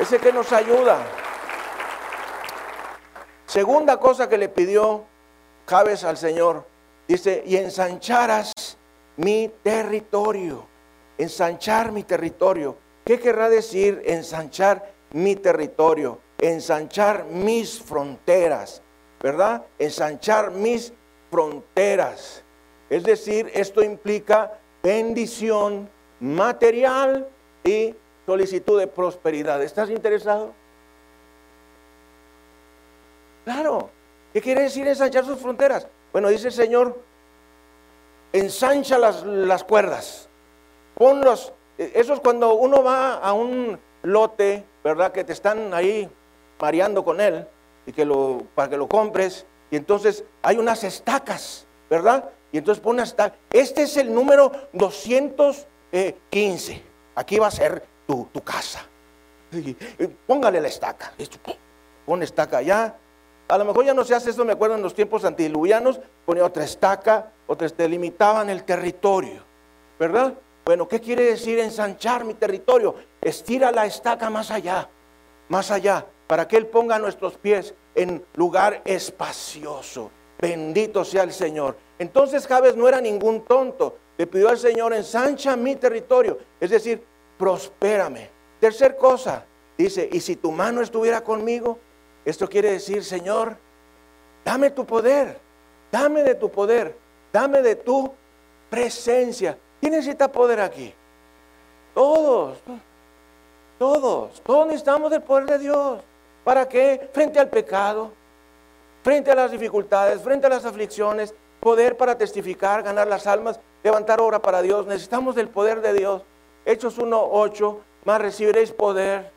Ese 0.00 0.18
que 0.18 0.32
nos 0.32 0.52
ayuda. 0.52 1.06
Segunda 3.46 3.98
cosa 3.98 4.28
que 4.28 4.38
le 4.38 4.48
pidió 4.48 5.04
Jabes 5.66 6.02
al 6.04 6.16
Señor, 6.16 6.64
dice, 7.06 7.42
y 7.46 7.56
ensancharas 7.56 8.52
mi 9.16 9.50
territorio, 9.62 10.66
ensanchar 11.16 11.92
mi 11.92 12.02
territorio. 12.02 12.76
¿Qué 13.04 13.20
querrá 13.20 13.48
decir 13.48 14.02
ensanchar 14.04 14.92
mi 15.12 15.36
territorio? 15.36 16.18
Ensanchar 16.38 17.24
mis 17.26 17.80
fronteras, 17.80 18.82
¿verdad? 19.22 19.64
Ensanchar 19.78 20.50
mis 20.50 20.92
fronteras. 21.30 22.42
Es 22.90 23.04
decir, 23.04 23.50
esto 23.54 23.82
implica 23.82 24.58
bendición 24.82 25.88
material 26.18 27.28
y 27.64 27.94
solicitud 28.26 28.78
de 28.78 28.88
prosperidad. 28.88 29.62
¿Estás 29.62 29.88
interesado? 29.90 30.52
Claro. 33.46 33.88
¿Qué 34.32 34.42
quiere 34.42 34.62
decir 34.62 34.88
ensanchar 34.88 35.24
sus 35.24 35.38
fronteras? 35.38 35.86
Bueno, 36.12 36.28
dice 36.28 36.48
el 36.48 36.52
Señor, 36.52 37.00
ensancha 38.32 38.98
las, 38.98 39.22
las 39.22 39.62
cuerdas. 39.62 40.28
Ponlos. 40.96 41.52
Eso 41.78 42.14
es 42.14 42.20
cuando 42.20 42.54
uno 42.54 42.82
va 42.82 43.14
a 43.14 43.32
un 43.34 43.78
lote, 44.02 44.64
¿verdad? 44.82 45.12
Que 45.12 45.22
te 45.22 45.32
están 45.32 45.72
ahí 45.72 46.10
mareando 46.60 47.04
con 47.04 47.20
él 47.20 47.46
y 47.86 47.92
que 47.92 48.04
lo, 48.04 48.42
para 48.56 48.68
que 48.68 48.76
lo 48.76 48.88
compres. 48.88 49.46
Y 49.70 49.76
entonces 49.76 50.24
hay 50.42 50.58
unas 50.58 50.82
estacas, 50.82 51.68
¿verdad? 51.88 52.28
Y 52.50 52.58
entonces 52.58 52.82
pone 52.82 53.02
hasta, 53.02 53.32
este 53.52 53.82
es 53.82 53.96
el 53.96 54.12
número 54.12 54.50
215. 54.72 56.82
Aquí 57.14 57.38
va 57.38 57.46
a 57.46 57.52
ser 57.52 57.86
tu, 58.08 58.28
tu 58.32 58.42
casa. 58.42 58.84
póngale 60.26 60.60
la 60.60 60.66
estaca. 60.66 61.12
Pone 62.04 62.24
estaca 62.24 62.58
allá, 62.58 62.96
a 63.48 63.58
lo 63.58 63.64
mejor 63.64 63.84
ya 63.84 63.94
no 63.94 64.04
se 64.04 64.14
hace 64.14 64.30
eso, 64.30 64.44
me 64.44 64.52
acuerdo 64.52 64.76
en 64.76 64.82
los 64.82 64.94
tiempos 64.94 65.24
antidiluvianos, 65.24 66.00
ponía 66.24 66.44
otra 66.44 66.64
estaca, 66.64 67.32
otras 67.46 67.76
delimitaban 67.76 68.50
el 68.50 68.64
territorio, 68.64 69.42
¿verdad? 69.98 70.34
Bueno, 70.64 70.88
¿qué 70.88 71.00
quiere 71.00 71.24
decir 71.24 71.58
ensanchar 71.60 72.24
mi 72.24 72.34
territorio? 72.34 72.96
Estira 73.20 73.70
la 73.70 73.86
estaca 73.86 74.30
más 74.30 74.50
allá, 74.50 74.88
más 75.48 75.70
allá, 75.70 76.04
para 76.26 76.48
que 76.48 76.56
Él 76.56 76.66
ponga 76.66 76.98
nuestros 76.98 77.36
pies 77.36 77.74
en 77.94 78.24
lugar 78.34 78.82
espacioso. 78.84 80.10
Bendito 80.40 81.04
sea 81.04 81.22
el 81.22 81.32
Señor. 81.32 81.76
Entonces 81.98 82.46
Jabes 82.46 82.76
no 82.76 82.88
era 82.88 83.00
ningún 83.00 83.44
tonto. 83.44 83.96
Le 84.18 84.26
pidió 84.26 84.48
al 84.48 84.58
Señor, 84.58 84.92
ensancha 84.92 85.56
mi 85.56 85.76
territorio. 85.76 86.38
Es 86.60 86.70
decir, 86.70 87.02
prospérame. 87.38 88.28
Tercer 88.60 88.96
cosa, 88.96 89.44
dice, 89.78 90.08
y 90.10 90.20
si 90.20 90.36
tu 90.36 90.50
mano 90.50 90.82
estuviera 90.82 91.22
conmigo, 91.22 91.78
esto 92.26 92.48
quiere 92.48 92.72
decir, 92.72 93.04
Señor, 93.04 93.56
dame 94.44 94.70
tu 94.70 94.84
poder, 94.84 95.38
dame 95.92 96.24
de 96.24 96.34
tu 96.34 96.50
poder, 96.50 96.96
dame 97.32 97.62
de 97.62 97.76
tu 97.76 98.12
presencia. 98.68 99.56
¿Quién 99.80 99.92
necesita 99.92 100.30
poder 100.30 100.60
aquí? 100.60 100.92
Todos, 101.94 102.58
todos, 103.78 104.42
todos 104.42 104.66
necesitamos 104.66 105.12
el 105.12 105.22
poder 105.22 105.46
de 105.46 105.58
Dios. 105.60 106.00
¿Para 106.42 106.68
qué? 106.68 107.08
Frente 107.12 107.38
al 107.38 107.48
pecado, 107.48 108.10
frente 109.04 109.30
a 109.30 109.36
las 109.36 109.52
dificultades, 109.52 110.20
frente 110.20 110.48
a 110.48 110.50
las 110.50 110.64
aflicciones, 110.64 111.32
poder 111.60 111.96
para 111.96 112.18
testificar, 112.18 112.82
ganar 112.82 113.06
las 113.06 113.28
almas, 113.28 113.60
levantar 113.84 114.20
obra 114.20 114.42
para 114.42 114.62
Dios. 114.62 114.84
Necesitamos 114.86 115.36
del 115.36 115.48
poder 115.48 115.80
de 115.80 115.92
Dios. 115.92 116.22
Hechos 116.64 116.98
1.8, 116.98 117.76
más 118.04 118.20
recibiréis 118.20 118.72
poder 118.72 119.30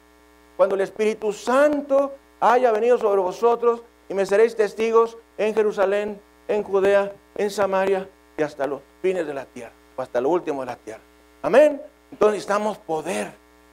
cuando 0.57 0.73
el 0.73 0.81
Espíritu 0.81 1.31
Santo 1.31 2.13
haya 2.39 2.71
venido 2.71 2.97
sobre 2.97 3.21
vosotros 3.21 3.83
y 4.07 4.13
me 4.13 4.25
seréis 4.25 4.55
testigos 4.55 5.17
en 5.37 5.53
Jerusalén, 5.53 6.19
en 6.47 6.63
Judea, 6.63 7.13
en 7.35 7.49
Samaria 7.49 8.09
y 8.37 8.43
hasta 8.43 8.65
los 8.65 8.81
fines 9.01 9.27
de 9.27 9.33
la 9.33 9.45
tierra, 9.45 9.73
o 9.95 10.01
hasta 10.01 10.19
lo 10.19 10.29
último 10.29 10.61
de 10.61 10.67
la 10.67 10.75
tierra. 10.75 11.01
Amén. 11.41 11.81
Entonces 12.11 12.33
necesitamos 12.33 12.77
poder, 12.77 13.31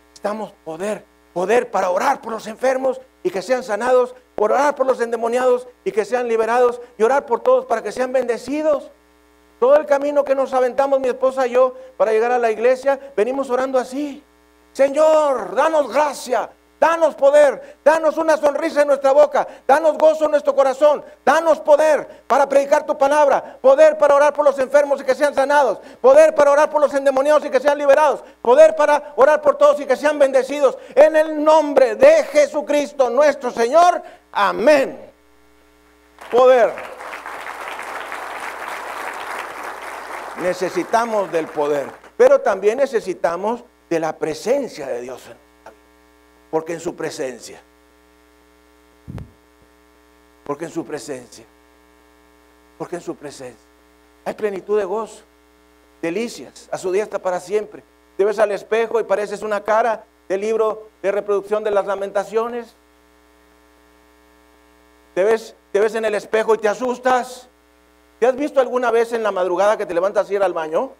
necesitamos 0.09 0.53
poder, 0.65 1.05
poder 1.33 1.71
para 1.71 1.91
orar 1.91 2.21
por 2.21 2.33
los 2.33 2.47
enfermos 2.47 3.01
y 3.23 3.31
que 3.31 3.43
sean 3.43 3.63
sanados, 3.63 4.15
por 4.35 4.53
orar 4.53 4.75
por 4.75 4.87
los 4.87 5.01
endemoniados 5.01 5.67
y 5.85 5.93
que 5.93 6.05
sean 6.05 6.29
liberados 6.29 6.81
y 6.99 7.03
orar 7.03 7.27
por 7.27 7.41
todos 7.41 7.65
para 7.65 7.83
que 7.83 7.93
sean 7.93 8.13
bendecidos. 8.13 8.91
Todo 9.59 9.77
el 9.77 9.87
camino 9.87 10.23
que 10.23 10.35
nos 10.35 10.53
aventamos 10.53 11.01
mi 11.01 11.09
esposa 11.09 11.47
y 11.47 11.53
yo 11.53 11.75
para 11.97 12.13
llegar 12.13 12.31
a 12.31 12.39
la 12.39 12.51
iglesia, 12.51 13.01
venimos 13.17 13.49
orando 13.49 13.79
así. 13.79 14.23
Señor, 14.75 15.55
danos 15.55 15.91
gracia, 15.91 16.51
Danos 16.79 17.15
poder, 17.15 17.79
danos 17.83 18.19
una 18.19 18.37
sonrisa 18.37 18.83
en 18.83 18.89
nuestra 18.89 19.13
boca, 19.13 19.49
danos 19.67 19.97
gozo 19.97 20.27
en 20.27 20.33
nuestro 20.33 20.55
corazón, 20.55 21.03
danos 21.25 21.59
poder 21.61 22.25
para 22.27 22.47
predicar 22.47 22.85
tu 22.85 22.99
palabra, 22.99 23.57
poder 23.63 23.97
para 23.97 24.15
orar 24.15 24.35
por 24.35 24.45
los 24.45 24.59
enfermos 24.59 25.01
y 25.01 25.05
que 25.05 25.15
sean 25.15 25.35
sanados, 25.35 25.79
poder 26.03 26.35
para 26.35 26.51
orar 26.51 26.69
por 26.69 26.83
los 26.83 26.93
endemoniados 26.93 27.47
y 27.47 27.51
que 27.51 27.61
sean 27.61 27.79
liberados, 27.79 28.23
poder 28.43 28.77
para 28.77 29.15
orar 29.17 29.41
por 29.41 29.57
todos 29.57 29.81
y 29.81 29.87
que 29.87 29.97
sean 29.97 30.19
bendecidos. 30.19 30.77
En 30.95 31.17
el 31.17 31.43
nombre 31.43 31.97
de 31.97 32.25
Jesucristo 32.25 33.09
nuestro 33.09 33.51
Señor, 33.51 34.03
amén. 34.31 35.01
Poder. 36.31 36.75
Necesitamos 40.43 41.33
del 41.33 41.47
poder, 41.47 41.87
pero 42.19 42.43
también 42.43 42.77
necesitamos 42.77 43.65
de 43.89 43.99
la 43.99 44.19
presencia 44.19 44.87
de 44.87 45.01
Dios 45.01 45.23
en 45.31 45.46
porque 46.57 46.73
en 46.73 46.81
su 46.81 46.97
presencia. 46.97 47.61
Porque 50.43 50.65
en 50.65 50.71
su 50.71 50.87
presencia. 50.87 51.45
Porque 52.79 52.97
en 52.97 53.03
su 53.03 53.15
presencia. 53.15 53.67
Hay 54.25 54.33
plenitud 54.33 54.79
de 54.79 54.87
gozo, 54.87 55.21
delicias, 56.01 56.67
a 56.73 56.79
su 56.79 56.91
diestra 56.91 57.19
para 57.19 57.41
siempre. 57.41 57.83
Te 58.17 58.25
ves 58.25 58.39
al 58.39 58.53
espejo 58.53 58.99
y 58.99 59.05
pareces 59.05 59.43
una 59.43 59.63
cara 59.65 60.07
del 60.31 60.41
libro 60.41 60.89
de 61.03 61.13
reproducción 61.13 61.63
de 61.63 61.73
las 61.73 61.85
lamentaciones. 61.85 62.75
Te 65.15 65.25
ves, 65.25 65.55
te 65.73 65.81
ves 65.81 65.95
en 65.95 66.07
el 66.07 66.15
espejo 66.15 66.55
y 66.55 66.59
te 66.59 66.69
asustas. 66.69 67.51
¿Te 68.19 68.25
has 68.25 68.35
visto 68.35 68.63
alguna 68.63 68.91
vez 68.91 69.13
en 69.13 69.23
la 69.23 69.31
madrugada 69.31 69.77
que 69.77 69.85
te 69.85 69.93
levantas 69.93 70.31
a 70.31 70.33
ir 70.33 70.43
al 70.43 70.55
baño? 70.55 70.93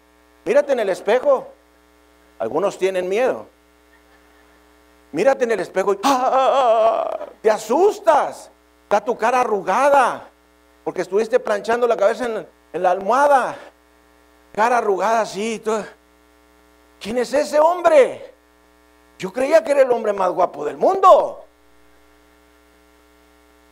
Mírate 0.45 0.73
en 0.73 0.81
el 0.81 0.89
espejo. 0.89 1.47
Algunos 2.37 2.77
tienen 2.77 3.09
miedo. 3.09 3.47
Mírate 5.17 5.45
en 5.45 5.51
el 5.51 5.59
espejo 5.61 5.93
y 5.95 5.99
¡ah! 6.03 7.25
te 7.41 7.49
asustas. 7.49 8.51
Está 8.83 9.03
tu 9.03 9.17
cara 9.17 9.41
arrugada 9.41 10.29
porque 10.83 11.01
estuviste 11.01 11.39
planchando 11.39 11.87
la 11.87 11.97
cabeza 11.97 12.45
en, 12.71 12.83
la 12.83 12.91
almohada. 12.91 13.55
Cara 14.53 14.77
arrugada 14.77 15.21
así. 15.21 15.59
¿Quién 16.99 17.17
es 17.17 17.33
ese 17.33 17.59
hombre? 17.59 18.31
Yo 19.17 19.33
creía 19.33 19.63
que 19.63 19.71
era 19.71 19.81
el 19.81 19.91
hombre 19.91 20.13
más 20.13 20.29
guapo 20.29 20.63
del 20.63 20.77
mundo. 20.77 21.43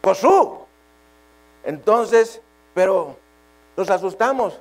Josú. 0.04 0.66
Entonces, 1.64 2.42
pero 2.74 3.18
nos 3.78 3.88
asustamos. 3.92 4.60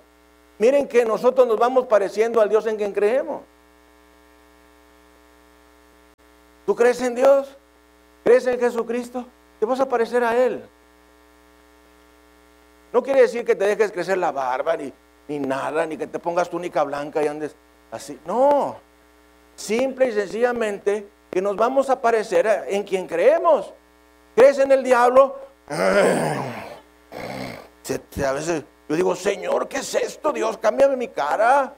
Miren 0.58 0.86
que 0.86 1.06
nosotros 1.06 1.48
nos 1.48 1.58
vamos 1.58 1.86
pareciendo 1.86 2.42
al 2.42 2.50
Dios 2.50 2.66
en 2.66 2.76
quien 2.76 2.92
creemos. 2.92 3.40
¿Tú 6.66 6.74
crees 6.74 7.00
en 7.02 7.14
Dios? 7.14 7.56
¿Crees 8.24 8.46
en 8.46 8.58
Jesucristo? 8.58 9.26
Te 9.60 9.66
vas 9.66 9.80
a 9.80 9.88
parecer 9.88 10.24
a 10.24 10.36
Él. 10.36 10.64
No 12.92 13.02
quiere 13.02 13.22
decir 13.22 13.44
que 13.44 13.56
te 13.56 13.64
dejes 13.64 13.92
crecer 13.92 14.18
la 14.18 14.32
barba, 14.32 14.76
ni, 14.76 14.92
ni 15.28 15.38
nada, 15.38 15.84
ni 15.84 15.96
que 15.96 16.06
te 16.06 16.18
pongas 16.18 16.48
túnica 16.48 16.82
blanca 16.84 17.22
y 17.22 17.26
andes 17.26 17.54
así. 17.90 18.18
No, 18.24 18.76
simple 19.56 20.08
y 20.08 20.12
sencillamente 20.12 21.06
que 21.30 21.42
nos 21.42 21.56
vamos 21.56 21.90
a 21.90 22.00
parecer 22.00 22.64
en 22.68 22.84
quien 22.84 23.06
creemos. 23.06 23.74
¿Crees 24.36 24.58
en 24.58 24.72
el 24.72 24.82
diablo? 24.82 25.38
a 25.68 26.42
veces 28.32 28.64
yo 28.88 28.96
digo, 28.96 29.14
Señor, 29.16 29.68
¿qué 29.68 29.78
es 29.78 29.94
esto? 29.94 30.32
Dios, 30.32 30.58
cámbiame 30.58 30.96
mi 30.96 31.08
cara. 31.08 31.74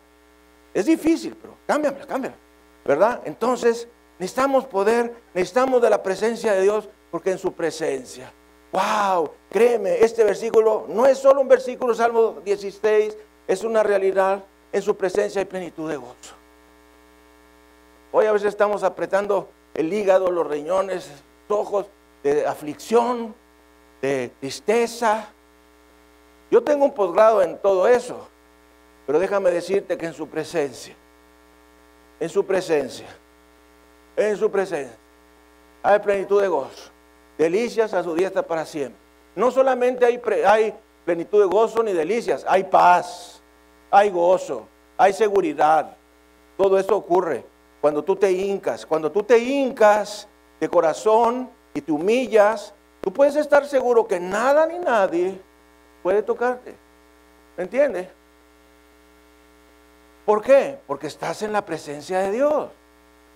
Es 0.74 0.87
difícil, 0.87 1.37
pero 1.41 1.57
cámbiamela, 1.66 2.07
cámbiamela. 2.07 2.43
¿Verdad? 2.84 3.20
Entonces, 3.24 3.89
necesitamos 4.19 4.67
poder, 4.67 5.14
necesitamos 5.35 5.81
de 5.83 5.91
la 5.91 6.03
presencia 6.03 6.53
de 6.53 6.62
Dios, 6.62 6.89
porque 7.11 7.31
en 7.31 7.39
su 7.39 7.53
presencia. 7.53 8.33
¡Wow! 8.73 9.31
Créeme, 9.51 10.01
este 10.01 10.25
versículo 10.25 10.87
no 10.89 11.07
es 11.07 11.19
solo 11.19 11.41
un 11.41 11.49
versículo, 11.49 11.95
Salmo 11.95 12.37
16, 12.45 13.17
es 13.47 13.64
una 13.64 13.83
realidad. 13.83 14.45
En 14.73 14.83
su 14.83 14.97
presencia 14.97 15.41
hay 15.41 15.47
plenitud 15.47 15.89
de 15.89 15.97
gozo. 15.97 16.35
Hoy 18.12 18.27
a 18.27 18.33
veces 18.33 18.49
estamos 18.49 18.83
apretando 18.83 19.49
el 19.75 19.93
hígado, 19.93 20.31
los 20.31 20.47
riñones, 20.47 21.11
los 21.49 21.59
ojos 21.59 21.87
de 22.23 22.47
aflicción, 22.47 23.35
de 24.03 24.31
tristeza. 24.41 25.29
Yo 26.51 26.62
tengo 26.62 26.85
un 26.85 26.93
posgrado 26.93 27.43
en 27.43 27.59
todo 27.59 27.89
eso, 27.89 28.29
pero 29.07 29.19
déjame 29.19 29.51
decirte 29.51 29.97
que 29.97 30.07
en 30.07 30.14
su 30.14 30.29
presencia, 30.29 30.95
en 32.21 32.29
su 32.29 32.45
presencia, 32.45 33.07
en 34.17 34.37
su 34.37 34.51
presencia, 34.51 34.97
hay 35.83 35.99
plenitud 36.01 36.41
de 36.41 36.49
gozo, 36.49 36.91
delicias 37.37 37.93
a 37.95 38.03
su 38.03 38.14
diestra 38.14 38.43
para 38.43 38.64
siempre. 38.64 39.01
No 39.35 39.51
solamente 39.51 40.05
hay, 40.05 40.21
hay 40.47 40.75
plenitud 41.05 41.41
de 41.41 41.47
gozo 41.47 41.83
ni 41.83 41.93
delicias, 41.93 42.45
hay 42.49 42.64
paz, 42.64 43.43
hay 43.91 44.11
gozo, 44.11 44.67
hay 44.97 45.12
seguridad. 45.12 45.97
Todo 46.57 46.79
eso 46.79 46.97
ocurre 46.97 47.45
cuando 47.81 48.03
tú 48.03 48.17
te 48.17 48.33
hincas, 48.33 48.87
cuando 48.87 49.12
tú 49.12 49.23
te 49.23 49.39
hincas 49.39 50.27
de 50.59 50.69
corazón 50.69 51.51
y 51.75 51.81
te 51.81 51.93
humillas, 51.93 52.75
tú 53.01 53.12
puedes 53.12 53.37
estar 53.37 53.67
seguro 53.67 54.07
que 54.07 54.19
nada 54.19 54.67
ni 54.67 54.79
nadie 54.79 55.39
puede 56.03 56.23
tocarte. 56.23 56.75
¿Me 57.57 57.64
entiendes? 57.64 58.09
¿Por 60.25 60.43
qué? 60.43 60.79
Porque 60.87 61.07
estás 61.07 61.43
en 61.43 61.53
la 61.53 61.64
presencia 61.64 62.19
de 62.21 62.33
Dios. 62.33 62.69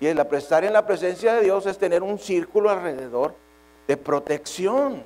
Y 0.01 0.07
el 0.07 0.19
estar 0.19 0.65
en 0.65 0.73
la 0.73 0.87
presencia 0.87 1.35
de 1.35 1.43
Dios 1.43 1.67
es 1.67 1.77
tener 1.77 2.03
un 2.03 2.19
círculo 2.19 2.71
alrededor 2.71 3.35
de 3.87 3.97
protección 3.99 5.03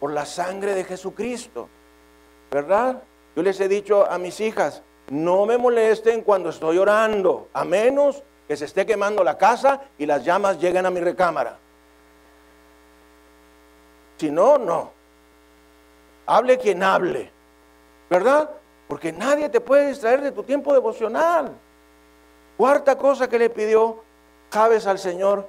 por 0.00 0.10
la 0.12 0.24
sangre 0.24 0.74
de 0.74 0.84
Jesucristo. 0.84 1.68
¿Verdad? 2.50 3.02
Yo 3.34 3.42
les 3.42 3.60
he 3.60 3.68
dicho 3.68 4.10
a 4.10 4.16
mis 4.16 4.40
hijas, 4.40 4.82
no 5.10 5.44
me 5.44 5.58
molesten 5.58 6.22
cuando 6.22 6.48
estoy 6.48 6.78
orando, 6.78 7.48
a 7.52 7.64
menos 7.64 8.22
que 8.48 8.56
se 8.56 8.64
esté 8.64 8.86
quemando 8.86 9.22
la 9.22 9.36
casa 9.36 9.82
y 9.98 10.06
las 10.06 10.24
llamas 10.24 10.58
lleguen 10.58 10.86
a 10.86 10.90
mi 10.90 11.00
recámara. 11.00 11.58
Si 14.16 14.30
no, 14.30 14.56
no. 14.56 14.92
Hable 16.26 16.58
quien 16.58 16.82
hable, 16.82 17.30
¿verdad? 18.08 18.50
Porque 18.88 19.12
nadie 19.12 19.48
te 19.48 19.60
puede 19.60 19.88
distraer 19.88 20.22
de 20.22 20.32
tu 20.32 20.42
tiempo 20.42 20.72
devocional. 20.72 21.52
Cuarta 22.56 22.96
cosa 22.96 23.28
que 23.28 23.38
le 23.38 23.50
pidió, 23.50 24.02
cabes 24.50 24.86
al 24.86 24.98
Señor 24.98 25.46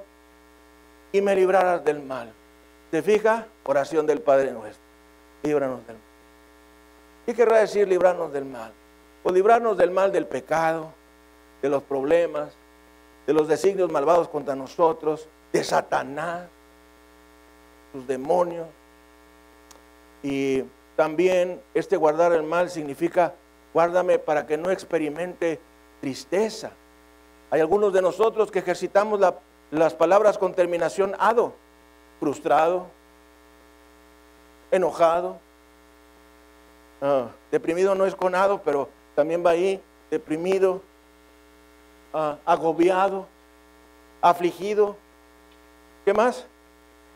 y 1.12 1.22
me 1.22 1.36
librarás 1.36 1.84
del 1.84 2.02
mal. 2.02 2.32
¿Te 2.92 3.02
fija? 3.02 3.48
Oración 3.64 4.06
del 4.06 4.22
Padre 4.22 4.52
nuestro. 4.52 4.84
Líbranos 5.44 5.86
del 5.86 5.96
mal. 5.96 6.06
¿Qué 7.26 7.34
querrá 7.34 7.58
decir 7.58 7.88
librarnos 7.88 8.32
del 8.32 8.46
mal? 8.46 8.72
O 9.24 9.32
librarnos 9.32 9.78
del 9.78 9.92
mal 9.92 10.12
del 10.12 10.26
pecado, 10.26 10.94
de 11.62 11.70
los 11.70 11.84
problemas, 11.84 12.54
de 13.26 13.34
los 13.34 13.48
designios 13.48 13.92
malvados 13.92 14.30
contra 14.30 14.56
nosotros, 14.56 15.28
de 15.52 15.64
Satanás, 15.64 16.48
sus 17.92 18.08
demonios. 18.08 18.68
Y 20.24 20.64
también 20.96 21.62
este 21.74 21.98
guardar 21.98 22.32
el 22.32 22.44
mal 22.44 22.70
significa 22.70 23.34
guárdame 23.74 24.20
para 24.20 24.48
que 24.48 24.58
no 24.58 24.72
experimente 24.72 25.60
tristeza. 26.00 26.72
Hay 27.50 27.62
algunos 27.62 27.94
de 27.94 28.02
nosotros 28.02 28.52
que 28.52 28.60
ejercitamos 28.60 29.20
las 29.72 29.94
palabras 29.94 30.38
con 30.38 30.54
terminación 30.54 31.16
ado, 31.18 31.54
frustrado, 32.20 32.88
enojado, 34.70 35.38
ah, 37.02 37.28
deprimido 37.52 37.96
no 37.96 38.06
es 38.06 38.16
con 38.16 38.36
ado, 38.36 38.62
pero 38.64 38.90
también 39.16 39.46
va 39.46 39.52
ahí, 39.52 39.82
deprimido, 40.12 40.82
ah, 42.14 42.38
agobiado, 42.46 43.28
afligido. 44.22 44.98
¿Qué 46.04 46.14
más? 46.14 46.46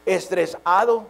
Estresado, 0.06 1.08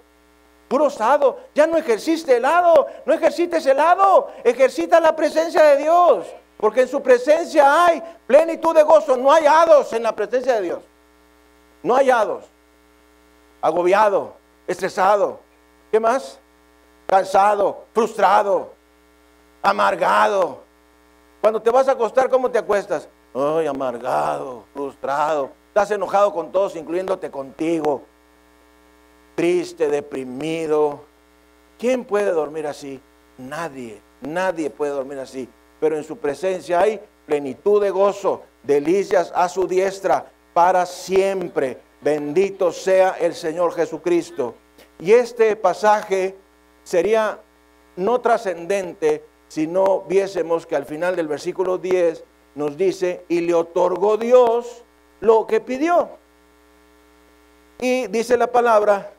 brosado. 0.67 1.39
Ya 1.53 1.67
no 1.67 1.77
ejerciste 1.77 2.37
el 2.37 2.41
lado, 2.41 2.87
no 3.05 3.13
ejercites 3.13 3.65
el 3.67 3.77
lado, 3.77 4.31
ejercita 4.43 4.99
la 4.99 5.15
presencia 5.15 5.63
de 5.63 5.77
Dios. 5.77 6.25
Porque 6.61 6.81
en 6.81 6.87
su 6.87 7.01
presencia 7.01 7.85
hay 7.85 8.03
plenitud 8.27 8.75
de 8.75 8.83
gozo. 8.83 9.17
No 9.17 9.33
hay 9.33 9.47
hados 9.47 9.91
en 9.93 10.03
la 10.03 10.15
presencia 10.15 10.53
de 10.53 10.61
Dios. 10.61 10.83
No 11.81 11.95
hay 11.95 12.11
hados. 12.11 12.45
Agobiado, 13.59 14.35
estresado. 14.67 15.39
¿Qué 15.89 15.99
más? 15.99 16.39
Cansado, 17.07 17.85
frustrado, 17.93 18.73
amargado. 19.63 20.61
Cuando 21.41 21.59
te 21.59 21.71
vas 21.71 21.87
a 21.87 21.93
acostar, 21.93 22.29
¿cómo 22.29 22.51
te 22.51 22.59
acuestas? 22.59 23.09
Ay, 23.33 23.65
amargado, 23.65 24.65
frustrado. 24.71 25.49
Estás 25.69 25.89
enojado 25.89 26.31
con 26.31 26.51
todos, 26.51 26.75
incluyéndote 26.75 27.31
contigo. 27.31 28.03
Triste, 29.33 29.87
deprimido. 29.87 31.01
¿Quién 31.79 32.05
puede 32.05 32.31
dormir 32.31 32.67
así? 32.67 33.01
Nadie, 33.39 33.99
nadie 34.21 34.69
puede 34.69 34.91
dormir 34.91 35.17
así 35.17 35.49
pero 35.81 35.97
en 35.97 36.03
su 36.03 36.17
presencia 36.17 36.79
hay 36.79 37.01
plenitud 37.25 37.81
de 37.81 37.89
gozo, 37.89 38.43
delicias 38.61 39.33
a 39.35 39.49
su 39.49 39.67
diestra 39.67 40.31
para 40.53 40.85
siempre. 40.85 41.79
Bendito 42.01 42.71
sea 42.71 43.17
el 43.19 43.33
Señor 43.33 43.73
Jesucristo. 43.73 44.53
Y 44.99 45.11
este 45.11 45.55
pasaje 45.55 46.37
sería 46.83 47.39
no 47.95 48.21
trascendente 48.21 49.25
si 49.47 49.65
no 49.65 50.01
viésemos 50.01 50.67
que 50.67 50.75
al 50.75 50.85
final 50.85 51.15
del 51.15 51.27
versículo 51.27 51.79
10 51.79 52.23
nos 52.53 52.77
dice, 52.77 53.25
y 53.27 53.41
le 53.41 53.55
otorgó 53.55 54.17
Dios 54.17 54.83
lo 55.19 55.47
que 55.47 55.61
pidió. 55.61 56.09
Y 57.79 58.05
dice 58.07 58.37
la 58.37 58.51
palabra 58.51 59.13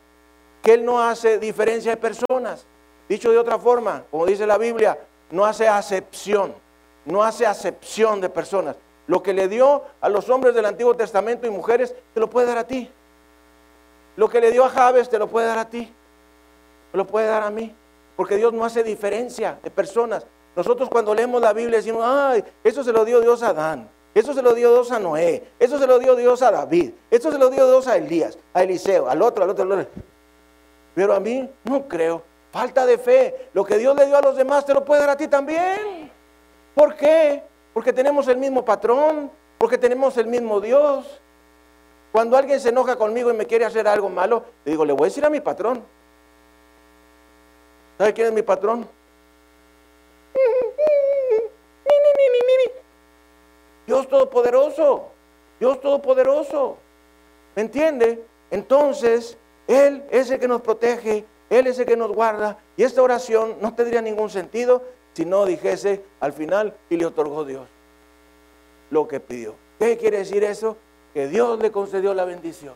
que 0.63 0.75
Él 0.75 0.85
no 0.85 1.03
hace 1.03 1.41
diferencia 1.41 1.91
de 1.91 1.97
personas. 1.97 2.67
Dicho 3.09 3.33
de 3.33 3.39
otra 3.39 3.59
forma, 3.59 4.05
como 4.13 4.27
dice 4.27 4.47
la 4.47 4.59
Biblia, 4.59 4.97
no 5.33 5.47
hace 5.47 5.67
acepción, 5.67 6.55
no 7.05 7.25
hace 7.25 7.47
acepción 7.47 8.21
de 8.21 8.29
personas. 8.29 8.77
Lo 9.09 9.23
que 9.23 9.33
le 9.33 9.49
dio 9.49 9.83
a 10.01 10.09
los 10.09 10.29
hombres 10.29 10.55
del 10.55 10.67
Antiguo 10.67 10.95
Testamento 10.95 11.47
y 11.47 11.51
mujeres, 11.51 11.95
te 12.15 12.21
lo 12.21 12.31
puede 12.31 12.47
dar 12.47 12.59
a 12.59 12.67
ti. 12.67 12.89
Lo 14.15 14.29
que 14.29 14.41
le 14.41 14.53
dio 14.53 14.65
a 14.65 14.69
Javes, 14.69 15.09
te 15.09 15.19
lo 15.19 15.27
puede 15.27 15.47
dar 15.47 15.59
a 15.59 15.69
ti. 15.69 15.93
Te 16.93 16.99
lo 16.99 17.07
puede 17.07 17.27
dar 17.27 17.43
a 17.43 17.51
mí. 17.51 17.75
Porque 18.15 18.37
Dios 18.37 18.53
no 18.53 18.65
hace 18.65 18.85
diferencia 18.85 19.59
de 19.63 19.71
personas. 19.71 20.27
Nosotros 20.55 20.91
cuando 20.91 21.15
leemos 21.15 21.41
la 21.41 21.55
Biblia 21.55 21.79
decimos, 21.79 22.05
ay, 22.07 22.45
eso 22.63 22.85
se 22.85 22.93
lo 22.93 23.05
dio 23.05 23.21
Dios 23.21 23.43
a 23.43 23.49
Adán. 23.49 23.89
Eso 24.15 24.35
se 24.35 24.43
lo 24.43 24.53
dio 24.53 24.71
Dios 24.71 24.93
a 24.93 24.99
Noé. 24.99 25.45
Eso 25.59 25.79
se 25.79 25.87
lo 25.87 25.99
dio 25.99 26.15
Dios 26.15 26.43
a 26.43 26.51
David. 26.51 26.93
Eso 27.11 27.33
se 27.33 27.39
lo 27.39 27.49
dio 27.49 27.67
Dios 27.67 27.89
a 27.89 27.97
Elías, 27.97 28.39
a 28.53 28.63
Eliseo, 28.63 29.09
al 29.09 29.23
otro, 29.23 29.45
al 29.45 29.51
otro, 29.51 29.65
al 29.65 29.73
otro. 29.73 29.87
Pero 30.95 31.15
a 31.15 31.21
mí 31.21 31.49
no 31.65 31.89
creo. 31.89 32.23
Falta 32.53 32.85
de 32.85 32.99
fe. 32.99 33.49
Lo 33.55 33.65
que 33.65 33.79
Dios 33.79 33.97
le 33.97 34.07
dio 34.07 34.17
a 34.17 34.21
los 34.21 34.37
demás 34.37 34.65
te 34.67 34.75
lo 34.75 34.85
puede 34.85 35.01
dar 35.01 35.11
a 35.11 35.17
ti 35.17 35.27
también. 35.27 36.11
¿Por 36.75 36.95
qué? 36.95 37.43
Porque 37.73 37.93
tenemos 37.93 38.29
el 38.29 38.37
mismo 38.37 38.65
patrón, 38.65 39.31
porque 39.59 39.79
tenemos 39.79 40.17
el 40.19 40.27
mismo 40.27 40.61
Dios. 40.61 41.21
Cuando 42.13 42.37
alguien 42.37 42.61
se 42.61 42.69
enoja 42.69 42.97
conmigo 42.97 43.31
y 43.31 43.35
me 43.35 43.47
quiere 43.47 43.65
hacer 43.65 43.89
algo 43.89 44.11
malo, 44.11 44.45
le 44.67 44.73
digo, 44.73 44.85
le 44.85 44.93
voy 44.93 45.05
a 45.05 45.09
decir 45.09 45.25
a 45.25 45.31
mi 45.31 45.41
patrón. 45.41 45.83
¿Sabe 47.97 48.13
quién 48.13 48.27
es 48.27 48.33
mi 48.35 48.43
patrón? 48.43 48.87
Dios 53.87 54.09
Todopoderoso. 54.09 55.09
Dios 55.59 55.81
Todopoderoso. 55.81 56.77
¿Me 57.57 57.63
entiende? 57.63 58.25
Entonces, 58.51 59.39
Él 59.67 60.05
es 60.11 60.31
el 60.31 60.39
que 60.39 60.49
nos 60.49 60.61
protege, 60.61 61.25
él 61.59 61.67
es 61.67 61.79
el 61.79 61.87
que 61.87 61.97
nos 61.97 62.13
guarda. 62.13 62.59
Y 62.77 62.83
esta 62.83 63.03
oración 63.03 63.57
no 63.61 63.75
tendría 63.75 64.03
ningún 64.03 64.31
sentido 64.31 64.83
si 65.13 65.25
no 65.25 65.45
dijese 65.45 66.03
al 66.21 66.33
final 66.33 66.75
y 66.89 66.97
le 66.97 67.07
otorgó 67.07 67.45
Dios 67.45 67.67
lo 68.91 69.09
que 69.09 69.21
pidió. 69.21 69.55
¿Qué 69.79 69.97
quiere 69.97 70.19
decir 70.19 70.45
eso? 70.45 70.77
Que 71.15 71.29
Dios 71.29 71.59
le 71.59 71.71
concedió 71.73 72.15
la 72.15 72.25
bendición. 72.25 72.75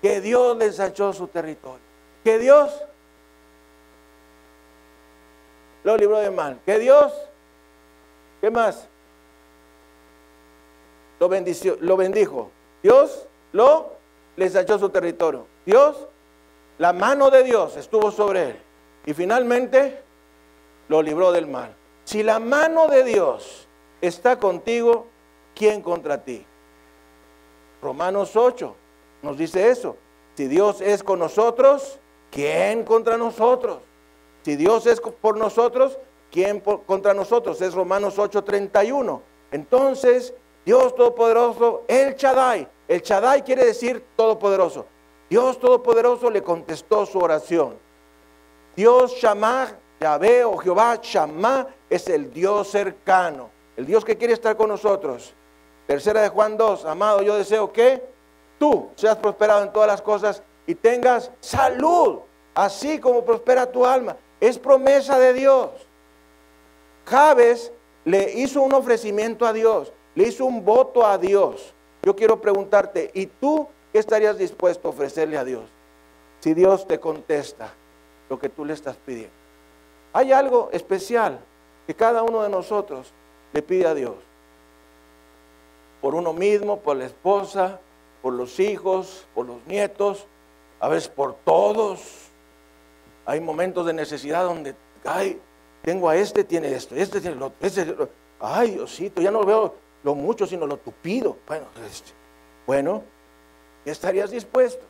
Que 0.00 0.20
Dios 0.20 0.56
le 0.56 0.66
ensanchó 0.66 1.12
su 1.12 1.28
territorio. 1.28 1.80
Que 2.24 2.38
Dios 2.38 2.84
lo 5.84 5.96
libró 5.96 6.18
de 6.18 6.30
mal. 6.30 6.60
Que 6.64 6.78
Dios, 6.78 7.12
¿qué 8.40 8.50
más? 8.50 8.88
lo, 11.22 11.28
bendició, 11.28 11.76
lo 11.80 11.96
bendijo. 11.96 12.50
Dios 12.82 13.28
lo 13.52 13.92
les 14.36 14.56
echó 14.56 14.76
su 14.76 14.88
territorio. 14.88 15.46
Dios, 15.64 16.08
la 16.82 16.92
mano 16.92 17.30
de 17.30 17.44
Dios 17.44 17.76
estuvo 17.76 18.10
sobre 18.10 18.42
él. 18.42 18.56
Y 19.06 19.14
finalmente 19.14 20.02
lo 20.88 21.00
libró 21.00 21.30
del 21.30 21.46
mal. 21.46 21.76
Si 22.02 22.24
la 22.24 22.40
mano 22.40 22.88
de 22.88 23.04
Dios 23.04 23.68
está 24.00 24.40
contigo, 24.40 25.06
¿quién 25.54 25.80
contra 25.80 26.24
ti? 26.24 26.44
Romanos 27.80 28.34
8 28.34 28.74
nos 29.22 29.38
dice 29.38 29.70
eso. 29.70 29.96
Si 30.34 30.48
Dios 30.48 30.80
es 30.80 31.04
con 31.04 31.20
nosotros, 31.20 32.00
¿quién 32.32 32.82
contra 32.82 33.16
nosotros? 33.16 33.78
Si 34.42 34.56
Dios 34.56 34.84
es 34.86 35.00
por 35.00 35.36
nosotros, 35.36 36.00
¿quién 36.32 36.58
contra 36.58 37.14
nosotros? 37.14 37.62
Es 37.62 37.74
Romanos 37.74 38.18
8:31. 38.18 39.20
Entonces, 39.52 40.34
Dios 40.64 40.96
Todopoderoso, 40.96 41.84
el 41.86 42.16
Chadai. 42.16 42.66
El 42.88 43.02
Chadai 43.02 43.44
quiere 43.44 43.66
decir 43.66 44.04
Todopoderoso. 44.16 44.86
Dios 45.32 45.58
Todopoderoso 45.58 46.28
le 46.28 46.42
contestó 46.42 47.06
su 47.06 47.18
oración. 47.18 47.78
Dios 48.76 49.14
Shammah, 49.14 49.78
Yahvé 49.98 50.44
o 50.44 50.58
Jehová 50.58 50.98
Shammah 51.02 51.68
es 51.88 52.06
el 52.08 52.30
Dios 52.30 52.68
cercano, 52.68 53.48
el 53.78 53.86
Dios 53.86 54.04
que 54.04 54.18
quiere 54.18 54.34
estar 54.34 54.58
con 54.58 54.68
nosotros. 54.68 55.32
Tercera 55.86 56.20
de 56.20 56.28
Juan 56.28 56.58
2, 56.58 56.84
amado, 56.84 57.22
yo 57.22 57.34
deseo 57.34 57.72
que 57.72 58.02
tú 58.58 58.90
seas 58.94 59.16
prosperado 59.16 59.62
en 59.62 59.72
todas 59.72 59.88
las 59.88 60.02
cosas 60.02 60.42
y 60.66 60.74
tengas 60.74 61.30
salud, 61.40 62.18
así 62.54 62.98
como 62.98 63.24
prospera 63.24 63.72
tu 63.72 63.86
alma. 63.86 64.18
Es 64.38 64.58
promesa 64.58 65.18
de 65.18 65.32
Dios. 65.32 65.70
Jabes 67.06 67.72
le 68.04 68.34
hizo 68.34 68.60
un 68.60 68.74
ofrecimiento 68.74 69.46
a 69.46 69.54
Dios, 69.54 69.94
le 70.14 70.28
hizo 70.28 70.44
un 70.44 70.62
voto 70.62 71.06
a 71.06 71.16
Dios. 71.16 71.72
Yo 72.02 72.14
quiero 72.14 72.38
preguntarte, 72.38 73.10
¿y 73.14 73.24
tú 73.24 73.66
qué 73.92 73.98
estarías 73.98 74.38
dispuesto 74.38 74.88
a 74.88 74.90
ofrecerle 74.90 75.38
a 75.38 75.44
Dios? 75.44 75.64
Si 76.40 76.54
Dios 76.54 76.88
te 76.88 76.98
contesta 76.98 77.72
lo 78.28 78.38
que 78.38 78.48
tú 78.48 78.64
le 78.64 78.72
estás 78.72 78.96
pidiendo. 78.96 79.32
Hay 80.12 80.32
algo 80.32 80.70
especial 80.72 81.38
que 81.86 81.94
cada 81.94 82.22
uno 82.22 82.42
de 82.42 82.48
nosotros 82.48 83.12
le 83.52 83.62
pide 83.62 83.86
a 83.86 83.94
Dios. 83.94 84.14
Por 86.00 86.14
uno 86.14 86.32
mismo, 86.32 86.80
por 86.80 86.96
la 86.96 87.06
esposa, 87.06 87.80
por 88.22 88.32
los 88.32 88.58
hijos, 88.60 89.26
por 89.34 89.46
los 89.46 89.64
nietos, 89.66 90.26
a 90.80 90.88
veces 90.88 91.08
por 91.08 91.34
todos. 91.44 92.28
Hay 93.24 93.40
momentos 93.40 93.86
de 93.86 93.92
necesidad 93.92 94.44
donde, 94.44 94.74
ay, 95.04 95.40
tengo 95.82 96.08
a 96.08 96.16
este, 96.16 96.44
tiene 96.44 96.74
esto, 96.74 96.94
este 96.94 97.20
tiene 97.20 97.36
lo 97.36 97.46
otro, 97.46 97.58
este, 97.60 97.96
ay, 98.40 98.72
Diosito, 98.72 99.20
ya 99.20 99.30
no 99.30 99.44
veo 99.44 99.74
lo 100.02 100.14
mucho, 100.14 100.46
sino 100.46 100.66
lo 100.66 100.76
tupido. 100.76 101.36
Bueno, 101.46 101.66
este, 101.88 102.10
bueno, 102.66 103.02
¿estarías 103.90 104.30
dispuesto? 104.30 104.84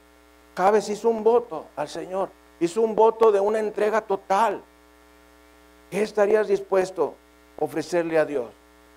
Cabes 0.54 0.88
hizo 0.88 1.08
un 1.08 1.24
voto 1.24 1.66
al 1.76 1.88
Señor, 1.88 2.28
hizo 2.60 2.82
un 2.82 2.94
voto 2.94 3.32
de 3.32 3.40
una 3.40 3.58
entrega 3.58 4.02
total. 4.02 4.62
¿Qué 5.90 6.02
estarías 6.02 6.48
dispuesto 6.48 7.14
a 7.60 7.64
ofrecerle 7.64 8.18
a 8.18 8.24
Dios 8.24 8.50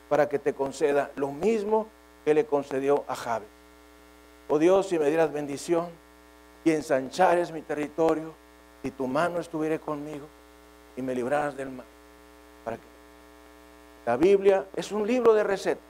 para 0.10 0.28
que 0.28 0.40
te 0.40 0.54
conceda 0.54 1.12
lo 1.16 1.32
mismo 1.32 1.88
que 2.24 2.34
le 2.34 2.46
concedió 2.46 3.04
a 3.08 3.16
Javes? 3.16 3.48
Oh 4.48 4.60
Dios, 4.60 4.88
si 4.88 5.00
me 5.00 5.08
dieras 5.08 5.32
bendición 5.32 5.88
y 6.64 6.72
ensanchares 6.72 7.52
mi 7.52 7.62
territorio, 7.62 8.34
si 8.84 8.92
tu 8.92 9.08
mano 9.08 9.40
estuviera 9.40 9.80
conmigo 9.80 10.28
y 10.96 11.02
me 11.02 11.16
libraras 11.16 11.56
del 11.58 11.70
mal. 11.70 11.86
Para 12.64 12.78
que 12.78 12.84
la 14.06 14.18
Biblia 14.18 14.66
es 14.76 14.92
un 14.92 15.08
libro 15.08 15.34
de 15.34 15.44
recetas, 15.44 15.84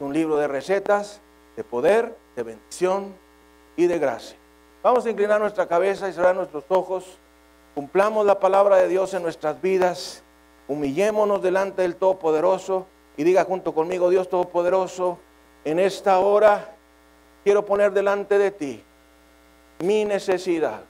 un 0.00 0.12
libro 0.12 0.36
de 0.36 0.48
recetas 0.48 1.20
de 1.56 1.64
poder, 1.64 2.16
de 2.36 2.42
bendición 2.42 3.14
y 3.76 3.86
de 3.86 3.98
gracia. 3.98 4.36
Vamos 4.82 5.06
a 5.06 5.10
inclinar 5.10 5.40
nuestra 5.40 5.66
cabeza 5.66 6.08
y 6.08 6.12
cerrar 6.12 6.34
nuestros 6.34 6.64
ojos. 6.68 7.18
Cumplamos 7.74 8.26
la 8.26 8.38
palabra 8.38 8.76
de 8.76 8.88
Dios 8.88 9.14
en 9.14 9.22
nuestras 9.22 9.60
vidas. 9.60 10.22
Humillémonos 10.68 11.42
delante 11.42 11.82
del 11.82 11.96
Todopoderoso 11.96 12.86
y 13.16 13.24
diga 13.24 13.44
junto 13.44 13.74
conmigo, 13.74 14.10
Dios 14.10 14.28
Todopoderoso, 14.28 15.18
en 15.64 15.78
esta 15.78 16.18
hora 16.18 16.74
quiero 17.44 17.64
poner 17.64 17.92
delante 17.92 18.38
de 18.38 18.50
ti 18.50 18.82
mi 19.80 20.04
necesidad. 20.04 20.82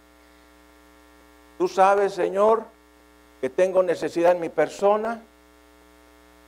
Tú 1.59 1.69
sabes, 1.69 2.13
Señor, 2.13 2.65
que 3.41 3.51
tengo 3.51 3.83
necesidad 3.83 4.33
en 4.33 4.41
mi 4.41 4.49
persona, 4.49 5.23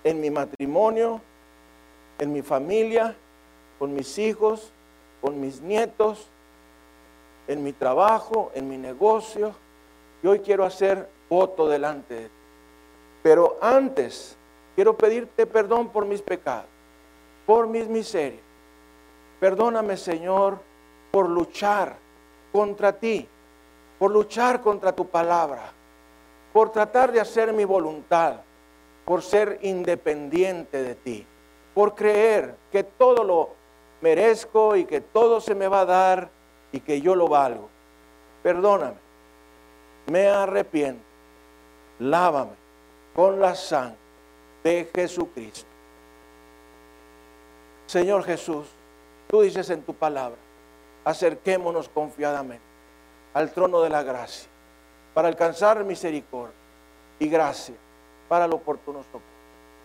en 0.03 0.21
mi 0.21 0.31
matrimonio, 0.31 1.21
en 2.19 2.33
mi 2.33 2.43
familia, 2.43 3.17
con 3.79 3.95
mis 3.95 4.19
hijos, 4.19 4.73
con 5.21 5.41
mis 5.41 5.61
nietos, 5.61 6.29
en 7.49 7.63
mi 7.63 7.73
trabajo, 7.73 8.51
en 8.55 8.69
mi 8.69 8.77
negocio. 8.77 9.55
Y 10.23 10.27
hoy 10.27 10.41
quiero 10.41 10.65
hacer 10.65 11.09
voto 11.29 11.69
delante 11.69 12.15
de 12.15 12.25
ti. 12.25 12.35
Pero 13.23 13.59
antes 13.61 14.37
quiero 14.75 14.97
pedirte 14.97 15.47
perdón 15.47 15.89
por 15.89 16.05
mis 16.05 16.23
pecados, 16.23 16.67
por 17.45 17.67
mis 17.67 17.89
miserias. 17.89 18.43
Perdóname, 19.41 19.97
Señor, 19.97 20.59
por 21.11 21.29
luchar 21.29 21.97
contra 22.53 22.93
ti, 22.93 23.29
por 23.99 24.11
luchar 24.11 24.63
contra 24.63 24.93
tu 24.93 25.09
palabra, 25.09 25.73
por 26.53 26.71
tratar 26.71 27.13
de 27.13 27.21
hacer 27.21 27.53
mi 27.53 27.65
voluntad, 27.65 28.37
por 29.05 29.23
ser 29.23 29.59
independiente 29.63 30.83
de 30.83 30.95
ti, 30.95 31.27
por 31.75 31.95
creer 31.95 32.55
que 32.73 32.85
todo 32.85 33.25
lo 33.25 33.56
merezco 34.01 34.77
y 34.77 34.85
que 34.85 35.01
todo 35.01 35.41
se 35.41 35.55
me 35.55 35.69
va 35.69 35.81
a 35.81 35.87
dar 35.87 36.29
y 36.73 36.81
que 36.81 37.01
yo 37.01 37.15
lo 37.15 37.29
valgo. 37.29 37.69
Perdóname, 38.43 38.97
me 40.11 40.29
arrepiento, 40.29 41.03
lávame 41.99 42.53
con 43.15 43.41
la 43.41 43.55
sangre 43.55 43.97
de 44.63 44.91
Jesucristo. 44.95 45.67
Señor 47.87 48.25
Jesús, 48.25 48.67
tú 49.29 49.43
dices 49.43 49.71
en 49.71 49.83
tu 49.83 49.95
palabra, 49.95 50.39
acerquémonos 51.05 51.89
confiadamente 51.89 52.65
al 53.33 53.53
trono 53.53 53.81
de 53.81 53.91
la 53.91 54.03
gracia 54.03 54.49
para 55.15 55.29
alcanzar 55.29 55.83
misericordia 55.85 56.55
y 57.19 57.29
gracia 57.29 57.75
para 58.29 58.45
el 58.45 58.53
oportuno. 58.53 59.01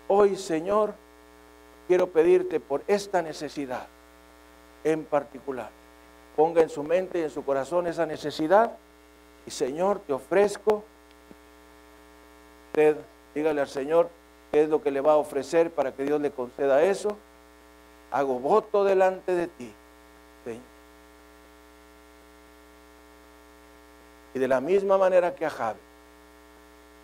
Hoy, 0.08 0.36
Señor, 0.36 0.94
quiero 1.88 2.08
pedirte 2.08 2.60
por 2.60 2.84
esta 2.88 3.22
necesidad 3.22 3.88
en 4.84 5.04
particular. 5.04 5.70
Ponga 6.36 6.62
en 6.62 6.70
su 6.70 6.84
mente 6.84 7.20
y 7.20 7.24
en 7.24 7.30
su 7.30 7.44
corazón 7.44 7.88
esa 7.88 8.06
necesidad 8.06 8.78
y, 9.46 9.52
Señor, 9.52 10.00
te 10.00 10.14
ofrezco. 10.14 10.84
Usted, 12.68 12.98
dígale 13.36 13.62
al 13.62 13.68
Señor 13.68 14.10
qué 14.52 14.64
es 14.64 14.70
lo 14.70 14.82
que 14.82 14.92
le 14.92 15.02
va 15.02 15.14
a 15.14 15.18
ofrecer 15.18 15.72
para 15.72 15.94
que 15.94 16.04
Dios 16.04 16.22
le 16.22 16.32
conceda 16.32 16.84
eso. 16.84 17.18
Hago 18.12 18.40
voto 18.40 18.84
delante 18.84 19.36
de 19.36 19.48
ti, 19.48 19.74
Señor 20.44 20.72
Y 24.34 24.40
de 24.40 24.48
la 24.48 24.62
misma 24.62 24.98
manera 24.98 25.36
que 25.36 25.46
a 25.46 25.50
Javi, 25.50 25.80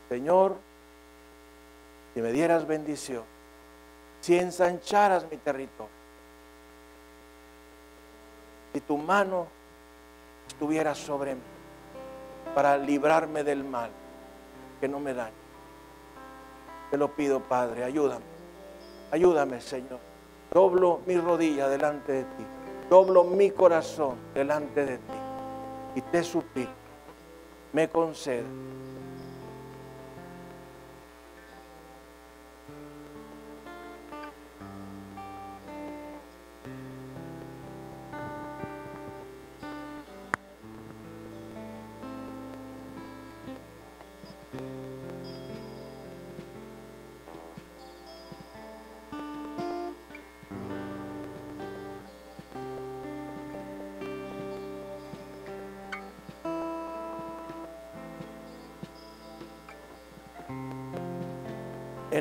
Señor, 0.10 0.56
si 2.14 2.22
me 2.22 2.32
dieras 2.32 2.66
bendición, 2.66 3.24
si 4.22 4.38
ensancharas 4.38 5.30
mi 5.30 5.38
territorio, 5.38 5.97
si 8.78 8.82
tu 8.82 8.96
mano 8.96 9.48
estuviera 10.48 10.94
sobre 10.94 11.34
mí 11.34 11.42
para 12.54 12.78
librarme 12.78 13.44
del 13.44 13.64
mal, 13.64 13.90
que 14.80 14.88
no 14.88 15.00
me 15.00 15.16
dañe. 15.16 15.34
Te 16.92 16.98
lo 16.98 17.08
pido, 17.16 17.40
Padre, 17.40 17.84
ayúdame. 17.84 18.26
Ayúdame, 19.10 19.62
Señor. 19.62 19.98
Doblo 20.54 21.00
mi 21.08 21.18
rodilla 21.18 21.68
delante 21.70 22.12
de 22.12 22.24
ti. 22.24 22.46
Doblo 22.88 23.24
mi 23.24 23.50
corazón 23.50 24.16
delante 24.36 24.86
de 24.86 24.98
ti. 24.98 25.18
Y 25.96 26.02
te 26.02 26.24
suplico 26.24 26.70
me 27.74 27.90
conceda. 27.90 28.46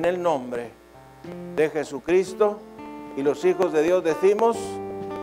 El 0.07 0.23
nombre 0.23 0.71
de 1.55 1.71
Jesucristo. 1.71 2.59
Y 3.17 3.23
los 3.23 3.45
hijos 3.45 3.73
de 3.73 3.83
Dios 3.83 4.05
decimos, 4.05 4.57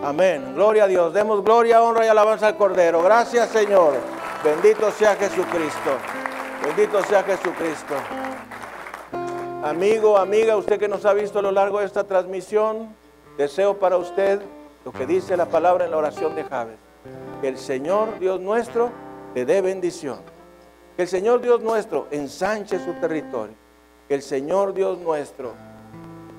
amén. 0.04 0.54
Gloria 0.56 0.86
a 0.86 0.88
Dios. 0.88 1.14
Demos 1.14 1.44
gloria, 1.44 1.82
honra 1.82 2.06
y 2.06 2.10
alabanza 2.10 2.48
al 2.48 2.58
Cordero. 2.58 3.02
Gracias 3.04 3.50
Señor. 3.50 3.94
Bendito 4.44 4.92
sea 4.92 5.16
Jesucristo. 5.16 5.92
Bendito 6.64 7.04
sea 7.04 7.24
Jesucristo. 7.24 7.94
Amigo, 9.64 10.18
amiga, 10.18 10.58
usted 10.58 10.78
que 10.78 10.90
nos 10.90 11.06
ha 11.06 11.14
visto 11.14 11.40
a 11.40 11.42
lo 11.42 11.52
largo 11.52 11.80
de 11.80 11.86
esta 11.86 12.04
transmisión, 12.04 12.94
deseo 13.38 13.80
para 13.80 13.96
usted 13.96 14.42
lo 14.84 14.92
que 14.92 15.06
dice 15.06 15.38
la 15.38 15.46
palabra 15.46 15.86
en 15.86 15.92
la 15.92 15.98
oración 15.98 16.36
de 16.36 16.44
Javes. 16.44 16.76
Que 17.40 17.48
el 17.48 17.58
Señor 17.58 18.20
Dios 18.20 18.42
nuestro 18.42 18.92
le 19.34 19.46
dé 19.46 19.62
bendición. 19.62 20.20
Que 20.98 21.04
el 21.04 21.08
Señor 21.08 21.42
Dios 21.42 21.62
nuestro 21.62 22.08
ensanche 22.12 22.84
su 22.84 22.94
territorio. 22.96 23.63
Que 24.08 24.16
el 24.16 24.22
Señor 24.22 24.74
Dios 24.74 25.00
nuestro 25.00 25.54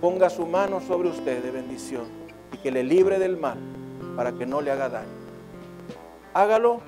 ponga 0.01 0.29
su 0.29 0.47
mano 0.47 0.81
sobre 0.81 1.09
usted 1.09 1.43
de 1.43 1.51
bendición 1.51 2.05
y 2.53 2.59
que 2.59 2.71
le 2.71 2.85
libre 2.85 3.19
del 3.19 3.37
mal 3.37 3.59
para 4.17 4.33
que 4.33 4.45
no 4.45 4.61
le 4.61 4.71
haga 4.71 4.89
daño. 4.89 5.09
Hágalo. 6.35 6.81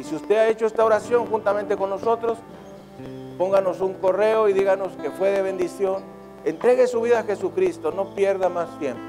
Y 0.00 0.04
si 0.04 0.14
usted 0.14 0.36
ha 0.36 0.48
hecho 0.48 0.66
esta 0.66 0.84
oración 0.84 1.26
juntamente 1.26 1.76
con 1.76 1.90
nosotros, 1.90 2.38
pónganos 3.36 3.80
un 3.80 3.94
correo 3.94 4.48
y 4.48 4.52
díganos 4.52 4.92
que 5.00 5.10
fue 5.10 5.30
de 5.30 5.42
bendición. 5.42 6.02
Entregue 6.44 6.86
su 6.86 7.00
vida 7.00 7.20
a 7.20 7.22
Jesucristo, 7.22 7.92
no 7.92 8.14
pierda 8.14 8.48
más 8.48 8.78
tiempo. 8.78 9.00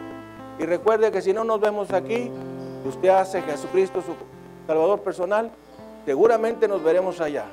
Y 0.60 0.66
recuerde 0.66 1.12
que 1.12 1.22
si 1.22 1.34
no 1.34 1.44
nos 1.44 1.60
vemos 1.60 1.92
aquí, 1.92 2.30
usted 2.86 3.10
hace 3.10 3.42
Jesucristo 3.42 4.02
su 4.02 4.14
Salvador 4.68 5.02
personal, 5.02 5.52
seguramente 6.06 6.68
nos 6.68 6.84
veremos 6.84 7.22
allá. 7.22 7.46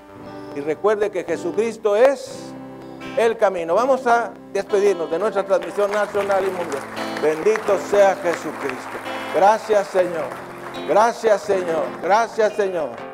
Y 0.55 0.61
recuerde 0.61 1.11
que 1.11 1.25
Jesucristo 1.25 1.97
es 1.97 2.53
el 3.17 3.37
camino. 3.37 3.75
Vamos 3.75 4.07
a 4.07 4.33
despedirnos 4.53 5.11
de 5.11 5.19
nuestra 5.19 5.45
transmisión 5.45 5.91
nacional 5.91 6.45
y 6.45 6.51
mundial. 6.51 6.83
Bendito 7.23 7.79
sea 7.91 8.17
Jesucristo. 8.17 8.99
Gracias 9.35 9.89
Señor. 9.89 10.27
Gracias 10.89 11.43
Señor. 11.43 11.85
Gracias 12.03 12.53
Señor. 12.55 13.06